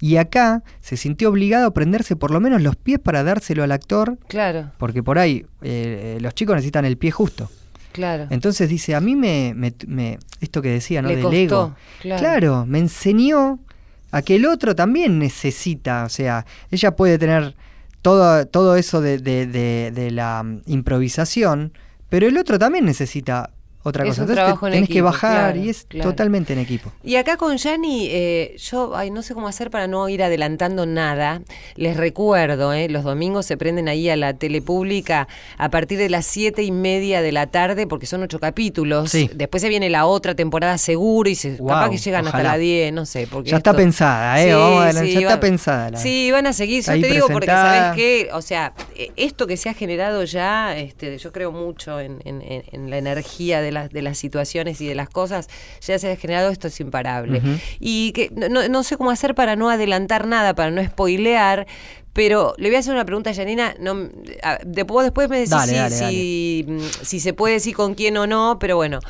Y 0.05 0.16
acá 0.16 0.64
se 0.80 0.96
sintió 0.96 1.28
obligado 1.30 1.64
a 1.64 1.68
aprenderse 1.68 2.16
por 2.16 2.32
lo 2.32 2.40
menos 2.40 2.61
los 2.61 2.74
pies 2.74 2.98
para 2.98 3.22
dárselo 3.22 3.62
al 3.62 3.70
actor, 3.70 4.18
Claro, 4.26 4.72
porque 4.76 5.00
por 5.00 5.16
ahí 5.20 5.46
eh, 5.62 6.18
los 6.20 6.34
chicos 6.34 6.57
necesitan 6.57 6.84
el 6.84 6.98
pie 6.98 7.12
justo. 7.12 7.48
claro. 7.92 8.26
Entonces 8.30 8.68
dice, 8.68 8.96
a 8.96 9.00
mí 9.00 9.14
me, 9.14 9.53
me- 9.55 9.72
me- 9.86 10.18
esto 10.40 10.61
que 10.61 10.70
decía, 10.70 11.03
¿no? 11.03 11.09
Le 11.09 11.14
Del 11.16 11.22
costó, 11.24 11.36
ego. 11.36 11.76
claro. 12.00 12.66
me 12.66 12.80
enseñó 12.80 13.61
a 14.11 14.22
que 14.22 14.34
el 14.36 14.46
otro 14.46 14.74
también 14.74 15.20
necesita, 15.20 16.05
o 16.05 16.09
sea, 16.09 16.46
ella 16.72 16.96
puede 16.96 17.16
tener 17.18 17.55
todo, 18.03 18.44
todo 18.46 18.74
eso 18.76 19.00
de, 19.00 19.18
de- 19.18 19.46
de- 19.46 19.92
de 19.94 20.11
la 20.11 20.42
mm, 20.42 20.62
improvisación, 20.66 21.72
pero 22.09 22.26
el 22.26 22.36
otro 22.38 22.59
también 22.59 22.84
necesita 22.86 23.50
otra 23.85 24.05
Es 24.05 24.11
cosa. 24.11 24.22
un 24.22 24.24
Entonces 24.30 24.45
trabajo 24.45 24.66
en 24.68 24.72
tenés 24.74 24.89
que 24.89 25.03
bajar 25.03 25.53
claro, 25.55 25.66
y 25.66 25.68
es 25.70 25.85
claro. 25.89 26.11
totalmente 26.11 26.53
en 26.53 26.59
equipo. 26.61 26.93
Y 27.03 27.16
acá 27.16 27.37
con 27.37 27.57
Yanni, 27.57 28.07
eh, 28.11 28.57
yo 28.59 28.95
ay, 28.97 29.11
no 29.11 29.22
sé 29.22 29.35
cómo 29.35 29.49
hacer 29.49 29.70
para 29.70 29.87
no 29.87 30.09
ir 30.09 30.22
adelantando 30.22 30.87
nada. 30.87 31.43
Les 31.76 31.97
recuerdo, 31.97 32.72
eh, 32.72 32.89
los 32.89 33.05
domingos 33.05 33.47
se 33.47 33.57
prenden 33.57 33.89
ahí 33.89 34.09
a 34.09 34.16
la 34.16 34.35
tele 34.35 34.62
pública 34.62 35.26
a 35.59 35.68
partir 35.70 35.99
de 35.99 36.09
las 36.11 36.26
siete 36.26 36.62
y 36.62 36.70
media 36.70 37.22
de 37.22 37.33
la 37.33 37.47
tarde, 37.49 37.87
porque 37.87 38.07
son 38.07 38.22
ocho 38.22 38.39
capítulos. 38.39 39.11
Sí. 39.11 39.28
Después 39.35 39.61
se 39.62 39.68
viene 39.68 39.91
la 39.91 40.07
otra 40.07 40.35
temporada 40.35 40.78
seguro 40.78 41.28
y 41.28 41.35
se, 41.35 41.57
capaz 41.57 41.91
que 41.91 41.99
llegan 41.99 42.26
hasta 42.26 42.43
la 42.43 42.57
10, 42.57 42.93
no 42.93 43.05
sé. 43.07 43.26
Porque 43.30 43.51
Ya 43.51 43.57
está 43.57 43.74
pensada, 43.74 44.41
¿eh? 44.41 44.47
Sí, 44.47 44.51
Vamos 44.53 44.78
a 44.78 44.83
adelantar, 44.85 45.07
sí, 45.07 45.12
ya 45.14 45.20
está 45.20 45.41
pensada. 45.41 45.91
la- 45.91 45.99
Sí, 45.99 46.30
van 46.30 46.47
a 46.47 46.53
seguir. 46.53 46.83
Yo 46.85 46.93
te 46.93 47.07
digo 47.09 47.26
porque. 47.28 47.47
¿sabes 47.47 47.97
qué? 47.97 48.28
O 48.33 48.43
sea, 48.43 48.72
eh, 48.97 49.11
esto 49.16 49.47
que 49.47 49.57
se 49.57 49.68
ha 49.68 49.74
generado 49.74 50.22
ya, 50.24 50.76
este, 50.76 51.18
yo 51.18 51.33
creo 51.33 51.51
mucho 51.53 51.99
en, 52.01 52.20
en- 52.24 52.43
en- 52.43 52.62
en 52.70 52.91
la 52.91 52.99
energía 52.99 53.61
de, 53.61 53.71
las 53.72 53.90
de 53.90 54.02
las 54.02 54.18
situaciones 54.18 54.80
y 54.80 54.86
de 54.86 54.94
las 54.94 55.08
cosas, 55.08 55.48
ya 55.80 55.98
se 55.98 56.12
ha 56.12 56.16
generado 56.16 56.50
esto 56.50 56.68
es 56.68 56.78
imparable. 56.80 57.42
Y 57.80 58.12
que 58.12 58.30
no, 58.34 58.48
no- 58.48 58.68
no 58.68 58.82
sé 58.84 58.96
cómo 58.96 59.10
hacer 59.10 59.34
para 59.34 59.56
no 59.56 59.68
adelantar 59.70 60.26
nada, 60.26 60.54
para 60.54 60.70
no 60.70 60.84
spoilear. 60.84 61.66
Pero 62.12 62.54
le 62.58 62.68
voy 62.68 62.76
a 62.76 62.80
hacer 62.80 62.92
una 62.92 63.06
pregunta 63.06 63.30
a 63.30 63.34
Janina. 63.34 63.74
No, 63.80 64.08
a- 64.42 64.58
después, 64.64 65.04
después 65.06 65.28
me 65.30 65.36
decís 65.38 65.50
Dale, 65.50 65.72
si, 65.72 65.76
dale, 65.78 65.96
si, 65.96 66.66
si 67.02 67.20
se 67.20 67.32
puede 67.32 67.54
decir 67.54 67.74
con 67.74 67.94
quién 67.94 68.16
o 68.18 68.26
no, 68.26 68.58
pero 68.60 68.76
bueno. 68.76 69.00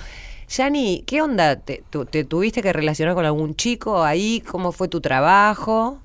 Yani, 0.49 1.03
¿qué 1.07 1.23
onda? 1.23 1.57
¿Te, 1.57 1.83
tu- 1.91 2.05
te 2.05 2.25
tuviste 2.25 2.63
que 2.63 2.73
relacionar 2.73 3.15
con 3.15 3.25
algún 3.25 3.57
chico 3.57 4.05
ahí? 4.05 4.43
¿Cómo 4.47 4.71
fue 4.71 4.87
tu 4.87 5.01
trabajo? 5.01 5.99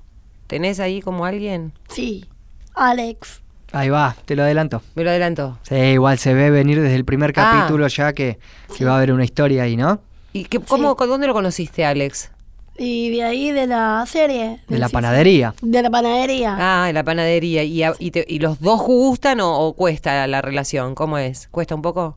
¿Tenés 0.46 0.80
ahí 0.80 1.00
como 1.02 1.24
alguien? 1.26 1.72
Sí, 1.88 2.24
Alex. 2.74 3.42
Ahí 3.72 3.88
va, 3.90 4.16
te 4.24 4.34
lo 4.34 4.42
adelanto. 4.44 4.82
Me 4.94 5.04
lo 5.04 5.10
adelanto. 5.10 5.58
Sí, 5.62 5.74
igual 5.74 6.18
se 6.18 6.32
ve 6.34 6.50
venir 6.50 6.80
desde 6.80 6.96
el 6.96 7.04
primer 7.04 7.30
Ah. 7.36 7.52
capítulo 7.60 7.86
ya 7.88 8.12
que, 8.12 8.38
que 8.76 8.84
va 8.84 8.92
a 8.92 8.96
haber 8.96 9.12
una 9.12 9.24
historia 9.24 9.64
ahí, 9.64 9.76
¿no? 9.76 10.00
¿Y 10.32 10.44
qué, 10.44 10.58
cómo, 10.60 10.94
dónde 10.94 11.26
lo 11.26 11.32
conociste, 11.34 11.84
Alex? 11.84 12.30
Y 12.78 13.10
de 13.10 13.24
ahí 13.24 13.50
de 13.50 13.66
la 13.66 14.04
serie. 14.06 14.60
De 14.68 14.78
la 14.78 14.88
panadería. 14.88 15.52
De 15.60 15.82
la 15.82 15.90
panadería. 15.90 16.56
Ah, 16.58 16.88
en 16.88 16.94
la 16.94 17.02
panadería. 17.02 17.64
¿Y, 17.64 17.82
a- 17.82 17.94
y, 17.98 18.12
te- 18.12 18.24
y 18.28 18.38
los 18.38 18.60
dos 18.60 18.80
gustan 18.82 19.40
o, 19.40 19.52
o 19.58 19.72
cuesta 19.74 20.26
la 20.28 20.40
relación? 20.42 20.94
¿Cómo 20.94 21.18
es? 21.18 21.48
¿Cuesta 21.50 21.74
un 21.74 21.82
poco? 21.82 22.16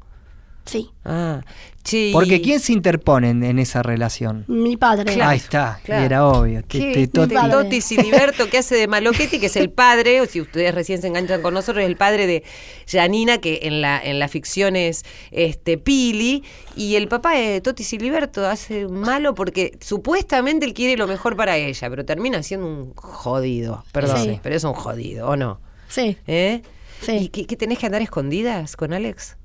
Sí. 0.65 0.91
Ah, 1.03 1.41
sí. 1.83 2.11
Porque 2.13 2.39
¿quién 2.39 2.59
se 2.59 2.71
interpone 2.71 3.31
en, 3.31 3.43
en 3.43 3.57
esa 3.57 3.81
relación? 3.81 4.45
Mi 4.47 4.77
padre. 4.77 5.19
Ahí 5.23 5.37
está, 5.37 5.79
y 5.81 5.85
claro. 5.85 6.05
era 6.05 6.27
obvio. 6.27 6.61
Te- 6.61 6.67
¿Qué? 6.67 6.93
te- 6.93 7.09
Toti- 7.11 7.49
Toti, 7.51 7.81
Siliberto 7.81 8.47
que 8.49 8.59
hace 8.59 8.75
de 8.75 8.87
Maloquetti, 8.87 9.39
que 9.39 9.47
es 9.47 9.55
el 9.55 9.71
padre, 9.71 10.21
o 10.21 10.25
si 10.27 10.39
ustedes 10.39 10.73
recién 10.75 11.01
se 11.01 11.07
enganchan 11.07 11.41
con 11.41 11.55
nosotros, 11.55 11.83
es 11.83 11.89
el 11.89 11.97
padre 11.97 12.27
de 12.27 12.43
Janina, 12.87 13.39
que 13.39 13.61
en 13.63 13.81
la, 13.81 13.99
en 14.01 14.19
la 14.19 14.27
ficción 14.27 14.75
es 14.75 15.03
este 15.31 15.77
Pili, 15.79 16.43
y 16.75 16.95
el 16.95 17.07
papá 17.07 17.33
de 17.33 17.59
Toti 17.61 17.83
Siliberto 17.83 18.47
hace 18.47 18.85
un 18.85 18.99
malo 18.99 19.33
porque 19.33 19.77
supuestamente 19.81 20.65
él 20.67 20.73
quiere 20.75 20.95
lo 20.95 21.07
mejor 21.07 21.35
para 21.35 21.57
ella, 21.57 21.89
pero 21.89 22.05
termina 22.05 22.43
siendo 22.43 22.67
un 22.67 22.93
jodido. 22.93 23.83
Perdón, 23.91 24.23
Sí. 24.23 24.39
pero 24.43 24.55
es 24.55 24.63
un 24.63 24.73
jodido, 24.73 25.27
¿o 25.29 25.35
no? 25.35 25.59
Sí. 25.87 26.17
¿Eh? 26.27 26.61
Sí. 27.01 27.13
¿Y 27.13 27.27
qué, 27.29 27.47
qué 27.47 27.57
tenés 27.57 27.79
que 27.79 27.87
andar 27.87 28.03
escondidas 28.03 28.75
con 28.75 28.93
Alex? 28.93 29.37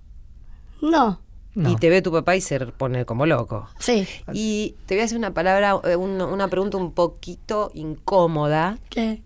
No. 0.83 1.21
No. 1.55 1.71
Y 1.71 1.77
te 1.77 1.89
ve 1.89 2.03
tu 2.03 2.13
papá 2.13 2.37
y 2.37 2.41
se 2.43 2.61
pone 2.67 3.07
como 3.07 3.25
loco. 3.25 3.67
Sí. 3.79 4.07
Y 4.35 4.75
te 4.85 4.95
voy 4.95 5.03
a 5.03 5.05
hacer 5.07 5.17
una 5.17 5.33
palabra, 5.33 5.81
eh, 5.85 5.97
un- 5.97 6.21
una 6.21 6.49
pregunta 6.49 6.77
un 6.77 6.93
poquito 6.93 7.71
incómoda, 7.73 8.79
¿Qué? 8.91 9.23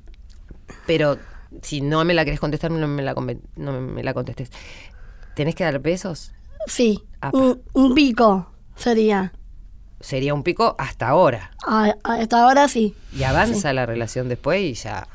pero 0.86 1.18
si 1.62 1.80
no 1.80 2.05
me 2.05 2.14
la 2.14 2.24
querés 2.24 2.38
contestar, 2.38 2.70
no 2.70 2.86
me 2.86 3.03
la, 3.03 3.14
no 3.57 3.80
me 3.80 4.03
la 4.05 4.14
contestes. 4.14 4.53
¿Tenés 5.34 5.57
que 5.57 5.64
dar 5.64 5.80
besos? 5.80 6.32
Sí. 6.68 7.03
Apa. 7.20 7.36
Un, 7.36 7.62
un 7.72 7.94
pico 7.94 8.51
sería. 8.76 9.32
Sería 9.98 10.32
un 10.32 10.44
pico 10.44 10.76
hasta 10.78 11.09
ahora. 11.09 11.51
A- 11.66 11.94
a- 12.05 12.14
hasta 12.14 12.44
ahora 12.44 12.68
sí. 12.68 12.94
Y 13.12 13.24
avanza 13.24 13.72
la 13.72 13.86
relación 13.86 14.28
después 14.28 14.61
y 14.62 14.74
ya. 14.74 15.09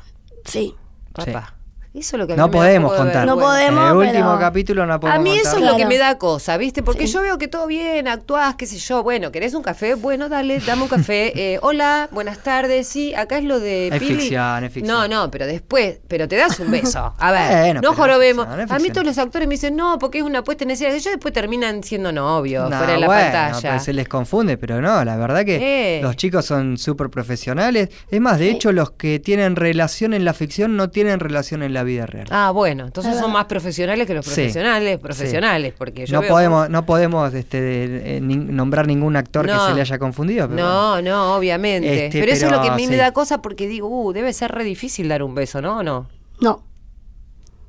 Sí. 0.44 0.74
Papá. 1.14 1.54
Eso 1.96 2.16
es 2.16 2.20
lo 2.20 2.26
que 2.26 2.34
a 2.34 2.36
mí 2.36 2.40
No 2.40 2.48
me 2.48 2.52
da 2.52 2.58
un 2.58 2.64
podemos 2.66 2.90
poco 2.92 3.04
de 3.04 3.10
contar. 3.12 3.26
No 3.26 3.38
podemos, 3.38 3.82
En 3.84 3.88
el 3.90 3.96
último 3.96 4.26
pero- 4.28 4.38
capítulo 4.38 4.84
no 4.86 5.00
podemos 5.00 5.18
A 5.18 5.22
mí 5.22 5.30
eso 5.36 5.42
contar. 5.52 5.62
es 5.62 5.70
lo 5.72 5.76
que 5.78 5.86
me 5.86 5.96
da 5.98 6.18
cosa, 6.18 6.56
¿viste? 6.58 6.82
Porque 6.82 7.06
Sí. 7.06 7.12
yo 7.14 7.22
veo 7.22 7.38
que 7.38 7.48
todo 7.48 7.66
bien, 7.66 8.06
actuás, 8.06 8.54
qué 8.56 8.66
sé 8.66 8.76
yo. 8.78 9.02
Bueno, 9.02 9.32
¿querés 9.32 9.54
un 9.54 9.62
café? 9.62 9.94
Bueno, 9.94 10.28
dale, 10.28 10.60
dame 10.60 10.82
un 10.82 10.88
café. 10.88 11.32
Eh, 11.46 11.58
hola, 11.62 12.08
buenas 12.12 12.38
tardes. 12.42 12.86
Sí, 12.86 13.14
acá 13.14 13.38
es 13.38 13.44
lo 13.44 13.60
de 13.60 13.88
Es 13.88 13.98
Pili. 13.98 14.14
ficción, 14.16 14.64
es 14.64 14.72
ficción. 14.72 14.94
No, 14.94 15.08
no, 15.08 15.30
pero 15.30 15.46
después, 15.46 15.98
pero 16.08 16.28
te 16.28 16.36
das 16.36 16.60
un 16.60 16.70
beso. 16.70 17.14
A 17.18 17.32
ver, 17.32 17.60
Bueno, 17.60 17.80
no 17.80 17.94
jorobemos. 17.94 18.46
ficción, 18.46 18.72
A 18.72 18.78
mí 18.78 18.90
todos 18.90 19.06
los 19.06 19.16
actores 19.18 19.48
me 19.48 19.54
dicen, 19.54 19.74
no, 19.76 19.98
porque 19.98 20.18
es 20.18 20.24
una 20.24 20.44
puesta 20.44 20.64
en 20.64 20.72
escena. 20.72 20.90
Ellos 20.90 21.04
después 21.04 21.32
terminan 21.32 21.82
siendo 21.82 22.12
novios, 22.12 22.68
No, 22.70 22.76
fuera 22.76 22.92
de 22.94 22.98
la 23.00 23.06
bueno, 23.06 23.22
pantalla. 23.22 23.60
pero 23.70 23.80
se 23.80 23.92
les 23.94 24.08
confunde, 24.08 24.56
pero 24.58 24.80
no, 24.82 25.02
la 25.04 25.16
verdad 25.16 25.44
que 25.44 25.98
Eh. 25.98 26.02
los 26.02 26.14
chicos 26.16 26.44
son 26.44 26.76
súper 26.78 27.08
profesionales. 27.08 27.88
Es 28.10 28.20
más, 28.20 28.38
de 28.38 28.50
hecho, 28.50 28.72
los 28.72 28.90
que 28.90 29.18
tienen 29.18 29.56
relación 29.56 30.12
en 30.14 30.24
la 30.24 30.34
ficción 30.34 30.76
no 30.76 30.90
tienen 30.90 31.20
relación 31.20 31.62
en 31.62 31.72
la 31.72 31.84
vida 31.86 32.04
real. 32.04 32.26
Ah, 32.30 32.50
bueno, 32.50 32.84
entonces 32.84 33.14
Es 33.14 33.18
son 33.20 33.32
más 33.32 33.46
profesionales 33.46 34.06
que 34.06 34.12
los 34.12 34.26
Sí, 34.26 34.32
profesionales, 34.34 34.96
sí. 34.96 35.02
profesionales, 35.02 35.72
porque 35.78 36.04
yo 36.06 36.12
no 36.16 36.20
veo 36.20 36.30
podemos, 36.30 36.68
no 36.68 36.84
podemos 36.84 37.32
este, 37.32 38.16
eh, 38.16 38.20
nombrar 38.20 38.86
ningún 38.86 39.16
actor 39.16 39.46
que 39.46 39.52
No. 39.52 39.66
se 39.68 39.74
le 39.74 39.80
haya 39.80 39.98
confundido. 39.98 40.48
pero 40.48 40.62
bueno. 40.62 40.96
No, 40.96 41.02
no, 41.02 41.34
obviamente. 41.36 42.06
Este, 42.06 42.20
pero, 42.20 42.32
eso 42.32 42.46
es 42.46 42.52
lo 42.52 42.60
que 42.60 42.68
a 42.68 42.74
mí 42.76 42.86
me 42.86 42.92
sí. 42.94 42.98
da 42.98 43.12
cosa 43.12 43.40
porque 43.40 43.66
digo, 43.66 43.88
uh, 43.88 44.12
debe 44.12 44.32
ser 44.34 44.52
re 44.52 44.64
difícil 44.64 45.08
dar 45.08 45.22
un 45.22 45.34
beso, 45.34 45.62
¿no? 45.62 45.78
¿O 45.78 45.82
no? 45.82 46.08
No. 46.40 46.62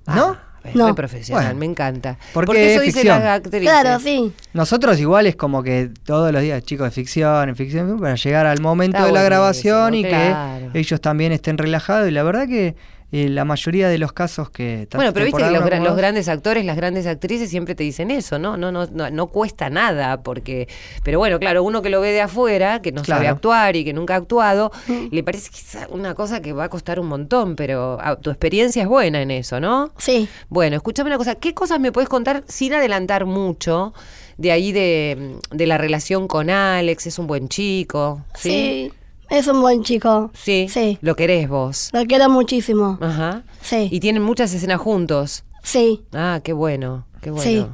¿No? 0.07 0.37
Ah, 0.37 0.43
es 0.63 0.75
No. 0.75 0.87
re 0.87 0.93
profesional, 0.93 1.45
Bueno. 1.45 1.59
me 1.59 1.65
encanta. 1.65 2.17
Porque 2.33 2.73
eso 2.73 2.81
es 2.81 2.87
dicen 2.87 3.01
ficción. 3.03 3.19
las 3.23 3.37
actrices. 3.37 3.69
Claro, 3.69 3.99
sí. 3.99 4.33
Nosotros 4.53 4.99
igual 4.99 5.27
es 5.27 5.35
como 5.35 5.63
que 5.63 5.91
todos 6.05 6.31
los 6.31 6.41
días, 6.41 6.63
chicos, 6.63 6.85
de 6.87 6.91
ficción, 6.91 7.49
en 7.49 7.55
ficción, 7.55 7.99
para 7.99 8.15
llegar 8.15 8.45
al 8.45 8.59
momento 8.61 8.97
Está 8.97 9.07
de 9.07 9.13
la 9.13 9.23
grabación 9.23 9.93
y 9.93 10.03
claro. 10.03 10.71
que 10.73 10.79
ellos 10.79 10.99
también 11.01 11.31
estén 11.31 11.57
relajados. 11.57 12.07
Y 12.07 12.11
la 12.11 12.23
verdad 12.23 12.47
que 12.47 12.75
eh, 13.11 13.29
la 13.29 13.45
mayoría 13.45 13.87
de 13.87 13.97
los 13.97 14.11
casos 14.11 14.49
que... 14.49 14.87
Bueno, 14.93 15.13
pero 15.13 15.25
viste 15.25 15.41
que 15.41 15.51
los, 15.51 15.63
gran- 15.63 15.95
grandes 15.95 16.27
actores, 16.27 16.65
las 16.65 16.75
grandes 16.75 17.07
actrices 17.07 17.49
siempre 17.49 17.73
te 17.73 17.83
dicen 17.83 18.11
eso, 18.11 18.37
¿no? 18.37 18.57
No, 18.57 18.71
no, 18.71 18.85
no, 18.87 19.09
no 19.09 19.27
cuesta 19.27 19.69
nada, 19.69 20.21
porque. 20.23 20.67
Pero 21.03 21.17
bueno, 21.19 21.39
claro, 21.39 21.63
uno 21.63 21.81
que 21.81 21.89
lo 21.89 22.01
ve 22.01 22.11
de 22.11 22.21
afuera, 22.21 22.81
que 22.81 22.91
no 22.91 23.03
sabe 23.05 23.27
actuar 23.27 23.75
y 23.77 23.85
que 23.85 23.93
nunca 23.93 24.15
ha 24.15 24.17
actuado, 24.17 24.71
le 25.11 25.23
parece 25.23 25.49
que 25.51 25.57
es 25.57 25.77
una 25.89 26.15
cosa 26.15 26.41
que 26.41 26.51
va 26.53 26.65
a 26.65 26.69
costar 26.69 26.99
un 26.99 27.07
montón, 27.07 27.55
pero 27.55 27.97
ah, 28.01 28.17
tu 28.17 28.29
experiencia 28.29 28.81
es 28.83 28.87
buena 28.89 29.21
en 29.21 29.31
eso, 29.31 29.59
¿no? 29.59 29.91
Sí. 29.97 30.27
Bueno, 30.49 30.75
escúchame 30.75 31.09
una 31.09 31.17
cosa, 31.17 31.35
¿qué 31.35 31.53
cosas 31.53 31.79
me 31.79 31.91
puedes 31.91 32.09
contar 32.09 32.43
sin 32.47 32.73
adelantar 32.73 33.25
mucho 33.25 33.93
de 34.37 34.51
ahí 34.51 34.71
de, 34.71 35.37
de 35.51 35.65
la 35.65 35.77
relación 35.77 36.27
con 36.27 36.49
Alex? 36.49 37.07
Es 37.07 37.19
un 37.19 37.27
buen 37.27 37.47
chico, 37.47 38.21
¿sí? 38.35 38.49
Sí. 38.49 38.93
Es 39.29 39.47
un 39.47 39.61
buen 39.61 39.83
chico. 39.83 40.31
Sí. 40.33 40.67
Sí. 40.69 40.97
Lo 41.01 41.15
querés 41.15 41.49
vos. 41.49 41.89
Lo 41.93 42.05
quiero 42.05 42.29
muchísimo. 42.29 42.97
Ajá. 43.01 43.43
Sí. 43.61 43.89
Y 43.91 43.99
tienen 43.99 44.23
muchas 44.23 44.53
escenas 44.53 44.79
juntos. 44.79 45.43
Sí. 45.63 46.03
Ah, 46.13 46.39
qué 46.43 46.53
bueno, 46.53 47.05
qué 47.21 47.31
bueno. 47.31 47.43
Sí. 47.43 47.65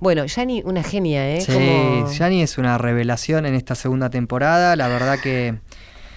Bueno, 0.00 0.24
Yani, 0.26 0.62
una 0.64 0.82
genia, 0.82 1.28
¿eh? 1.30 1.40
Sí, 1.40 1.52
Como- 1.52 2.08
Gianni 2.08 2.42
es 2.42 2.58
una 2.58 2.76
revelación 2.78 3.46
en 3.46 3.54
esta 3.54 3.74
segunda 3.74 4.10
temporada. 4.10 4.74
La 4.76 4.88
verdad 4.88 5.18
que, 5.20 5.58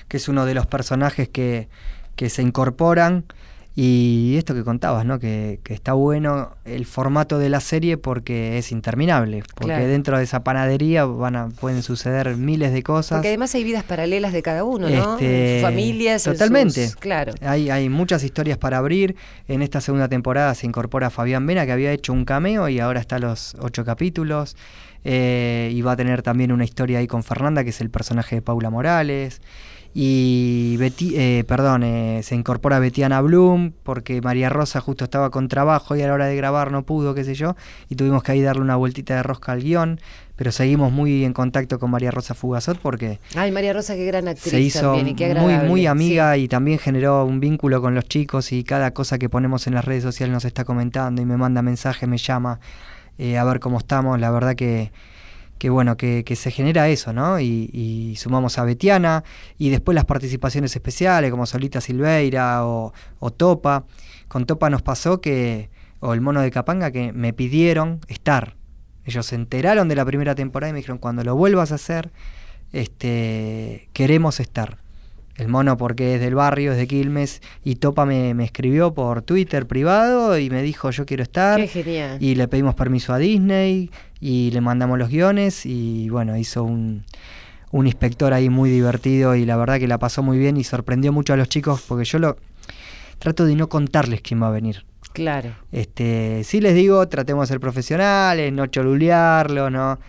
que 0.07 0.17
es 0.17 0.27
uno 0.27 0.45
de 0.45 0.53
los 0.55 0.65
personajes 0.67 1.29
que, 1.29 1.67
que 2.15 2.29
se 2.29 2.41
incorporan. 2.41 3.25
Y 3.77 4.35
esto 4.37 4.53
que 4.53 4.63
contabas, 4.63 5.05
¿no? 5.05 5.19
Que, 5.19 5.59
que 5.63 5.73
está 5.73 5.91
bueno 5.91 6.51
el 6.63 6.85
formato 6.85 7.39
de 7.39 7.49
la 7.49 7.59
serie 7.59 7.97
porque 7.97 8.57
es 8.57 8.71
interminable. 8.71 9.43
Porque 9.53 9.73
Claro. 9.73 9.87
dentro 9.87 10.17
de 10.17 10.23
esa 10.23 10.45
panadería 10.45 11.03
van 11.03 11.35
a, 11.35 11.49
pueden 11.49 11.83
suceder 11.83 12.37
miles 12.37 12.71
de 12.71 12.83
cosas. 12.83 13.17
Porque 13.17 13.27
además 13.27 13.53
hay 13.53 13.65
vidas 13.65 13.83
paralelas 13.83 14.31
de 14.31 14.41
cada 14.41 14.63
uno, 14.63 14.87
¿no? 14.89 15.13
Este, 15.15 15.59
familias. 15.61 16.25
en 16.25 16.33
Totalmente. 16.33 16.85
sus- 16.87 16.95
claro. 16.95 17.33
Hay, 17.41 17.69
hay 17.69 17.89
muchas 17.89 18.23
historias 18.23 18.57
para 18.57 18.77
abrir. 18.77 19.17
En 19.49 19.61
esta 19.61 19.81
segunda 19.81 20.07
temporada 20.07 20.55
se 20.55 20.65
incorpora 20.67 21.09
Fabián 21.09 21.45
Vena, 21.45 21.65
que 21.65 21.73
había 21.73 21.91
hecho 21.91 22.13
un 22.13 22.23
cameo 22.23 22.69
y 22.69 22.79
ahora 22.79 23.01
está 23.01 23.17
a 23.17 23.19
los 23.19 23.55
ocho 23.59 23.83
capítulos. 23.83 24.55
Eh, 25.03 25.69
y 25.73 25.81
va 25.81 25.91
a 25.91 25.95
tener 25.97 26.21
también 26.23 26.51
una 26.51 26.63
historia 26.63 26.99
ahí 26.99 27.07
con 27.07 27.23
Fernanda, 27.23 27.63
que 27.63 27.69
es 27.71 27.81
el 27.81 27.89
personaje 27.91 28.37
de 28.37 28.41
Paula 28.41 28.69
Morales. 28.69 29.41
Y 29.97 30.75
Beti- 30.77 31.13
eh, 31.15 31.45
perdón, 31.47 31.83
eh, 31.83 32.19
se 32.21 32.35
incorpora 32.35 32.79
Betiana 32.79 33.21
Bloom, 33.21 33.71
porque 33.81 34.19
María 34.21 34.49
Rosa 34.49 34.81
justo 34.81 35.05
estaba 35.05 35.29
con 35.29 35.47
trabajo 35.47 35.95
y 35.95 36.01
a 36.01 36.07
la 36.07 36.13
hora 36.13 36.25
de 36.25 36.35
grabar 36.35 36.69
no 36.69 36.83
pudo, 36.83 37.15
qué 37.15 37.23
sé 37.23 37.33
yo, 37.33 37.55
y 37.87 37.95
tuvimos 37.95 38.21
que 38.21 38.33
ahí 38.33 38.41
darle 38.41 38.61
una 38.61 38.75
vueltita 38.75 39.15
de 39.15 39.23
rosca 39.23 39.53
al 39.53 39.61
guion, 39.63 40.01
pero 40.35 40.51
seguimos 40.51 40.91
muy 40.91 41.23
en 41.23 41.31
contacto 41.31 41.79
con 41.79 41.91
María 41.91 42.11
Rosa 42.11 42.33
Fugazot 42.33 42.77
porque 42.79 43.21
Ay, 43.35 43.53
María 43.53 43.71
Rosa, 43.71 43.95
qué 43.95 44.05
gran 44.05 44.27
actriz 44.27 44.51
se 44.51 44.59
hizo 44.59 44.81
también 44.81 45.07
y 45.07 45.15
qué 45.15 45.33
muy, 45.33 45.53
muy 45.69 45.85
amiga 45.87 46.35
y 46.35 46.49
también 46.49 46.77
generó 46.77 47.23
un 47.23 47.39
vínculo 47.39 47.81
con 47.81 47.95
los 47.95 48.03
chicos 48.03 48.51
y 48.51 48.65
cada 48.65 48.91
cosa 48.91 49.17
que 49.17 49.29
ponemos 49.29 49.65
en 49.65 49.75
las 49.75 49.85
redes 49.85 50.03
sociales 50.03 50.33
nos 50.33 50.43
está 50.43 50.65
comentando 50.65 51.21
y 51.21 51.25
me 51.25 51.37
manda 51.37 51.61
mensajes, 51.61 52.09
me 52.09 52.17
llama 52.17 52.59
eh, 53.17 53.37
a 53.37 53.45
ver 53.45 53.61
cómo 53.61 53.77
estamos. 53.77 54.19
La 54.19 54.29
verdad 54.29 54.55
que, 54.57 54.91
que 55.57 55.69
bueno, 55.69 55.97
que, 55.97 56.23
se 56.35 56.51
genera 56.51 56.89
eso, 56.89 57.13
¿no? 57.13 57.39
Y, 57.39 57.69
y 57.71 58.15
sumamos 58.17 58.57
a 58.57 58.65
Betiana 58.65 59.23
y 59.57 59.69
después 59.69 59.95
las 59.95 60.05
participaciones 60.05 60.75
especiales 60.75 61.31
como 61.31 61.45
Solita 61.45 61.81
Silveira 61.81 62.65
o, 62.65 62.93
o 63.19 63.31
Topa. 63.31 63.85
Con 64.27 64.45
Topa 64.45 64.69
nos 64.69 64.81
pasó 64.81 65.21
que, 65.21 65.69
o 65.99 66.13
el 66.13 66.21
mono 66.21 66.41
de 66.41 66.51
Capanga, 66.51 66.91
que 66.91 67.13
me 67.13 67.33
pidieron 67.33 68.01
estar. 68.07 68.55
Ellos 69.05 69.25
se 69.25 69.35
enteraron 69.35 69.87
de 69.87 69.95
la 69.95 70.05
primera 70.05 70.35
temporada 70.35 70.69
y 70.69 70.73
me 70.73 70.77
dijeron, 70.77 70.97
cuando 70.97 71.23
lo 71.23 71.35
vuelvas 71.35 71.71
a 71.71 71.75
hacer, 71.75 72.11
este, 72.73 73.89
queremos 73.93 74.39
estar. 74.39 74.84
El 75.37 75.49
mono 75.49 75.75
porque 75.75 76.15
es 76.15 76.21
del 76.21 76.33
barrio, 76.35 76.71
es 76.71 76.77
de 76.77 76.87
Quilmes, 76.87 77.41
y 77.63 77.75
Topa 77.75 78.05
me, 78.05 78.33
me 78.33 78.45
escribió 78.45 78.93
por 78.93 79.21
Twitter 79.21 79.67
privado 79.67 80.37
y 80.39 80.49
me 80.49 80.61
dijo 80.63 80.91
yo 80.91 81.05
quiero 81.05 81.23
estar. 81.23 81.59
Qué 81.59 81.67
genial. 81.67 82.17
Y 82.21 82.35
le 82.35 82.47
pedimos 82.47 82.73
permiso 82.75 83.13
a 83.13 83.17
Disney 83.17 83.89
y 84.21 84.51
le 84.51 84.61
mandamos 84.61 84.97
los 84.97 85.09
guiones 85.09 85.65
y 85.65 86.07
bueno, 86.09 86.37
hizo 86.37 86.63
un, 86.63 87.03
un 87.71 87.85
inspector 87.85 88.33
ahí 88.33 88.49
muy 88.49 88.69
divertido 88.69 89.35
y 89.35 89.45
la 89.45 89.57
verdad 89.57 89.77
que 89.79 89.87
la 89.89 89.97
pasó 89.97 90.23
muy 90.23 90.37
bien 90.37 90.55
y 90.55 90.63
sorprendió 90.63 91.11
mucho 91.11 91.33
a 91.33 91.37
los 91.37 91.49
chicos 91.49 91.83
porque 91.85 92.05
yo 92.05 92.17
lo 92.19 92.37
trato 93.19 93.45
de 93.45 93.55
no 93.55 93.67
contarles 93.67 94.21
quién 94.21 94.41
va 94.41 94.47
a 94.47 94.51
venir. 94.51 94.85
Claro. 95.11 95.51
Este, 95.71 96.43
sí 96.45 96.61
les 96.61 96.75
digo, 96.75 97.05
tratemos 97.09 97.47
de 97.49 97.53
ser 97.53 97.59
profesionales, 97.59 98.51
no 98.53 98.67
cholulearlo, 98.67 99.69
¿no? 99.69 99.99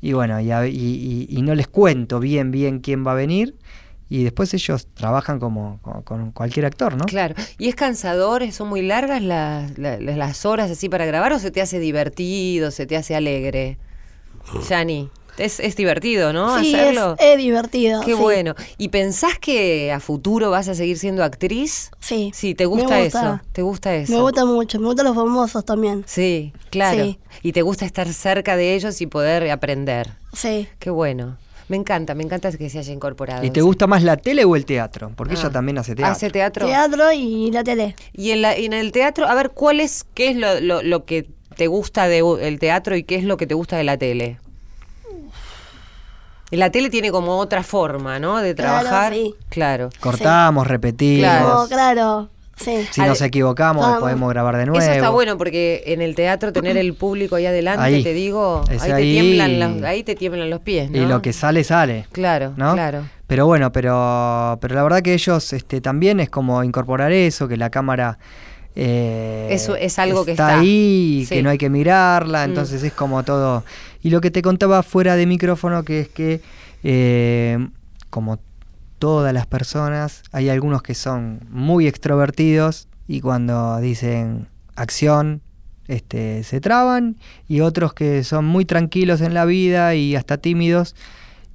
Y 0.00 0.12
bueno, 0.12 0.40
y, 0.40 0.50
a- 0.50 0.66
y- 0.66 0.72
y- 0.76 1.26
y 1.30 1.42
no 1.42 1.54
les 1.54 1.68
cuento 1.68 2.18
bien, 2.18 2.50
bien 2.50 2.80
quién 2.80 3.06
va 3.06 3.12
a 3.12 3.14
venir. 3.14 3.54
Y 4.14 4.24
después 4.24 4.52
ellos 4.52 4.88
trabajan 4.92 5.38
como, 5.40 5.78
como- 5.80 6.02
con 6.04 6.32
cualquier 6.32 6.66
actor, 6.66 6.96
¿no? 6.96 7.06
Claro. 7.06 7.34
¿Y 7.58 7.68
es 7.68 7.74
cansador? 7.74 8.50
¿Son 8.52 8.68
muy 8.68 8.82
largas 8.82 9.22
las, 9.22 9.78
la- 9.78 9.98
las 9.98 10.44
horas 10.44 10.70
así 10.70 10.90
para 10.90 11.06
grabar 11.06 11.32
o 11.32 11.38
se 11.38 11.50
te 11.50 11.62
hace 11.62 11.78
divertido, 11.78 12.70
se 12.70 12.84
te 12.84 12.96
hace 12.96 13.14
alegre? 13.14 13.78
Yani, 14.68 15.08
es, 15.38 15.60
es 15.60 15.76
divertido, 15.76 16.34
¿no? 16.34 16.58
Sí, 16.60 16.74
es, 16.74 16.80
Hacerlo. 16.80 17.16
es 17.18 17.38
divertido. 17.38 18.02
Qué 18.02 18.14
sí. 18.14 18.20
bueno. 18.20 18.54
¿Y 18.76 18.88
pensás 18.88 19.38
que 19.38 19.90
a 19.92 19.98
futuro 19.98 20.50
vas 20.50 20.68
a 20.68 20.74
seguir 20.74 20.98
siendo 20.98 21.24
actriz? 21.24 21.90
Sí. 22.00 22.32
Sí, 22.34 22.54
¿te 22.54 22.64
Me 22.64 22.68
gusta, 22.68 23.00
gusta. 23.02 23.20
eso? 23.20 23.40
¿Te 23.52 23.62
gusta 23.62 23.94
eso? 23.94 24.12
Me 24.12 24.20
gusta 24.20 24.44
mucho. 24.44 24.78
Me 24.78 24.86
gustan 24.88 25.06
los 25.06 25.14
famosos 25.16 25.64
también. 25.64 26.04
Sí, 26.06 26.52
claro. 26.70 27.02
Sí. 27.02 27.18
Y 27.42 27.52
te 27.52 27.62
gusta 27.62 27.86
estar 27.86 28.12
cerca 28.12 28.56
de 28.56 28.74
ellos 28.74 29.00
y 29.00 29.06
poder 29.06 29.50
aprender. 29.50 30.10
Sí. 30.34 30.68
Qué 30.78 30.90
bueno. 30.90 31.38
Me 31.72 31.78
encanta, 31.78 32.14
me 32.14 32.22
encanta 32.22 32.52
que 32.52 32.68
se 32.68 32.80
haya 32.80 32.92
incorporado. 32.92 33.42
¿Y 33.46 33.50
te 33.50 33.62
gusta 33.62 33.86
más 33.86 34.02
la 34.02 34.18
tele 34.18 34.44
o 34.44 34.56
el 34.56 34.66
teatro? 34.66 35.10
Porque 35.16 35.32
Ah. 35.36 35.38
ella 35.40 35.48
también 35.50 35.78
hace 35.78 35.94
teatro. 35.94 36.12
¿Hace 36.12 36.28
teatro? 36.30 36.66
Teatro 36.66 37.10
y 37.12 37.50
la 37.50 37.64
tele. 37.64 37.96
Y 38.12 38.32
en, 38.32 38.42
la, 38.42 38.58
y 38.58 38.66
en 38.66 38.74
el 38.74 38.92
teatro, 38.92 39.26
a 39.26 39.34
ver, 39.34 39.52
¿cuál 39.52 39.80
es, 39.80 40.04
qué 40.12 40.28
es 40.28 40.36
lo, 40.36 40.60
lo, 40.60 40.82
lo 40.82 41.06
que 41.06 41.30
te 41.56 41.68
gusta 41.68 42.08
del 42.08 42.58
teatro 42.58 42.94
y 42.94 43.04
qué 43.04 43.14
es 43.16 43.24
lo 43.24 43.38
que 43.38 43.46
te 43.46 43.54
gusta 43.54 43.78
de 43.78 43.84
la 43.84 43.96
tele? 43.96 44.38
La 46.50 46.68
tele 46.68 46.90
tiene 46.90 47.10
como 47.10 47.38
otra 47.38 47.62
forma, 47.62 48.18
¿no? 48.18 48.36
De 48.42 48.54
Claro, 48.54 48.80
trabajar. 48.86 49.14
sí. 49.14 49.34
Claro. 49.48 49.88
Cortamos, 49.98 50.66
repetimos. 50.66 51.20
Claro. 51.20 51.66
Claro. 51.70 52.28
Sí. 52.64 52.86
Si 52.90 53.00
nos 53.00 53.20
equivocamos, 53.20 53.84
Vamos. 53.84 54.00
podemos 54.00 54.28
grabar 54.30 54.56
de 54.56 54.66
nuevo. 54.66 54.80
Eso 54.82 54.92
está 54.92 55.10
bueno 55.10 55.36
porque 55.38 55.82
en 55.86 56.00
el 56.02 56.14
teatro 56.14 56.52
tener 56.52 56.76
el 56.76 56.94
público 56.94 57.36
ahí 57.36 57.46
adelante, 57.46 57.82
Ahí. 57.84 58.02
te 58.02 58.12
digo, 58.14 58.62
ahí 58.68 58.78
te, 58.78 58.96
tiemblan 59.02 59.58
los, 59.60 59.82
ahí 59.84 60.02
te 60.04 60.14
tiemblan 60.14 60.50
los 60.50 60.60
pies, 60.60 60.90
¿no? 60.90 60.98
Y 60.98 61.06
lo 61.06 61.20
que 61.22 61.32
sale, 61.32 61.64
sale. 61.64 62.06
Claro, 62.12 62.52
¿no? 62.56 62.74
claro. 62.74 63.02
Pero 63.26 63.46
bueno, 63.46 63.72
pero, 63.72 64.58
pero 64.60 64.74
la 64.74 64.82
verdad 64.82 65.00
que 65.02 65.14
ellos 65.14 65.52
este, 65.52 65.80
también 65.80 66.20
es 66.20 66.28
como 66.28 66.62
incorporar 66.64 67.12
eso, 67.12 67.48
que 67.48 67.56
la 67.56 67.70
cámara 67.70 68.18
eh, 68.74 69.48
Eso 69.50 69.76
es 69.76 69.98
algo 69.98 70.24
que 70.24 70.30
está. 70.32 70.58
ahí, 70.58 71.24
Sí. 71.28 71.34
que 71.36 71.42
no 71.42 71.50
hay 71.50 71.58
que 71.58 71.68
mirarla, 71.70 72.40
Mm. 72.46 72.50
entonces 72.50 72.82
es 72.82 72.92
como 72.92 73.22
todo. 73.22 73.64
Y 74.02 74.10
lo 74.10 74.20
que 74.20 74.30
te 74.30 74.40
contaba 74.42 74.82
fuera 74.82 75.16
de 75.16 75.26
micrófono, 75.26 75.82
que 75.84 76.00
es 76.00 76.08
que 76.08 76.40
eh, 76.84 77.58
como 78.10 78.38
todas 79.02 79.34
las 79.34 79.48
personas, 79.48 80.22
hay 80.30 80.48
algunos 80.48 80.80
que 80.80 80.94
son 80.94 81.40
muy 81.50 81.88
extrovertidos 81.88 82.86
y 83.08 83.20
cuando 83.20 83.78
dicen 83.78 84.46
acción, 84.76 85.42
este, 85.88 86.44
se 86.44 86.60
traban 86.60 87.16
y 87.48 87.62
otros 87.62 87.94
que 87.94 88.22
son 88.22 88.44
muy 88.44 88.64
tranquilos 88.64 89.20
en 89.20 89.34
la 89.34 89.44
vida 89.44 89.96
y 89.96 90.14
hasta 90.14 90.36
tímidos 90.38 90.94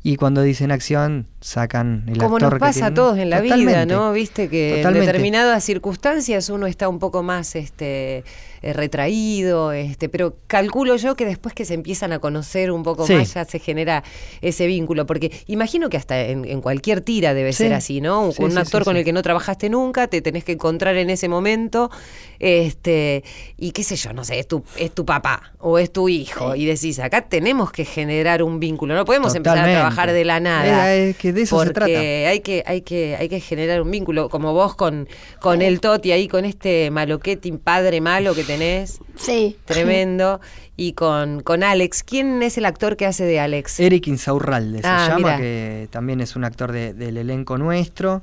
y 0.04 0.18
cuando 0.18 0.41
dicen 0.41 0.74
acción 0.74 1.26
sacan 1.39 2.03
el 2.07 2.17
Como 2.17 2.38
actor 2.38 2.41
nos 2.41 2.53
que 2.53 2.59
pasa 2.59 2.85
a 2.88 2.93
todos 2.93 3.17
en 3.19 3.29
la 3.29 3.41
vida. 3.41 3.85
¿no? 3.85 4.11
Viste 4.11 4.49
que 4.49 4.77
Totalmente. 4.77 4.99
en 4.99 5.05
determinadas 5.05 5.63
circunstancias 5.63 6.49
uno 6.49 6.65
está 6.67 6.89
un 6.89 6.97
poco 6.99 7.21
más 7.23 7.55
este 7.55 8.23
eh, 8.63 8.73
retraído, 8.73 9.71
este, 9.71 10.09
pero 10.09 10.35
calculo 10.47 10.95
yo 10.95 11.15
que 11.15 11.25
después 11.25 11.53
que 11.53 11.63
se 11.63 11.75
empiezan 11.75 12.11
a 12.11 12.17
conocer 12.17 12.71
un 12.71 12.81
poco 12.81 13.05
Sí. 13.05 13.13
más 13.13 13.31
ya 13.35 13.45
se 13.45 13.59
genera 13.59 14.03
ese 14.41 14.65
vínculo, 14.65 15.05
porque 15.05 15.31
imagino 15.45 15.89
que 15.89 15.97
hasta 15.97 16.19
en, 16.19 16.43
en 16.43 16.59
cualquier 16.61 17.01
tira 17.01 17.35
debe 17.35 17.53
Sí. 17.53 17.63
ser 17.65 17.73
así, 17.75 18.01
¿no? 18.01 18.31
Sí, 18.31 18.43
un 18.43 18.57
actor 18.57 18.83
con 18.83 18.97
el 18.97 19.05
que 19.05 19.13
no 19.13 19.21
trabajaste 19.21 19.69
nunca, 19.69 20.07
te 20.07 20.23
tenés 20.23 20.43
que 20.43 20.53
encontrar 20.53 20.97
en 20.97 21.11
ese 21.11 21.29
momento, 21.29 21.91
este, 22.39 23.23
y 23.57 23.71
qué 23.73 23.83
sé 23.83 23.95
yo, 23.95 24.11
no 24.13 24.23
sé, 24.23 24.39
es 24.39 24.47
tu, 24.47 24.63
es 24.77 24.91
tu 24.91 25.05
papá 25.05 25.53
o 25.59 25.77
es 25.77 25.91
tu 25.93 26.09
hijo, 26.09 26.55
y 26.55 26.65
decís, 26.65 26.97
acá 26.99 27.21
tenemos 27.21 27.71
que 27.71 27.85
generar 27.85 28.41
un 28.41 28.59
vínculo, 28.59 28.95
no 28.95 29.05
podemos 29.05 29.35
empezar 29.35 29.59
a 29.59 29.63
trabajar 29.71 30.11
de 30.11 30.25
la 30.25 30.39
nada. 30.39 30.95
Es 30.95 31.15
que 31.17 31.26
de 31.34 31.41
eso 31.43 31.59
se 31.59 31.65
porque 31.65 31.73
trata. 31.73 31.99
hay 32.30 32.39
que, 32.41 32.63
hay 32.65 32.82
que, 32.82 33.15
hay 33.15 33.30
que 33.30 33.39
generar 33.39 33.82
un 33.82 33.91
vínculo, 33.91 34.30
como 34.30 34.53
vos 34.53 34.75
con, 34.75 35.07
con 35.39 35.61
el 35.61 35.80
Toti 35.80 36.11
ahí, 36.11 36.28
con 36.28 36.45
este 36.45 36.91
maloquetín 36.91 37.57
padre 37.59 38.01
malo 38.01 38.34
que 38.36 38.43
tenés. 38.43 38.99
Sí. 39.15 39.57
Tremendo. 39.65 40.39
Y 40.80 40.93
con, 40.93 41.41
con 41.41 41.63
Alex. 41.63 42.03
¿Quién 42.03 42.43
es 42.43 42.57
el 42.59 42.65
actor 42.65 42.97
que 42.97 43.05
hace 43.07 43.23
de 43.25 43.39
Alex? 43.39 43.80
Eric 43.80 44.07
Insaurralde 44.07 44.82
se 44.82 44.88
Ah, 44.88 45.07
llama, 45.07 45.17
mira. 45.17 45.38
que 45.38 45.88
también 45.89 46.21
es 46.21 46.36
un 46.36 46.43
actor 46.43 46.71
de- 46.71 46.93
del 46.93 47.17
elenco 47.17 47.57
nuestro, 47.57 48.21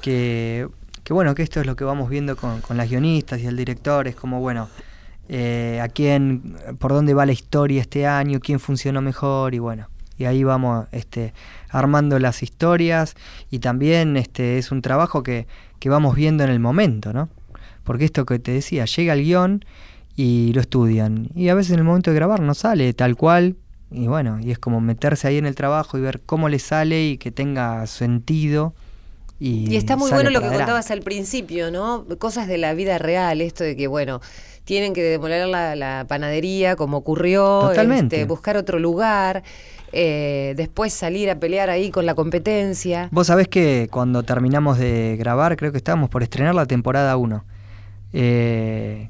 que, 0.00 0.66
que 1.04 1.12
bueno, 1.12 1.34
que 1.34 1.42
esto 1.42 1.60
es 1.60 1.66
lo 1.66 1.76
que 1.76 1.84
vamos 1.84 2.08
viendo 2.08 2.36
con, 2.36 2.60
con 2.62 2.76
las 2.76 2.88
guionistas 2.88 3.40
y 3.40 3.46
el 3.46 3.56
director, 3.56 4.08
es 4.08 4.14
como, 4.16 4.40
bueno, 4.40 4.68
eh, 5.28 5.80
a 5.82 5.88
quién, 5.88 6.56
por 6.78 6.92
dónde 6.92 7.12
va 7.14 7.26
la 7.26 7.32
historia 7.32 7.80
este 7.82 8.06
año, 8.06 8.40
quién 8.40 8.58
funcionó 8.58 9.00
mejor 9.02 9.54
y 9.54 9.58
bueno. 9.58 9.88
Y 10.18 10.24
ahí 10.26 10.44
vamos 10.44 10.86
este, 10.92 11.32
armando 11.70 12.18
las 12.18 12.42
historias 12.42 13.14
y 13.50 13.58
también 13.60 14.16
este, 14.16 14.58
es 14.58 14.70
un 14.70 14.82
trabajo 14.82 15.22
que, 15.22 15.46
que 15.78 15.88
vamos 15.88 16.14
viendo 16.14 16.44
en 16.44 16.50
el 16.50 16.60
momento, 16.60 17.12
¿no? 17.12 17.28
Porque 17.84 18.04
esto 18.04 18.24
que 18.26 18.38
te 18.38 18.52
decía, 18.52 18.84
llega 18.84 19.14
el 19.14 19.22
guion 19.24 19.64
y 20.16 20.52
lo 20.54 20.60
estudian. 20.60 21.30
Y 21.34 21.48
a 21.48 21.54
veces 21.54 21.72
en 21.72 21.78
el 21.80 21.84
momento 21.84 22.10
de 22.10 22.16
grabar 22.16 22.40
no 22.40 22.54
sale 22.54 22.92
tal 22.92 23.16
cual. 23.16 23.56
Y 23.90 24.06
bueno, 24.06 24.38
y 24.40 24.50
es 24.52 24.58
como 24.58 24.80
meterse 24.80 25.28
ahí 25.28 25.38
en 25.38 25.46
el 25.46 25.54
trabajo 25.54 25.98
y 25.98 26.00
ver 26.00 26.20
cómo 26.24 26.48
le 26.48 26.58
sale 26.58 27.04
y 27.08 27.18
que 27.18 27.30
tenga 27.30 27.86
sentido. 27.86 28.74
Y, 29.40 29.68
Y 29.70 29.76
está 29.76 29.96
muy 29.96 30.10
bueno 30.12 30.30
lo 30.30 30.38
que 30.38 30.46
adelante. 30.46 30.64
contabas 30.64 30.90
al 30.92 31.00
principio, 31.00 31.70
¿no? 31.72 32.06
Cosas 32.18 32.46
de 32.46 32.58
la 32.58 32.74
vida 32.74 32.98
real, 32.98 33.40
esto 33.40 33.64
de 33.64 33.74
que, 33.76 33.88
bueno, 33.88 34.20
tienen 34.64 34.92
que 34.94 35.02
demoler 35.02 35.48
la, 35.48 35.74
la 35.74 36.04
panadería 36.08 36.76
como 36.76 36.98
ocurrió, 36.98 37.60
Totalmente. 37.68 38.16
este, 38.16 38.28
buscar 38.28 38.56
otro 38.56 38.78
lugar, 38.78 39.42
eh, 39.92 40.54
después 40.56 40.92
salir 40.92 41.30
a 41.30 41.38
pelear 41.38 41.70
ahí 41.70 41.90
con 41.90 42.06
la 42.06 42.14
competencia. 42.14 43.08
Vos 43.12 43.26
sabés 43.26 43.48
que 43.48 43.88
cuando 43.90 44.22
terminamos 44.22 44.78
de 44.78 45.16
grabar, 45.18 45.56
creo 45.56 45.70
que 45.70 45.78
estábamos 45.78 46.10
por 46.10 46.22
estrenar 46.22 46.54
la 46.54 46.66
temporada 46.66 47.16
1. 47.16 47.44
eh, 48.14 49.08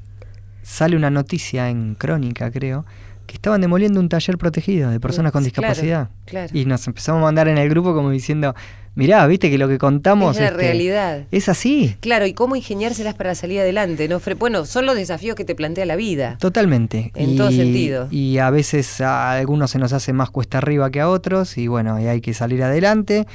sale 0.61 0.95
una 0.95 1.09
noticia 1.09 1.69
en 1.69 1.95
Crónica, 1.95 2.49
creo, 2.51 2.85
que 3.25 3.35
estaban 3.35 3.61
demoliendo 3.61 3.99
un 3.99 4.09
taller 4.09 4.37
protegido 4.37 4.89
de 4.89 4.99
personas 4.99 5.31
con 5.31 5.43
claro, 5.43 5.45
discapacidad. 5.45 6.09
claro. 6.25 6.49
Y 6.53 6.65
nos 6.65 6.87
empezamos 6.87 7.19
a 7.19 7.23
mandar 7.23 7.47
en 7.47 7.57
el 7.57 7.69
grupo 7.69 7.93
como 7.93 8.09
diciendo, 8.09 8.55
mirá, 8.95 9.25
viste 9.27 9.49
que 9.49 9.57
lo 9.57 9.67
que 9.67 9.77
contamos 9.77 10.35
Es 10.35 10.41
la 10.41 10.47
este, 10.49 10.57
realidad. 10.57 11.23
es 11.31 11.49
así. 11.49 11.95
Claro, 11.99 12.25
y 12.25 12.33
cómo 12.33 12.55
ingeniárselas 12.55 13.15
para 13.15 13.35
salir 13.35 13.59
adelante, 13.59 14.07
¿no? 14.07 14.19
Bueno, 14.37 14.65
son 14.65 14.85
los 14.85 14.95
desafíos 14.95 15.35
que 15.35 15.45
te 15.45 15.55
plantea 15.55 15.85
la 15.85 15.95
vida. 15.95 16.37
Totalmente. 16.39 17.11
En 17.15 17.35
todo 17.37 17.51
sentido. 17.51 18.07
Y 18.11 18.37
a 18.37 18.49
veces 18.49 19.01
a 19.01 19.33
algunos 19.33 19.71
se 19.71 19.79
nos 19.79 19.93
hace 19.93 20.13
más 20.13 20.29
cuesta 20.29 20.59
arriba 20.59 20.91
que 20.91 20.99
a 21.01 21.09
otros 21.09 21.57
y 21.57 21.67
bueno, 21.67 21.99
y 21.99 22.07
hay 22.07 22.21
que 22.21 22.33
salir 22.33 22.61
adelante 22.63 23.25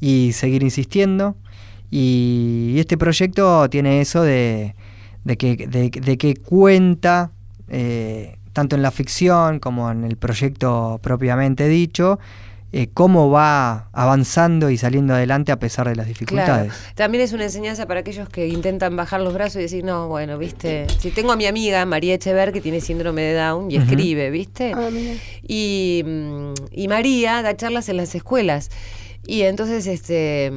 y 0.00 0.32
seguir 0.32 0.62
insistiendo. 0.62 1.36
Y 1.90 2.74
este 2.78 2.96
proyecto 2.98 3.68
tiene 3.70 4.00
eso 4.00 4.22
de, 4.22 4.74
de 5.22 5.36
que, 5.36 5.56
de, 5.56 5.90
de 5.90 6.18
que 6.18 6.34
cuenta, 6.34 7.30
eh, 7.68 8.36
tanto 8.52 8.74
en 8.74 8.82
la 8.82 8.90
ficción 8.90 9.60
como 9.60 9.90
en 9.90 10.04
el 10.04 10.16
proyecto 10.16 10.98
propiamente 11.02 11.68
dicho, 11.68 12.18
eh, 12.76 12.88
cómo 12.92 13.30
va 13.30 13.88
avanzando 13.92 14.68
y 14.68 14.76
saliendo 14.76 15.14
adelante 15.14 15.52
a 15.52 15.60
pesar 15.60 15.86
de 15.88 15.94
las 15.94 16.06
Claro. 16.06 16.08
dificultades. 16.08 16.72
También 16.96 17.22
es 17.22 17.32
una 17.32 17.44
enseñanza 17.44 17.86
para 17.86 18.00
aquellos 18.00 18.28
que 18.28 18.48
intentan 18.48 18.96
bajar 18.96 19.20
los 19.20 19.32
brazos 19.32 19.56
y 19.56 19.60
decir, 19.60 19.84
no, 19.84 20.08
bueno, 20.08 20.38
viste, 20.38 20.86
si 20.98 21.12
tengo 21.12 21.30
a 21.30 21.36
mi 21.36 21.46
amiga 21.46 21.86
María 21.86 22.14
Echever 22.14 22.52
que 22.52 22.60
tiene 22.60 22.80
síndrome 22.80 23.22
de 23.22 23.34
Down 23.34 23.70
y 23.70 23.76
escribe, 23.76 24.30
¿viste? 24.30 24.72
Ah, 24.74 24.88
mira. 24.92 25.14
y, 25.46 26.02
mm, 26.04 26.52
y 26.72 26.88
María 26.88 27.42
da 27.42 27.56
charlas 27.56 27.88
en 27.88 27.96
las 27.96 28.12
escuelas. 28.16 28.70
Y 29.24 29.42
entonces 29.42 29.86
este 29.86 30.50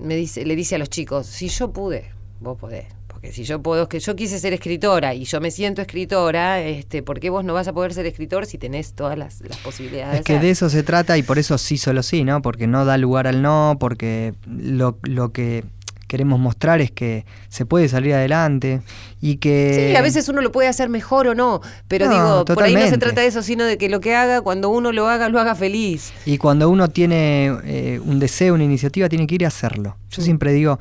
me 0.00 0.16
dice, 0.16 0.46
le 0.46 0.56
dice 0.56 0.76
a 0.76 0.78
los 0.78 0.88
chicos, 0.88 1.26
si 1.26 1.48
yo 1.48 1.70
pude, 1.70 2.10
vos 2.40 2.56
podés. 2.58 2.86
Porque 3.20 3.32
si 3.32 3.42
yo 3.42 3.60
puedo, 3.60 3.88
que 3.88 3.98
yo 3.98 4.14
quise 4.14 4.38
ser 4.38 4.52
escritora 4.52 5.12
y 5.12 5.24
yo 5.24 5.40
me 5.40 5.50
siento 5.50 5.82
escritora, 5.82 6.60
este, 6.60 7.02
¿por 7.02 7.18
qué 7.18 7.30
vos 7.30 7.44
no 7.44 7.52
vas 7.52 7.66
a 7.66 7.72
poder 7.72 7.92
ser 7.92 8.06
escritor 8.06 8.46
si 8.46 8.58
tenés 8.58 8.92
todas 8.92 9.18
las, 9.18 9.40
las 9.40 9.56
posibilidades? 9.56 10.20
Es 10.20 10.24
que 10.24 10.38
de 10.38 10.50
eso 10.50 10.70
se 10.70 10.84
trata 10.84 11.18
y 11.18 11.24
por 11.24 11.36
eso 11.36 11.58
sí 11.58 11.78
solo 11.78 12.04
sí, 12.04 12.22
¿no? 12.22 12.42
Porque 12.42 12.68
no 12.68 12.84
da 12.84 12.96
lugar 12.96 13.26
al 13.26 13.42
no, 13.42 13.76
porque 13.80 14.34
lo, 14.46 15.00
lo 15.02 15.32
que 15.32 15.64
queremos 16.06 16.38
mostrar 16.38 16.80
es 16.80 16.92
que 16.92 17.26
se 17.48 17.66
puede 17.66 17.88
salir 17.88 18.14
adelante 18.14 18.82
y 19.20 19.38
que... 19.38 19.88
Sí, 19.90 19.96
a 19.96 20.00
veces 20.00 20.28
uno 20.28 20.40
lo 20.40 20.52
puede 20.52 20.68
hacer 20.68 20.88
mejor 20.88 21.26
o 21.26 21.34
no, 21.34 21.60
pero 21.88 22.06
No, 22.06 22.12
digo, 22.12 22.44
por 22.44 22.62
ahí 22.62 22.74
no 22.76 22.86
se 22.88 22.98
trata 22.98 23.20
de 23.20 23.26
eso, 23.26 23.42
sino 23.42 23.64
de 23.64 23.78
que 23.78 23.88
lo 23.88 23.98
que 23.98 24.14
haga, 24.14 24.42
cuando 24.42 24.68
uno 24.68 24.92
lo 24.92 25.08
haga, 25.08 25.28
lo 25.28 25.40
haga 25.40 25.56
feliz. 25.56 26.12
Y 26.24 26.38
cuando 26.38 26.70
uno 26.70 26.88
tiene 26.88 27.52
eh, 27.64 28.00
un 28.04 28.20
deseo, 28.20 28.54
una 28.54 28.62
iniciativa, 28.62 29.08
tiene 29.08 29.26
que 29.26 29.34
ir 29.34 29.44
a 29.44 29.48
hacerlo. 29.48 29.96
Yo 30.08 30.22
siempre 30.22 30.52
digo, 30.52 30.78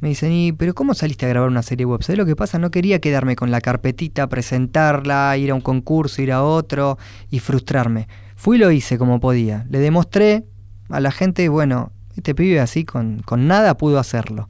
me 0.00 0.08
dicen, 0.10 0.32
¿y 0.32 0.52
pero 0.52 0.74
cómo 0.74 0.94
saliste 0.94 1.26
a 1.26 1.28
grabar 1.28 1.48
una 1.48 1.62
serie 1.62 1.86
web? 1.86 2.02
¿Sabes 2.02 2.18
lo 2.18 2.26
que 2.26 2.36
pasa? 2.36 2.58
No 2.58 2.70
quería 2.70 3.00
quedarme 3.00 3.34
con 3.36 3.50
la 3.50 3.60
carpetita, 3.60 4.28
presentarla, 4.28 5.36
ir 5.36 5.50
a 5.50 5.54
un 5.54 5.60
concurso, 5.60 6.20
ir 6.22 6.32
a 6.32 6.42
otro 6.42 6.98
y 7.30 7.38
frustrarme. 7.40 8.08
Fui 8.36 8.56
y 8.56 8.60
lo 8.60 8.70
hice 8.70 8.98
como 8.98 9.20
podía. 9.20 9.66
Le 9.70 9.78
demostré 9.78 10.44
a 10.90 11.00
la 11.00 11.10
gente, 11.10 11.48
bueno, 11.48 11.92
este 12.16 12.34
pibe 12.34 12.60
así 12.60 12.84
con, 12.84 13.20
con 13.24 13.46
nada 13.48 13.76
pudo 13.76 13.98
hacerlo. 13.98 14.48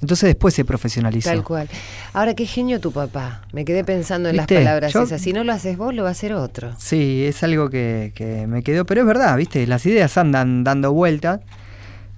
Entonces 0.00 0.26
después 0.26 0.52
se 0.52 0.64
profesionalizó. 0.64 1.30
Tal 1.30 1.44
cual. 1.44 1.68
Ahora, 2.12 2.34
qué 2.34 2.44
genio 2.44 2.80
tu 2.80 2.90
papá. 2.90 3.42
Me 3.52 3.64
quedé 3.64 3.84
pensando 3.84 4.28
en 4.28 4.36
las 4.36 4.48
palabras 4.48 4.92
Yo- 4.92 5.02
esas. 5.04 5.22
Si 5.22 5.32
no 5.32 5.44
lo 5.44 5.52
haces 5.52 5.76
vos, 5.76 5.94
lo 5.94 6.02
va 6.02 6.08
a 6.08 6.12
hacer 6.12 6.32
otro. 6.34 6.74
Sí, 6.76 7.24
es 7.24 7.42
algo 7.44 7.70
que, 7.70 8.10
que 8.16 8.48
me 8.48 8.64
quedó, 8.64 8.84
pero 8.84 9.02
es 9.02 9.06
verdad, 9.06 9.36
¿viste? 9.36 9.64
Las 9.68 9.86
ideas 9.86 10.18
andan 10.18 10.64
dando 10.64 10.92
vueltas, 10.92 11.40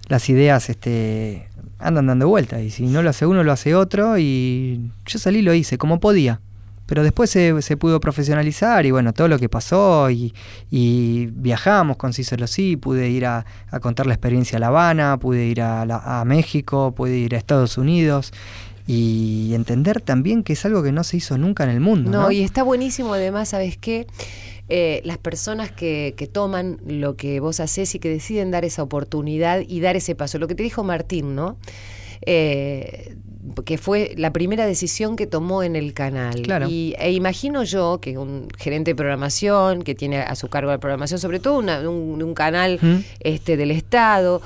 las 0.08 0.28
ideas 0.30 0.70
este, 0.70 1.46
andan 1.84 2.06
dando 2.06 2.26
vueltas, 2.28 2.62
y 2.62 2.70
si 2.70 2.86
no 2.86 3.02
lo 3.02 3.10
hace 3.10 3.26
uno, 3.26 3.44
lo 3.44 3.52
hace 3.52 3.74
otro, 3.76 4.18
y 4.18 4.90
yo 5.06 5.18
salí 5.20 5.38
y 5.38 5.42
lo 5.42 5.54
hice 5.54 5.78
como 5.78 6.00
podía. 6.00 6.40
Pero 6.86 7.02
después 7.02 7.30
se, 7.30 7.62
se 7.62 7.76
pudo 7.78 7.98
profesionalizar 7.98 8.84
y 8.84 8.90
bueno, 8.90 9.14
todo 9.14 9.26
lo 9.28 9.38
que 9.38 9.48
pasó 9.48 10.10
y, 10.10 10.34
y 10.70 11.26
viajamos 11.32 11.96
con 11.96 12.12
Cícero 12.12 12.46
Sí, 12.46 12.76
pude 12.76 13.08
ir 13.08 13.24
a, 13.24 13.46
a 13.70 13.80
contar 13.80 14.04
la 14.06 14.12
experiencia 14.12 14.58
a 14.58 14.60
La 14.60 14.66
Habana, 14.66 15.16
pude 15.18 15.46
ir 15.46 15.62
a, 15.62 15.86
la- 15.86 16.20
a 16.20 16.24
México, 16.26 16.92
pude 16.94 17.16
ir 17.16 17.34
a 17.34 17.38
Estados 17.38 17.78
Unidos 17.78 18.32
y 18.86 19.52
entender 19.54 20.02
también 20.02 20.42
que 20.42 20.52
es 20.52 20.64
algo 20.66 20.82
que 20.82 20.92
no 20.92 21.04
se 21.04 21.16
hizo 21.16 21.38
nunca 21.38 21.64
en 21.64 21.70
el 21.70 21.80
mundo. 21.80 22.10
No, 22.10 22.22
No, 22.24 22.30
y 22.30 22.42
está 22.42 22.62
buenísimo 22.62 23.14
además, 23.14 23.48
¿sabes 23.48 23.78
qué? 23.78 24.06
Eh, 24.70 25.02
las 25.04 25.18
personas 25.18 25.70
que, 25.70 26.14
que 26.16 26.26
toman 26.26 26.78
lo 26.86 27.16
que 27.16 27.38
vos 27.40 27.60
haces 27.60 27.94
y 27.94 27.98
que 27.98 28.08
deciden 28.08 28.50
dar 28.50 28.64
esa 28.64 28.82
oportunidad 28.82 29.60
y 29.66 29.80
dar 29.80 29.94
ese 29.96 30.14
paso. 30.14 30.38
Lo 30.38 30.48
que 30.48 30.54
te 30.54 30.62
dijo 30.62 30.82
Martín, 30.82 31.34
¿no? 31.34 31.58
Eh, 32.26 33.16
que 33.66 33.76
fue 33.76 34.14
la 34.16 34.32
primera 34.32 34.64
decisión 34.66 35.16
que 35.16 35.26
tomó 35.26 35.62
en 35.62 35.76
el 35.76 35.92
canal. 35.92 36.40
Claro. 36.40 36.66
Y, 36.68 36.94
e 36.98 37.12
imagino 37.12 37.62
yo 37.62 37.98
que 38.00 38.16
un 38.16 38.48
gerente 38.56 38.92
de 38.92 38.94
programación, 38.94 39.82
que 39.82 39.94
tiene 39.94 40.20
a 40.20 40.34
su 40.34 40.48
cargo 40.48 40.70
la 40.70 40.78
programación, 40.78 41.20
sobre 41.20 41.40
todo 41.40 41.58
una- 41.58 41.80
un, 41.88 42.22
un 42.22 42.34
canal 42.34 42.78
¿Mm? 42.80 42.96
este, 43.20 43.58
del 43.58 43.70
Estado, 43.70 44.40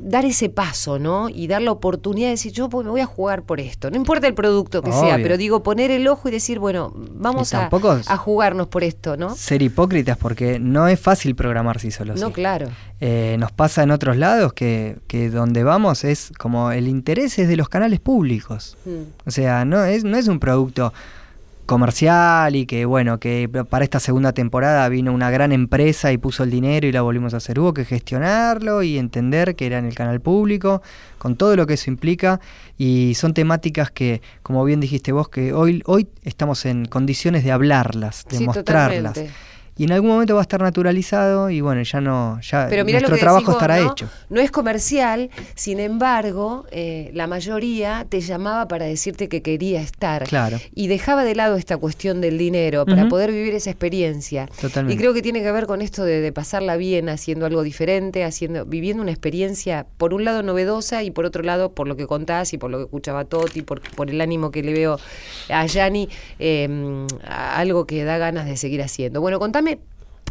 dar 0.00 0.24
ese 0.24 0.48
paso, 0.48 0.98
¿no? 0.98 1.28
Y 1.28 1.46
dar 1.46 1.62
la 1.62 1.72
oportunidad 1.72 2.28
de 2.28 2.32
decir, 2.32 2.52
yo 2.52 2.68
me 2.68 2.90
voy 2.90 3.00
a 3.00 3.06
jugar 3.06 3.42
por 3.42 3.60
esto. 3.60 3.90
No 3.90 3.96
importa 3.96 4.26
el 4.26 4.34
producto 4.34 4.82
que 4.82 4.92
sea, 4.92 5.16
pero 5.16 5.36
digo, 5.36 5.62
poner 5.62 5.90
el 5.90 6.06
ojo 6.08 6.28
y 6.28 6.32
decir, 6.32 6.58
bueno, 6.58 6.92
vamos 6.94 7.54
a, 7.54 7.68
jugarnos 8.16 8.68
por 8.68 8.84
esto, 8.84 9.16
¿no? 9.16 9.34
ser 9.34 9.62
hipócritas 9.62 10.16
porque 10.16 10.58
no 10.58 10.88
es 10.88 10.98
fácil 10.98 11.34
programar 11.34 11.80
si 11.80 11.90
solo 11.90 12.14
No, 12.14 12.28
sí. 12.28 12.32
claro. 12.32 12.68
Eh, 13.00 13.36
nos 13.38 13.52
pasa 13.52 13.82
en 13.82 13.90
otros 13.90 14.16
lados 14.16 14.52
que, 14.52 14.98
que 15.08 15.28
donde 15.28 15.64
vamos 15.64 16.04
es 16.04 16.32
como 16.38 16.72
el 16.72 16.88
interés 16.88 17.38
es 17.38 17.48
de 17.48 17.56
los 17.56 17.68
canales 17.68 18.00
públicos. 18.00 18.76
Mm. 18.84 19.26
O 19.26 19.30
sea, 19.30 19.64
no 19.64 19.84
es, 19.84 20.04
no 20.04 20.16
es 20.16 20.28
un 20.28 20.38
producto 20.40 20.92
comercial 21.66 22.54
y 22.56 22.66
que 22.66 22.84
bueno, 22.84 23.18
que 23.18 23.48
para 23.68 23.84
esta 23.84 24.00
segunda 24.00 24.32
temporada 24.32 24.88
vino 24.88 25.12
una 25.12 25.30
gran 25.30 25.52
empresa 25.52 26.12
y 26.12 26.18
puso 26.18 26.42
el 26.44 26.50
dinero 26.50 26.86
y 26.86 26.92
la 26.92 27.02
volvimos 27.02 27.34
a 27.34 27.38
hacer. 27.38 27.58
Hubo 27.58 27.72
que 27.74 27.84
gestionarlo 27.84 28.82
y 28.82 28.98
entender 28.98 29.54
que 29.56 29.66
era 29.66 29.78
en 29.78 29.86
el 29.86 29.94
canal 29.94 30.20
público, 30.20 30.82
con 31.18 31.36
todo 31.36 31.56
lo 31.56 31.66
que 31.66 31.74
eso 31.74 31.90
implica. 31.90 32.40
Y 32.76 33.14
son 33.14 33.34
temáticas 33.34 33.90
que, 33.90 34.20
como 34.42 34.64
bien 34.64 34.80
dijiste 34.80 35.12
vos, 35.12 35.28
que 35.28 35.52
hoy, 35.52 35.82
hoy 35.86 36.08
estamos 36.22 36.66
en 36.66 36.84
condiciones 36.86 37.44
de 37.44 37.52
hablarlas, 37.52 38.24
de 38.28 38.38
Sí, 38.38 38.44
mostrarlas. 38.46 39.12
totalmente. 39.14 39.34
Y 39.76 39.84
en 39.84 39.92
algún 39.92 40.10
momento 40.10 40.34
va 40.34 40.40
a 40.40 40.42
estar 40.42 40.60
naturalizado 40.62 41.50
y 41.50 41.60
bueno, 41.60 41.82
ya 41.82 42.00
no, 42.00 42.40
ya 42.42 42.68
Pero 42.70 42.84
mira 42.84 43.00
lo 43.00 43.08
nuestro 43.08 43.16
que 43.16 43.20
trabajo 43.20 43.50
estará 43.52 43.78
¿no? 43.80 43.90
hecho. 43.90 44.08
No 44.30 44.40
es 44.40 44.52
comercial, 44.52 45.30
sin 45.56 45.80
embargo, 45.80 46.64
eh, 46.70 47.10
la 47.12 47.26
mayoría 47.26 48.06
te 48.08 48.20
llamaba 48.20 48.68
para 48.68 48.84
decirte 48.84 49.28
que 49.28 49.42
quería 49.42 49.80
estar. 49.80 50.22
Claro. 50.24 50.60
Y 50.76 50.86
dejaba 50.86 51.24
de 51.24 51.34
lado 51.34 51.56
esta 51.56 51.76
cuestión 51.76 52.20
del 52.20 52.38
dinero 52.38 52.86
para 52.86 53.08
poder 53.08 53.32
vivir 53.32 53.52
esa 53.54 53.70
experiencia. 53.70 54.46
Totalmente. 54.60 54.94
Y 54.94 54.96
creo 54.96 55.12
que 55.12 55.22
tiene 55.22 55.42
que 55.42 55.50
ver 55.50 55.66
con 55.66 55.82
esto 55.82 56.04
de, 56.04 56.20
de 56.20 56.32
pasarla 56.32 56.76
bien, 56.76 57.08
haciendo 57.08 57.44
algo 57.46 57.62
diferente, 57.64 58.22
haciendo, 58.22 58.64
viviendo 58.66 59.02
una 59.02 59.10
experiencia, 59.10 59.86
por 59.98 60.14
un 60.14 60.24
lado 60.24 60.44
novedosa 60.44 61.02
y 61.02 61.10
por 61.10 61.24
otro 61.24 61.42
lado, 61.42 61.72
por 61.72 61.88
lo 61.88 61.96
que 61.96 62.06
contás 62.06 62.52
y 62.52 62.58
por 62.58 62.70
lo 62.70 62.78
que 62.78 62.84
escuchaba 62.84 63.24
Toti, 63.24 63.62
por, 63.62 63.80
por 63.80 64.08
el 64.08 64.20
ánimo 64.20 64.52
que 64.52 64.62
le 64.62 64.72
veo 64.72 64.98
a 65.48 65.66
Yani, 65.66 66.08
eh, 66.38 66.68
a- 67.26 67.56
algo 67.58 67.86
que 67.86 68.04
da 68.04 68.18
ganas 68.18 68.46
de 68.46 68.56
seguir 68.56 68.80
haciendo. 68.82 69.20
Bueno, 69.20 69.38
contame 69.40 69.63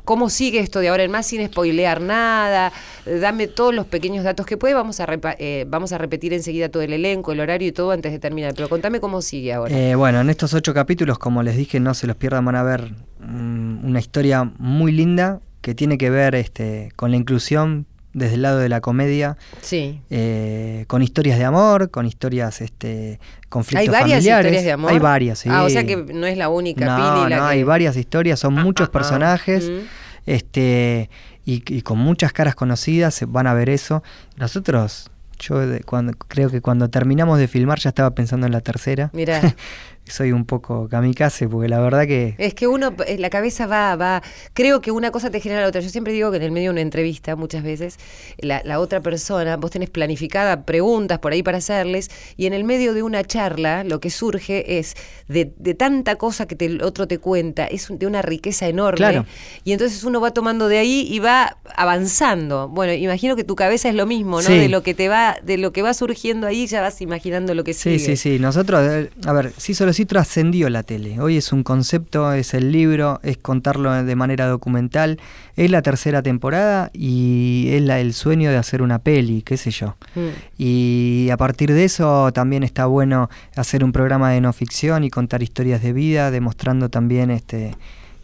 ¿Cómo 0.05 0.29
sigue 0.29 0.59
esto 0.59 0.79
de 0.79 0.89
ahora 0.89 1.03
en 1.03 1.11
más 1.11 1.27
sin 1.27 1.45
spoilear 1.45 2.01
nada? 2.01 2.73
Dame 3.05 3.47
todos 3.47 3.73
los 3.73 3.85
pequeños 3.85 4.25
datos 4.25 4.45
que 4.45 4.57
puede. 4.57 4.73
Vamos 4.73 4.99
a, 4.99 5.07
eh, 5.39 5.65
vamos 5.67 5.93
a 5.93 5.97
repetir 5.97 6.33
enseguida 6.33 6.69
todo 6.69 6.83
el 6.83 6.91
elenco, 6.91 7.31
el 7.31 7.39
horario 7.39 7.69
y 7.69 7.71
todo 7.71 7.91
antes 7.91 8.11
de 8.11 8.19
terminar. 8.19 8.53
Pero 8.53 8.67
contame 8.67 8.99
cómo 8.99 9.21
sigue 9.21 9.53
ahora. 9.53 9.73
Eh, 9.73 9.95
bueno, 9.95 10.19
en 10.19 10.29
estos 10.29 10.53
ocho 10.53 10.73
capítulos, 10.73 11.17
como 11.19 11.41
les 11.41 11.55
dije, 11.55 11.79
no 11.79 11.93
se 11.93 12.07
los 12.07 12.17
pierdan, 12.17 12.43
van 12.43 12.55
a 12.55 12.63
ver 12.63 12.91
mm, 13.21 13.85
una 13.85 13.99
historia 13.99 14.43
muy 14.57 14.91
linda 14.91 15.39
que 15.61 15.73
tiene 15.73 15.97
que 15.97 16.09
ver 16.09 16.35
este, 16.35 16.91
con 16.97 17.11
la 17.11 17.17
inclusión 17.17 17.87
desde 18.13 18.35
el 18.35 18.41
lado 18.43 18.59
de 18.59 18.69
la 18.69 18.79
comedia, 18.79 19.37
sí. 19.61 20.01
eh, 20.09 20.85
con 20.87 21.01
historias 21.01 21.37
de 21.39 21.45
amor, 21.45 21.89
con 21.91 22.05
historias, 22.05 22.61
este, 22.61 23.19
conflictos 23.49 23.81
¿Hay 23.81 23.87
varias 23.87 24.17
familiares. 24.19 24.45
historias 24.45 24.63
de 24.65 24.71
amor? 24.71 24.91
Hay 24.91 24.99
varias, 24.99 25.39
sí. 25.39 25.49
Ah, 25.51 25.63
o 25.63 25.69
sea 25.69 25.83
que 25.83 25.97
no 25.97 26.25
es 26.27 26.37
la 26.37 26.49
única 26.49 26.85
no, 26.85 26.95
Pili 26.95 27.29
la 27.29 27.37
no, 27.37 27.43
que... 27.45 27.51
hay 27.51 27.63
varias 27.63 27.97
historias, 27.97 28.39
son 28.39 28.53
muchos 28.53 28.89
personajes, 28.89 29.69
mm. 29.69 29.85
este, 30.27 31.09
y, 31.45 31.63
y 31.67 31.81
con 31.81 31.97
muchas 31.97 32.31
caras 32.33 32.55
conocidas, 32.55 33.13
se- 33.15 33.25
van 33.25 33.47
a 33.47 33.53
ver 33.53 33.69
eso. 33.69 34.03
Nosotros 34.37 35.09
Yo 35.39 35.59
de- 35.59 35.81
cuando, 35.81 36.13
creo 36.13 36.49
que 36.49 36.61
cuando 36.61 36.89
terminamos 36.89 37.37
de 37.39 37.47
filmar 37.47 37.79
ya 37.79 37.89
estaba 37.89 38.11
pensando 38.11 38.45
en 38.45 38.53
la 38.53 38.61
tercera. 38.61 39.09
Mirá. 39.13 39.41
Soy 40.05 40.33
un 40.33 40.43
poco 40.45 40.89
kamikaze 40.89 41.47
porque 41.47 41.69
la 41.69 41.79
verdad 41.79 42.05
que... 42.05 42.35
Es 42.37 42.53
que 42.53 42.67
uno, 42.67 42.93
eh, 43.07 43.17
la 43.17 43.29
cabeza 43.29 43.67
va, 43.67 43.95
va, 43.95 44.21
creo 44.53 44.81
que 44.81 44.91
una 44.91 45.11
cosa 45.11 45.31
te 45.31 45.39
genera 45.39 45.61
la 45.61 45.67
otra. 45.67 45.79
Yo 45.81 45.89
siempre 45.89 46.11
digo 46.11 46.29
que 46.29 46.37
en 46.37 46.43
el 46.43 46.51
medio 46.51 46.69
de 46.69 46.71
una 46.73 46.81
entrevista, 46.81 47.35
muchas 47.37 47.63
veces, 47.63 47.97
la, 48.37 48.61
la 48.65 48.79
otra 48.79 48.99
persona, 49.01 49.55
vos 49.55 49.71
tenés 49.71 49.89
planificada 49.89 50.65
preguntas 50.65 51.19
por 51.19 51.31
ahí 51.31 51.41
para 51.41 51.59
hacerles, 51.59 52.11
y 52.35 52.47
en 52.47 52.53
el 52.53 52.65
medio 52.65 52.93
de 52.93 53.01
una 53.01 53.23
charla 53.23 53.83
lo 53.85 54.01
que 54.01 54.09
surge 54.09 54.77
es 54.77 54.95
de, 55.29 55.53
de 55.57 55.73
tanta 55.73 56.15
cosa 56.17 56.47
que 56.47 56.55
te- 56.55 56.65
el 56.65 56.81
otro 56.83 57.07
te 57.07 57.17
cuenta, 57.19 57.65
es 57.65 57.87
de 57.89 58.05
una 58.05 58.21
riqueza 58.21 58.67
enorme. 58.67 58.97
Claro. 58.97 59.25
Y 59.63 59.71
entonces 59.71 60.03
uno 60.03 60.19
va 60.19 60.31
tomando 60.31 60.67
de 60.67 60.79
ahí 60.79 61.07
y 61.09 61.19
va 61.19 61.57
avanzando. 61.77 62.67
Bueno, 62.67 62.91
imagino 62.93 63.35
que 63.35 63.43
tu 63.43 63.55
cabeza 63.55 63.87
es 63.89 63.95
lo 63.95 64.05
mismo, 64.05 64.41
¿no? 64.41 64.47
Sí. 64.47 64.57
De 64.57 64.69
lo 64.69 64.83
que 64.83 64.93
te 64.93 65.07
va, 65.07 65.37
de 65.43 65.57
lo 65.57 65.71
que 65.71 65.81
va 65.81 65.93
surgiendo 65.93 66.45
ahí, 66.47 66.67
ya 66.67 66.81
vas 66.81 67.01
imaginando 67.01 67.53
lo 67.53 67.63
que 67.63 67.73
Sí, 67.73 67.97
sigue. 67.99 68.17
sí, 68.17 68.17
sí. 68.17 68.39
Nosotros, 68.39 68.81
eh, 68.83 69.09
a 69.25 69.33
ver, 69.33 69.53
sí 69.57 69.73
solo 69.73 69.92
sí 69.93 70.05
trascendió 70.05 70.69
la 70.69 70.83
tele. 70.83 71.19
Hoy 71.21 71.37
es 71.37 71.53
un 71.53 71.63
concepto, 71.63 72.33
es 72.33 72.53
el 72.53 72.71
libro, 72.71 73.19
es 73.23 73.37
contarlo 73.37 73.91
de 74.03 74.15
manera 74.15 74.47
documental. 74.47 75.19
Es 75.55 75.69
la 75.71 75.81
tercera 75.81 76.21
temporada 76.21 76.89
y 76.93 77.67
es 77.71 77.81
la- 77.83 77.99
el 77.99 78.13
sueño 78.13 78.49
de 78.49 78.57
hacer 78.57 78.81
una 78.81 78.99
peli, 78.99 79.41
qué 79.43 79.55
sé 79.57 79.71
yo. 79.71 79.95
Mm. 80.15 80.27
Y 80.57 81.29
a 81.31 81.37
partir 81.37 81.71
de 81.73 81.83
eso 81.85 82.31
también 82.33 82.63
está 82.63 82.85
bueno 82.87 83.29
hacer 83.55 83.83
un 83.83 83.91
programa 83.91 84.31
de 84.31 84.41
no 84.41 84.51
ficción 84.53 85.03
y 85.03 85.09
contar 85.09 85.43
historias 85.43 85.81
de 85.81 85.93
vida, 85.93 86.31
demostrando 86.31 86.89
también 86.89 87.31
este 87.31 87.75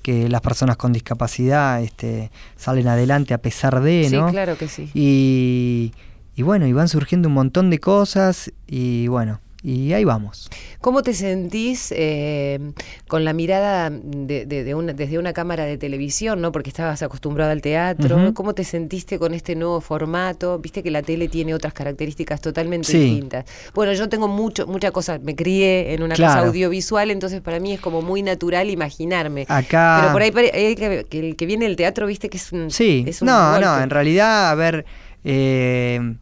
que 0.02 0.30
las 0.30 0.40
personas 0.42 0.78
con 0.78 0.94
discapacidad 0.94 1.84
este, 1.84 2.32
salen 2.56 2.88
adelante 2.88 3.34
a 3.34 3.38
pesar 3.38 3.82
de, 3.82 4.08
Sí, 4.10 4.16
¿no? 4.16 4.30
claro 4.32 4.58
que 4.58 4.70
sí. 4.70 4.90
Y, 4.94 5.92
y 6.38 6.42
bueno, 6.42 6.66
y 6.68 6.72
van 6.74 6.88
surgiendo 6.88 7.28
un 7.28 7.34
montón 7.34 7.70
de 7.70 7.80
cosas 7.80 8.50
y 8.66 9.08
bueno, 9.08 9.42
y 9.62 9.92
ahí 9.92 10.06
vamos. 10.06 10.50
¿Cómo 10.80 11.02
te 11.04 11.14
sentís 11.14 11.94
eh, 11.96 12.72
con 13.10 13.26
la 13.26 13.34
mirada 13.34 13.90
de, 13.90 14.46
de- 14.46 14.64
de 14.64 14.74
una- 14.76 14.94
desde 14.94 15.20
una 15.20 15.34
cámara 15.34 15.66
de 15.66 15.78
televisión, 15.78 16.40
¿no? 16.40 16.54
Porque 16.54 16.70
estabas 16.70 17.02
acostumbrado 17.04 17.52
al 17.52 17.62
teatro. 17.62 18.34
¿Cómo 18.34 18.54
te 18.54 18.64
sentiste 18.64 19.20
con 19.20 19.34
este 19.34 19.56
nuevo 19.56 19.82
formato? 19.82 20.60
Viste 20.60 20.82
que 20.82 20.92
la 20.92 21.02
tele 21.02 21.28
tiene 21.28 21.54
otras 21.54 21.74
características 21.74 22.40
totalmente 22.40 22.88
Sí. 22.88 23.00
distintas. 23.00 23.46
Bueno, 23.76 23.92
yo 23.92 24.08
tengo 24.08 24.30
mucho, 24.30 24.66
mucha 24.66 24.92
cosa, 24.92 25.20
me 25.20 25.36
crié 25.36 25.94
en 25.94 26.04
una 26.04 26.16
Claro. 26.16 26.36
cosa 26.36 26.48
audiovisual, 26.48 27.12
entonces 27.12 27.42
para 27.42 27.60
mí 27.60 27.74
es 27.74 27.82
como 27.82 28.02
muy 28.02 28.22
natural 28.22 28.70
imaginarme. 28.70 29.46
Acá- 29.50 29.98
Pero 30.02 30.14
por 30.14 30.22
ahí 30.22 30.32
pare- 30.32 30.52
hay 30.54 30.76
que, 30.76 31.06
que 31.10 31.20
el 31.20 31.36
que 31.36 31.46
viene 31.46 31.66
del 31.66 31.76
teatro, 31.76 32.08
viste 32.08 32.30
que 32.30 32.38
es 32.38 32.52
un, 32.54 32.72
Sí, 32.72 33.04
es 33.06 33.22
un 33.22 33.28
no, 33.28 33.52
golpe. 33.52 33.66
no, 33.66 33.82
en 33.82 33.90
realidad, 33.90 34.50
a 34.52 34.56
ver, 34.56 34.86
eh, 35.26 36.16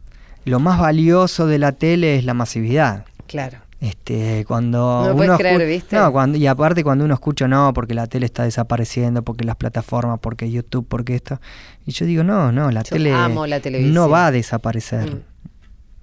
lo 0.44 0.58
más 0.60 0.80
valioso 0.80 1.46
de 1.46 1.58
la 1.58 1.70
tele 1.72 2.16
es 2.16 2.24
la 2.24 2.34
masividad. 2.34 3.04
Claro. 3.28 3.58
Este, 3.80 4.44
cuando 4.48 5.04
No 5.14 5.14
uno 5.22 5.38
creer, 5.38 5.64
¿viste? 5.68 5.94
No, 5.94 6.10
cuando, 6.10 6.36
y 6.36 6.48
aparte 6.48 6.82
cuando 6.82 7.04
uno 7.04 7.14
escucha, 7.14 7.46
no, 7.46 7.72
porque 7.72 7.94
la 7.94 8.08
tele 8.08 8.26
está 8.26 8.42
desapareciendo, 8.42 9.22
porque 9.22 9.44
las 9.44 9.54
plataformas, 9.54 10.18
porque 10.20 10.50
YouTube, 10.50 10.84
porque 10.88 11.14
esto. 11.14 11.40
Y 11.86 11.92
yo 11.92 12.04
digo, 12.04 12.24
no, 12.24 12.50
no, 12.50 12.72
la 12.72 12.82
Yo 12.82 12.90
tele 12.96 13.12
amo 13.14 13.46
la 13.46 13.60
televisión. 13.60 13.92
Mm. 13.92 13.94
no 13.94 14.08
va 14.08 14.26
a 14.26 14.30
desaparecer. 14.32 15.22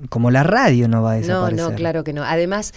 Como 0.09 0.31
la 0.31 0.43
radio 0.43 0.87
no 0.87 1.01
va 1.01 1.11
a 1.11 1.15
No, 1.15 1.19
desaparecer. 1.21 1.69
no, 1.71 1.75
claro 1.75 2.03
que 2.05 2.13
no. 2.13 2.23
Además, 2.23 2.73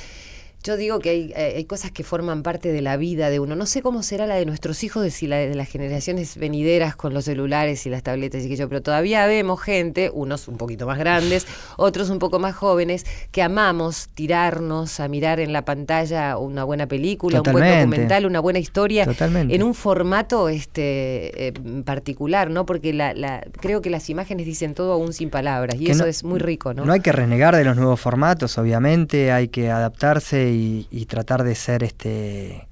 yo 0.64 0.76
digo 0.76 0.98
que 0.98 1.10
hay, 1.10 1.32
eh, 1.36 1.54
hay 1.56 1.64
cosas 1.64 1.90
que 1.92 2.02
forman 2.04 2.42
parte 2.42 2.72
de 2.72 2.82
la 2.82 2.96
vida 2.96 3.30
de 3.30 3.38
uno. 3.40 3.54
No 3.56 3.64
sé 3.66 3.80
cómo 3.80 4.02
será 4.02 4.26
la 4.26 4.34
de 4.34 4.44
nuestros 4.44 4.82
hijos, 4.84 5.02
de 5.02 5.10
si 5.10 5.26
la 5.26 5.36
de 5.36 5.54
las 5.54 5.68
generaciones 5.68 6.36
venideras 6.36 6.96
con 6.96 7.14
los 7.14 7.24
celulares 7.26 7.86
y 7.86 7.90
las 7.90 8.02
tabletas 8.02 8.44
y 8.44 8.48
que 8.48 8.56
yo, 8.56 8.68
pero 8.68 8.82
todavía 8.82 9.26
vemos 9.26 9.60
gente, 9.62 10.10
unos 10.12 10.48
un 10.48 10.56
poquito 10.56 10.86
más 10.86 10.98
grandes, 10.98 11.46
otros 11.76 12.10
un 12.10 12.18
poco 12.18 12.38
más 12.38 12.54
jóvenes, 12.56 13.06
que 13.30 13.42
amamos 13.42 14.08
tirarnos 14.14 15.00
a 15.00 15.08
mirar 15.08 15.40
en 15.40 15.52
la 15.52 15.64
pantalla 15.64 16.36
una 16.38 16.64
buena 16.64 16.86
película, 16.86 17.40
un 17.40 17.52
buen 17.52 17.78
documental, 17.78 18.26
una 18.26 18.40
buena 18.40 18.58
historia, 18.58 19.04
Totalmente. 19.04 19.54
en 19.54 19.62
un 19.62 19.74
formato 19.74 20.48
este 20.48 21.48
eh, 21.48 21.52
particular, 21.84 22.50
¿no? 22.50 22.66
Porque 22.66 22.92
la, 22.92 23.14
la- 23.14 23.44
creo 23.60 23.80
que 23.80 23.90
las 23.90 24.10
imágenes 24.10 24.46
dicen 24.46 24.74
todo 24.74 24.92
aún 24.92 25.12
sin 25.12 25.30
palabras 25.30 25.76
y 25.80 25.84
Que 25.86 25.92
eso 25.92 26.02
no- 26.04 26.08
es 26.08 26.24
muy 26.24 26.38
rico, 26.38 26.74
¿no? 26.74 26.84
No 26.84 26.92
hay 26.92 27.00
que 27.00 27.12
renegar 27.12 27.54
de 27.56 27.64
los 27.64 27.76
nuevos 27.76 28.00
formatos, 28.00 28.58
obviamente, 28.58 29.32
hay 29.32 29.48
que 29.48 29.70
adaptarse 29.70 30.47
y, 30.50 30.86
y 30.90 31.06
tratar 31.06 31.44
de 31.44 31.54
ser 31.54 31.82
este 31.84 32.66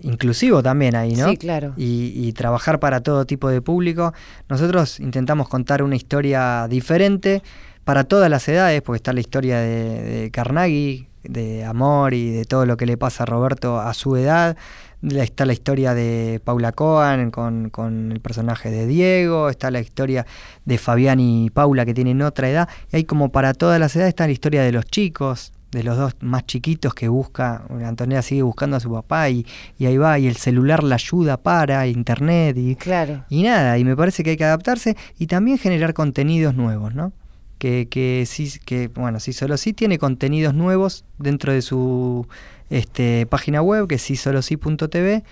inclusivo 0.00 0.62
también 0.62 0.96
ahí, 0.96 1.14
¿no? 1.14 1.28
Sí, 1.28 1.36
claro. 1.36 1.74
Y, 1.76 2.12
y 2.14 2.32
trabajar 2.32 2.80
para 2.80 3.02
todo 3.02 3.26
tipo 3.26 3.48
de 3.48 3.60
público. 3.60 4.14
Nosotros 4.48 4.98
intentamos 5.00 5.48
contar 5.48 5.82
una 5.82 5.96
historia 5.96 6.66
diferente 6.68 7.42
para 7.84 8.04
todas 8.04 8.30
las 8.30 8.48
edades, 8.48 8.82
porque 8.82 8.96
está 8.96 9.12
la 9.12 9.20
historia 9.20 9.58
de, 9.58 10.02
de 10.02 10.30
Carnegie, 10.30 11.08
de 11.22 11.64
amor 11.64 12.14
y 12.14 12.30
de 12.30 12.44
todo 12.44 12.64
lo 12.64 12.76
que 12.76 12.86
le 12.86 12.96
pasa 12.96 13.24
a 13.24 13.26
Roberto 13.26 13.78
a 13.78 13.92
su 13.92 14.16
edad. 14.16 14.56
Está 15.02 15.46
la 15.46 15.54
historia 15.54 15.94
de 15.94 16.40
Paula 16.44 16.72
Coan 16.72 17.30
con, 17.30 17.70
con 17.70 18.12
el 18.12 18.20
personaje 18.20 18.70
de 18.70 18.86
Diego, 18.86 19.48
está 19.48 19.70
la 19.70 19.80
historia 19.80 20.26
de 20.66 20.76
Fabián 20.76 21.20
y 21.20 21.48
Paula 21.48 21.86
que 21.86 21.94
tienen 21.94 22.20
otra 22.20 22.50
edad, 22.50 22.68
y 22.92 22.96
hay 22.96 23.04
como 23.04 23.32
para 23.32 23.54
todas 23.54 23.80
las 23.80 23.96
edades 23.96 24.10
está 24.10 24.26
la 24.26 24.32
historia 24.32 24.62
de 24.62 24.72
los 24.72 24.84
chicos, 24.84 25.54
de 25.72 25.82
los 25.84 25.96
dos 25.96 26.14
más 26.20 26.46
chiquitos 26.46 26.94
que 26.94 27.08
busca, 27.08 27.64
Antonella 27.84 28.22
sigue 28.22 28.42
buscando 28.42 28.76
a 28.76 28.80
su 28.80 28.90
papá 28.92 29.28
y, 29.30 29.46
y 29.78 29.86
ahí 29.86 29.96
va, 29.96 30.18
y 30.18 30.26
el 30.26 30.36
celular 30.36 30.82
la 30.82 30.96
ayuda 30.96 31.36
para, 31.36 31.86
internet 31.86 32.56
y, 32.56 32.74
Claro. 32.76 33.24
y 33.28 33.42
nada, 33.42 33.78
y 33.78 33.84
me 33.84 33.96
parece 33.96 34.22
que 34.24 34.30
hay 34.30 34.36
que 34.36 34.44
adaptarse 34.44 34.96
y 35.18 35.26
también 35.28 35.58
generar 35.58 35.94
contenidos 35.94 36.54
nuevos, 36.54 36.94
¿no? 36.94 37.12
Que, 37.58 37.88
que 37.88 38.24
sí, 38.26 38.50
que 38.64 38.88
bueno, 38.88 39.20
sí 39.20 39.32
solo 39.32 39.56
sí 39.58 39.72
tiene 39.74 39.98
contenidos 39.98 40.54
nuevos 40.54 41.04
dentro 41.18 41.52
de 41.52 41.60
su 41.62 42.26
este, 42.70 43.26
página 43.26 43.60
web, 43.62 43.86
que 43.86 43.96
es 43.96 44.02
sí 44.02 44.16
solo 44.16 44.40
sí.tv, 44.42 45.22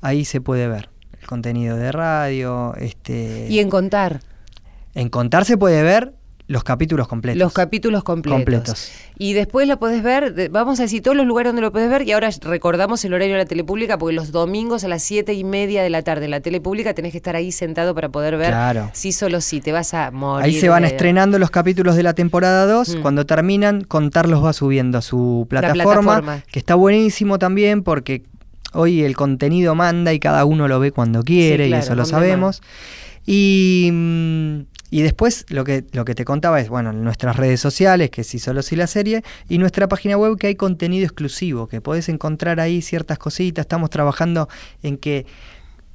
ahí 0.00 0.24
se 0.24 0.40
puede 0.40 0.68
ver 0.68 0.88
el 1.20 1.26
contenido 1.26 1.76
de 1.76 1.92
radio, 1.92 2.74
este 2.76 3.46
Y 3.50 3.58
en 3.58 3.68
contar. 3.68 4.20
en 4.94 5.10
contar 5.10 5.44
se 5.44 5.58
puede 5.58 5.82
ver 5.82 6.14
los 6.50 6.64
capítulos 6.64 7.06
completos. 7.06 7.38
Los 7.38 7.52
capítulos 7.52 8.02
completos. 8.02 8.36
Completos. 8.38 8.90
Y 9.16 9.34
después 9.34 9.68
lo 9.68 9.78
podés 9.78 10.02
ver, 10.02 10.50
vamos 10.50 10.80
a 10.80 10.82
decir 10.82 11.00
todos 11.00 11.16
los 11.16 11.24
lugares 11.24 11.50
donde 11.50 11.62
lo 11.62 11.70
podés 11.70 11.88
ver, 11.88 12.02
y 12.02 12.10
ahora 12.10 12.28
recordamos 12.40 13.04
el 13.04 13.14
horario 13.14 13.34
de 13.34 13.38
la 13.42 13.44
telepública, 13.46 13.98
porque 13.98 14.16
los 14.16 14.32
domingos 14.32 14.82
a 14.82 14.88
las 14.88 15.00
siete 15.00 15.32
y 15.34 15.44
media 15.44 15.84
de 15.84 15.90
la 15.90 16.02
tarde 16.02 16.24
en 16.24 16.32
la 16.32 16.40
telepública 16.40 16.92
tenés 16.92 17.12
que 17.12 17.18
estar 17.18 17.36
ahí 17.36 17.52
sentado 17.52 17.94
para 17.94 18.08
poder 18.08 18.36
ver 18.36 18.48
Claro. 18.48 18.90
sí 18.94 19.12
solo 19.12 19.40
sí, 19.40 19.60
te 19.60 19.70
vas 19.70 19.94
a 19.94 20.10
morir. 20.10 20.46
Ahí 20.46 20.60
se 20.60 20.68
van 20.68 20.84
estrenando 20.84 21.38
los 21.38 21.50
capítulos 21.52 21.94
de 21.94 22.02
la 22.02 22.14
temporada 22.14 22.66
2. 22.66 22.96
Mm. 22.96 23.00
Cuando 23.02 23.26
terminan, 23.26 23.82
Contar 23.84 24.28
los 24.28 24.44
va 24.44 24.52
subiendo 24.52 24.98
a 24.98 25.02
su 25.02 25.46
La 25.50 25.60
plataforma, 25.60 26.02
plataforma. 26.20 26.42
que 26.50 26.58
está 26.58 26.74
buenísimo 26.74 27.38
también 27.38 27.84
porque 27.84 28.24
hoy 28.72 29.02
el 29.02 29.14
contenido 29.14 29.76
manda 29.76 30.12
y 30.12 30.18
cada 30.18 30.44
uno 30.44 30.66
lo 30.66 30.80
ve 30.80 30.90
cuando 30.90 31.22
quiere, 31.22 31.68
claro, 31.68 31.80
y 31.82 31.84
eso 31.84 31.94
lo 31.94 32.04
sabemos. 32.06 32.60
Y, 33.24 33.90
mm, 33.92 34.60
y 34.90 35.02
después 35.02 35.46
lo 35.48 35.64
que, 35.64 35.84
lo 35.92 36.04
que 36.04 36.14
te 36.14 36.24
contaba 36.24 36.60
es, 36.60 36.68
bueno, 36.68 36.90
en 36.90 37.04
nuestras 37.04 37.36
redes 37.36 37.60
sociales, 37.60 38.10
que 38.10 38.24
sí 38.24 38.38
solo 38.38 38.62
sí 38.62 38.74
la 38.76 38.88
serie, 38.88 39.22
y 39.48 39.58
nuestra 39.58 39.88
página 39.88 40.16
web 40.16 40.36
que 40.36 40.48
hay 40.48 40.56
contenido 40.56 41.04
exclusivo, 41.04 41.68
que 41.68 41.80
podés 41.80 42.08
encontrar 42.08 42.58
ahí 42.58 42.82
ciertas 42.82 43.18
cositas. 43.18 43.62
Estamos 43.62 43.90
trabajando 43.90 44.48
en 44.82 44.96
que 44.96 45.26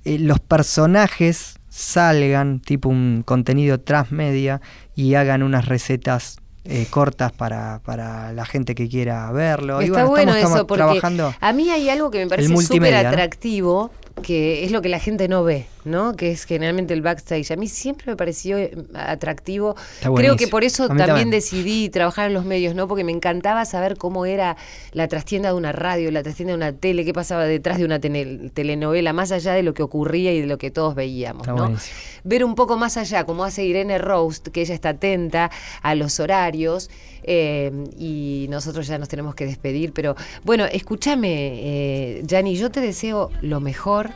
eh, 0.06 0.18
los 0.20 0.40
personajes 0.40 1.60
salgan, 1.70 2.62
tipo 2.62 2.88
un 2.88 3.24
contenido 3.26 3.80
transmedia, 3.82 4.62
y 4.96 5.16
hagan 5.16 5.44
unas 5.44 5.66
recetas 5.66 6.38
eh, 6.64 6.88
cortas 6.90 7.32
para, 7.34 7.82
para 7.84 8.32
la 8.32 8.46
gente 8.46 8.76
que 8.76 8.88
quiera 8.88 9.30
verlo. 9.32 9.82
Y 9.82 9.86
Está 9.86 10.06
bueno, 10.06 10.10
bueno 10.10 10.36
estamos, 10.36 10.38
estamos 10.38 10.58
eso, 10.58 10.68
porque 10.68 10.84
trabajando. 10.84 11.36
a 11.40 11.54
mí 11.54 11.70
hay 11.70 11.90
algo 11.90 12.10
que 12.12 12.20
me 12.20 12.28
parece 12.28 12.56
súper 12.58 13.04
¿no? 13.04 13.10
atractivo, 13.10 13.92
que 14.24 14.64
es 14.64 14.72
lo 14.72 14.82
que 14.82 14.90
la 14.90 15.00
gente 15.00 15.28
no 15.28 15.44
ve, 15.44 15.68
¿no? 15.86 16.16
Que 16.16 16.32
es 16.32 16.46
generalmente 16.46 16.94
el 16.94 17.02
backstage. 17.02 17.52
A 17.52 17.56
mí 17.56 17.68
siempre 17.68 18.08
me 18.08 18.16
pareció 18.16 18.58
eh, 18.58 18.76
atractivo. 18.94 19.76
Creo 20.16 20.36
que 20.36 20.48
por 20.48 20.64
eso 20.64 20.88
también, 20.88 21.08
también. 21.08 21.30
decidí 21.30 21.90
trabajar 21.90 22.28
en 22.28 22.34
los 22.34 22.46
medios, 22.46 22.76
¿no? 22.76 22.88
Porque 22.88 23.04
me 23.04 23.12
encantaba 23.12 23.64
saber 23.66 23.98
cómo 23.98 24.26
era 24.26 24.58
la 24.92 25.08
trastienda 25.08 25.50
de 25.50 25.56
una 25.56 25.72
radio, 25.72 26.12
la 26.12 26.24
trastienda 26.24 26.54
de 26.54 26.58
una 26.58 26.74
tele, 26.74 27.06
qué 27.06 27.14
pasaba 27.14 27.46
detrás 27.46 27.78
de 27.78 27.86
una 27.86 28.00
telenovela, 28.00 29.14
más 29.14 29.32
allá 29.32 29.54
de 29.54 29.64
lo 29.64 29.74
que 29.74 29.84
ocurría 29.84 30.34
y 30.34 30.42
de 30.42 30.48
lo 30.48 30.58
que 30.58 30.72
todos 30.72 30.96
veíamos, 30.96 31.48
¿no? 31.48 31.76
ver 32.24 32.44
un 32.44 32.56
poco 32.56 32.76
más 32.76 32.98
allá, 32.98 33.24
como 33.24 33.44
hace 33.44 33.64
Irene 33.64 34.00
Roast, 34.00 34.48
que 34.48 34.62
ella 34.62 34.74
está 34.74 34.90
atenta 34.90 35.52
a 35.82 35.96
los 35.96 36.20
horarios. 36.20 36.90
eh, 37.28 37.72
y 37.98 38.46
nosotros 38.50 38.86
ya 38.86 39.00
nos 39.00 39.10
tenemos 39.10 39.34
que 39.34 39.46
despedir, 39.48 39.94
pero 39.94 40.16
bueno, 40.44 40.66
escúchame, 40.66 41.60
eh, 41.64 42.22
Yanni, 42.24 42.56
yo 42.56 42.70
te 42.70 42.82
deseo 42.82 43.32
lo 43.42 43.60
mejor, 43.60 44.12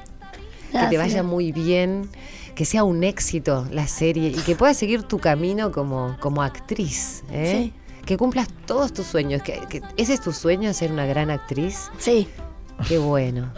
que 0.71 0.87
te 0.89 0.97
vaya 0.97 1.23
muy 1.23 1.51
bien, 1.51 2.09
que 2.55 2.65
sea 2.65 2.83
un 2.83 3.03
éxito 3.03 3.67
la 3.71 3.87
serie 3.87 4.29
y 4.29 4.41
que 4.41 4.55
puedas 4.55 4.77
seguir 4.77 5.03
tu 5.03 5.19
camino 5.19 5.71
como, 5.71 6.15
como 6.19 6.41
actriz. 6.41 7.23
¿eh? 7.31 7.71
Que 8.05 8.17
cumplas 8.17 8.47
todos 8.65 8.91
tus 8.93 9.05
sueños. 9.05 9.41
Que, 9.43 9.59
que- 9.69 9.81
¿Ese 9.97 10.13
es 10.13 10.21
tu 10.21 10.33
sueño, 10.33 10.73
ser 10.73 10.91
una 10.91 11.05
gran 11.05 11.29
actriz? 11.29 11.89
Sí. 11.99 12.27
Qué 12.87 12.97
bueno. 12.97 13.51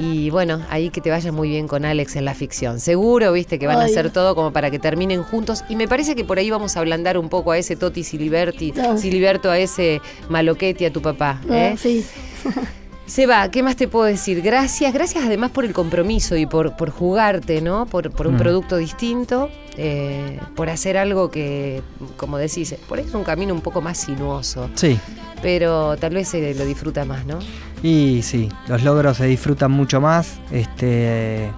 Y 0.00 0.30
bueno, 0.30 0.60
ahí 0.70 0.90
que 0.90 1.00
te 1.00 1.10
vaya 1.10 1.32
muy 1.32 1.48
bien 1.48 1.66
con 1.66 1.84
Alex 1.84 2.14
en 2.14 2.24
la 2.24 2.32
ficción. 2.34 2.78
Seguro, 2.78 3.32
viste, 3.32 3.58
que 3.58 3.66
van 3.66 3.78
a 3.78 3.84
hacer 3.84 4.12
todo 4.12 4.36
como 4.36 4.52
para 4.52 4.70
que 4.70 4.78
terminen 4.78 5.24
juntos. 5.24 5.64
Y 5.68 5.74
me 5.74 5.88
parece 5.88 6.14
que 6.14 6.24
por 6.24 6.38
ahí 6.38 6.50
vamos 6.50 6.76
a 6.76 6.80
ablandar 6.80 7.18
un 7.18 7.28
poco 7.28 7.50
a 7.50 7.58
ese 7.58 7.74
Toti 7.74 8.04
Siliberti, 8.04 8.72
Ah. 8.78 8.96
Siliberto, 8.96 9.50
a 9.50 9.58
ese 9.58 10.00
Maloquetti, 10.28 10.84
a 10.84 10.92
tu 10.92 11.02
papá. 11.02 11.40
Ah, 11.50 11.70
¿eh? 11.70 11.76
sí. 11.76 12.06
Seba, 13.08 13.50
¿qué 13.50 13.62
más 13.62 13.74
te 13.76 13.88
puedo 13.88 14.04
decir? 14.04 14.42
Gracias, 14.42 14.92
gracias 14.92 15.24
además 15.24 15.50
por 15.50 15.64
el 15.64 15.72
compromiso 15.72 16.36
y 16.36 16.44
por, 16.44 16.76
por 16.76 16.90
jugarte, 16.90 17.62
¿no? 17.62 17.86
Por, 17.86 18.10
por 18.10 18.26
un 18.26 18.34
Mm. 18.34 18.38
producto 18.38 18.76
distinto, 18.76 19.48
eh, 19.78 20.38
por 20.54 20.68
hacer 20.68 20.98
algo 20.98 21.30
que, 21.30 21.82
como 22.18 22.36
decís, 22.36 22.74
por 22.86 22.98
ahí 22.98 23.06
es 23.06 23.14
un 23.14 23.24
camino 23.24 23.54
un 23.54 23.62
poco 23.62 23.80
más 23.80 23.96
sinuoso, 23.96 24.68
Sí, 24.74 25.00
pero 25.40 25.96
tal 25.96 26.12
vez 26.14 26.28
se 26.28 26.54
lo 26.54 26.66
disfruta 26.66 27.06
más, 27.06 27.24
¿no? 27.24 27.38
y 27.82 28.20
sí, 28.22 28.50
los 28.68 28.82
logros 28.82 29.16
se 29.16 29.26
disfrutan 29.26 29.70
mucho 29.70 30.00
más. 30.02 30.38
Este, 30.50 31.48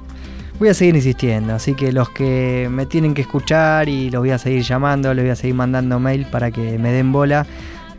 voy 0.60 0.68
a 0.68 0.74
seguir 0.74 0.94
insistiendo, 0.94 1.54
así 1.54 1.74
que 1.74 1.90
los 1.90 2.10
que 2.10 2.68
me 2.70 2.86
tienen 2.86 3.12
que 3.12 3.22
escuchar 3.22 3.88
y 3.88 4.08
los 4.10 4.20
voy 4.20 4.30
a 4.30 4.38
seguir 4.38 4.62
llamando, 4.62 5.12
les 5.14 5.24
voy 5.24 5.30
a 5.32 5.36
seguir 5.36 5.56
mandando 5.56 5.98
mail 5.98 6.26
para 6.30 6.52
que 6.52 6.78
me 6.78 6.92
den 6.92 7.10
bola, 7.10 7.44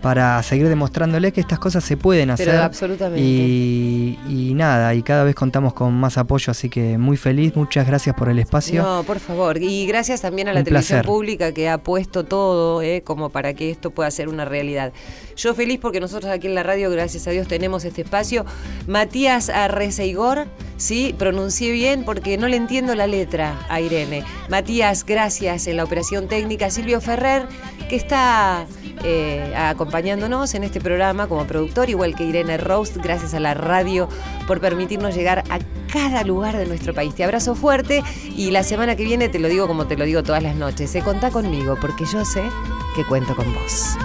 para 0.01 0.41
seguir 0.43 0.67
demostrándoles 0.67 1.31
que 1.33 1.41
estas 1.41 1.59
cosas 1.59 1.83
se 1.83 1.95
pueden 1.97 2.31
hacer. 2.31 2.47
Pero 2.47 2.63
absolutamente. 2.63 3.21
Y, 3.21 4.17
y 4.27 4.53
nada, 4.53 4.93
y 4.95 5.03
cada 5.03 5.23
vez 5.23 5.35
contamos 5.35 5.73
con 5.73 5.93
más 5.93 6.17
apoyo, 6.17 6.51
así 6.51 6.69
que 6.69 6.97
muy 6.97 7.17
feliz, 7.17 7.55
muchas 7.55 7.85
gracias 7.87 8.15
por 8.15 8.29
el 8.29 8.39
espacio. 8.39 8.81
No, 8.81 9.03
por 9.03 9.19
favor. 9.19 9.57
Y 9.61 9.85
gracias 9.85 10.21
también 10.21 10.47
a 10.47 10.53
la 10.53 10.59
Un 10.59 10.65
televisión 10.65 10.97
placer. 10.97 11.05
pública 11.05 11.51
que 11.53 11.69
ha 11.69 11.77
puesto 11.77 12.23
todo 12.25 12.81
eh, 12.81 13.01
como 13.03 13.29
para 13.29 13.53
que 13.53 13.69
esto 13.69 13.91
pueda 13.91 14.09
ser 14.11 14.27
una 14.27 14.45
realidad. 14.45 14.91
Yo 15.41 15.55
feliz 15.55 15.79
porque 15.81 15.99
nosotros 15.99 16.31
aquí 16.31 16.45
en 16.45 16.53
la 16.53 16.61
radio, 16.61 16.91
gracias 16.91 17.25
a 17.25 17.31
Dios, 17.31 17.47
tenemos 17.47 17.83
este 17.83 18.03
espacio. 18.03 18.45
Matías 18.85 19.49
Arreceigor, 19.49 20.45
sí, 20.77 21.15
pronuncié 21.17 21.71
bien 21.71 22.05
porque 22.05 22.37
no 22.37 22.47
le 22.47 22.57
entiendo 22.57 22.93
la 22.93 23.07
letra 23.07 23.65
a 23.67 23.81
Irene. 23.81 24.23
Matías, 24.49 25.03
gracias 25.03 25.65
en 25.65 25.77
la 25.77 25.83
operación 25.83 26.27
técnica. 26.27 26.69
Silvio 26.69 27.01
Ferrer, 27.01 27.47
que 27.89 27.95
está 27.95 28.67
eh, 29.03 29.51
acompañándonos 29.57 30.53
en 30.53 30.63
este 30.63 30.79
programa 30.79 31.27
como 31.27 31.47
productor, 31.47 31.89
igual 31.89 32.13
que 32.13 32.23
Irene 32.23 32.57
Roast, 32.57 32.97
gracias 32.97 33.33
a 33.33 33.39
la 33.39 33.55
radio 33.55 34.07
por 34.45 34.61
permitirnos 34.61 35.15
llegar 35.15 35.39
a 35.49 35.57
cada 35.91 36.23
lugar 36.23 36.55
de 36.55 36.67
nuestro 36.67 36.93
país. 36.93 37.15
Te 37.15 37.23
abrazo 37.23 37.55
fuerte 37.55 38.03
y 38.37 38.51
la 38.51 38.61
semana 38.61 38.95
que 38.95 39.05
viene 39.05 39.27
te 39.27 39.39
lo 39.39 39.47
digo 39.47 39.67
como 39.67 39.87
te 39.87 39.97
lo 39.97 40.05
digo 40.05 40.21
todas 40.21 40.43
las 40.43 40.55
noches. 40.55 40.91
Se 40.91 41.01
contá 41.01 41.31
conmigo 41.31 41.79
porque 41.81 42.05
yo 42.05 42.25
sé 42.25 42.43
que 42.95 43.03
cuento 43.05 43.35
con 43.35 43.51
vos. 43.55 43.97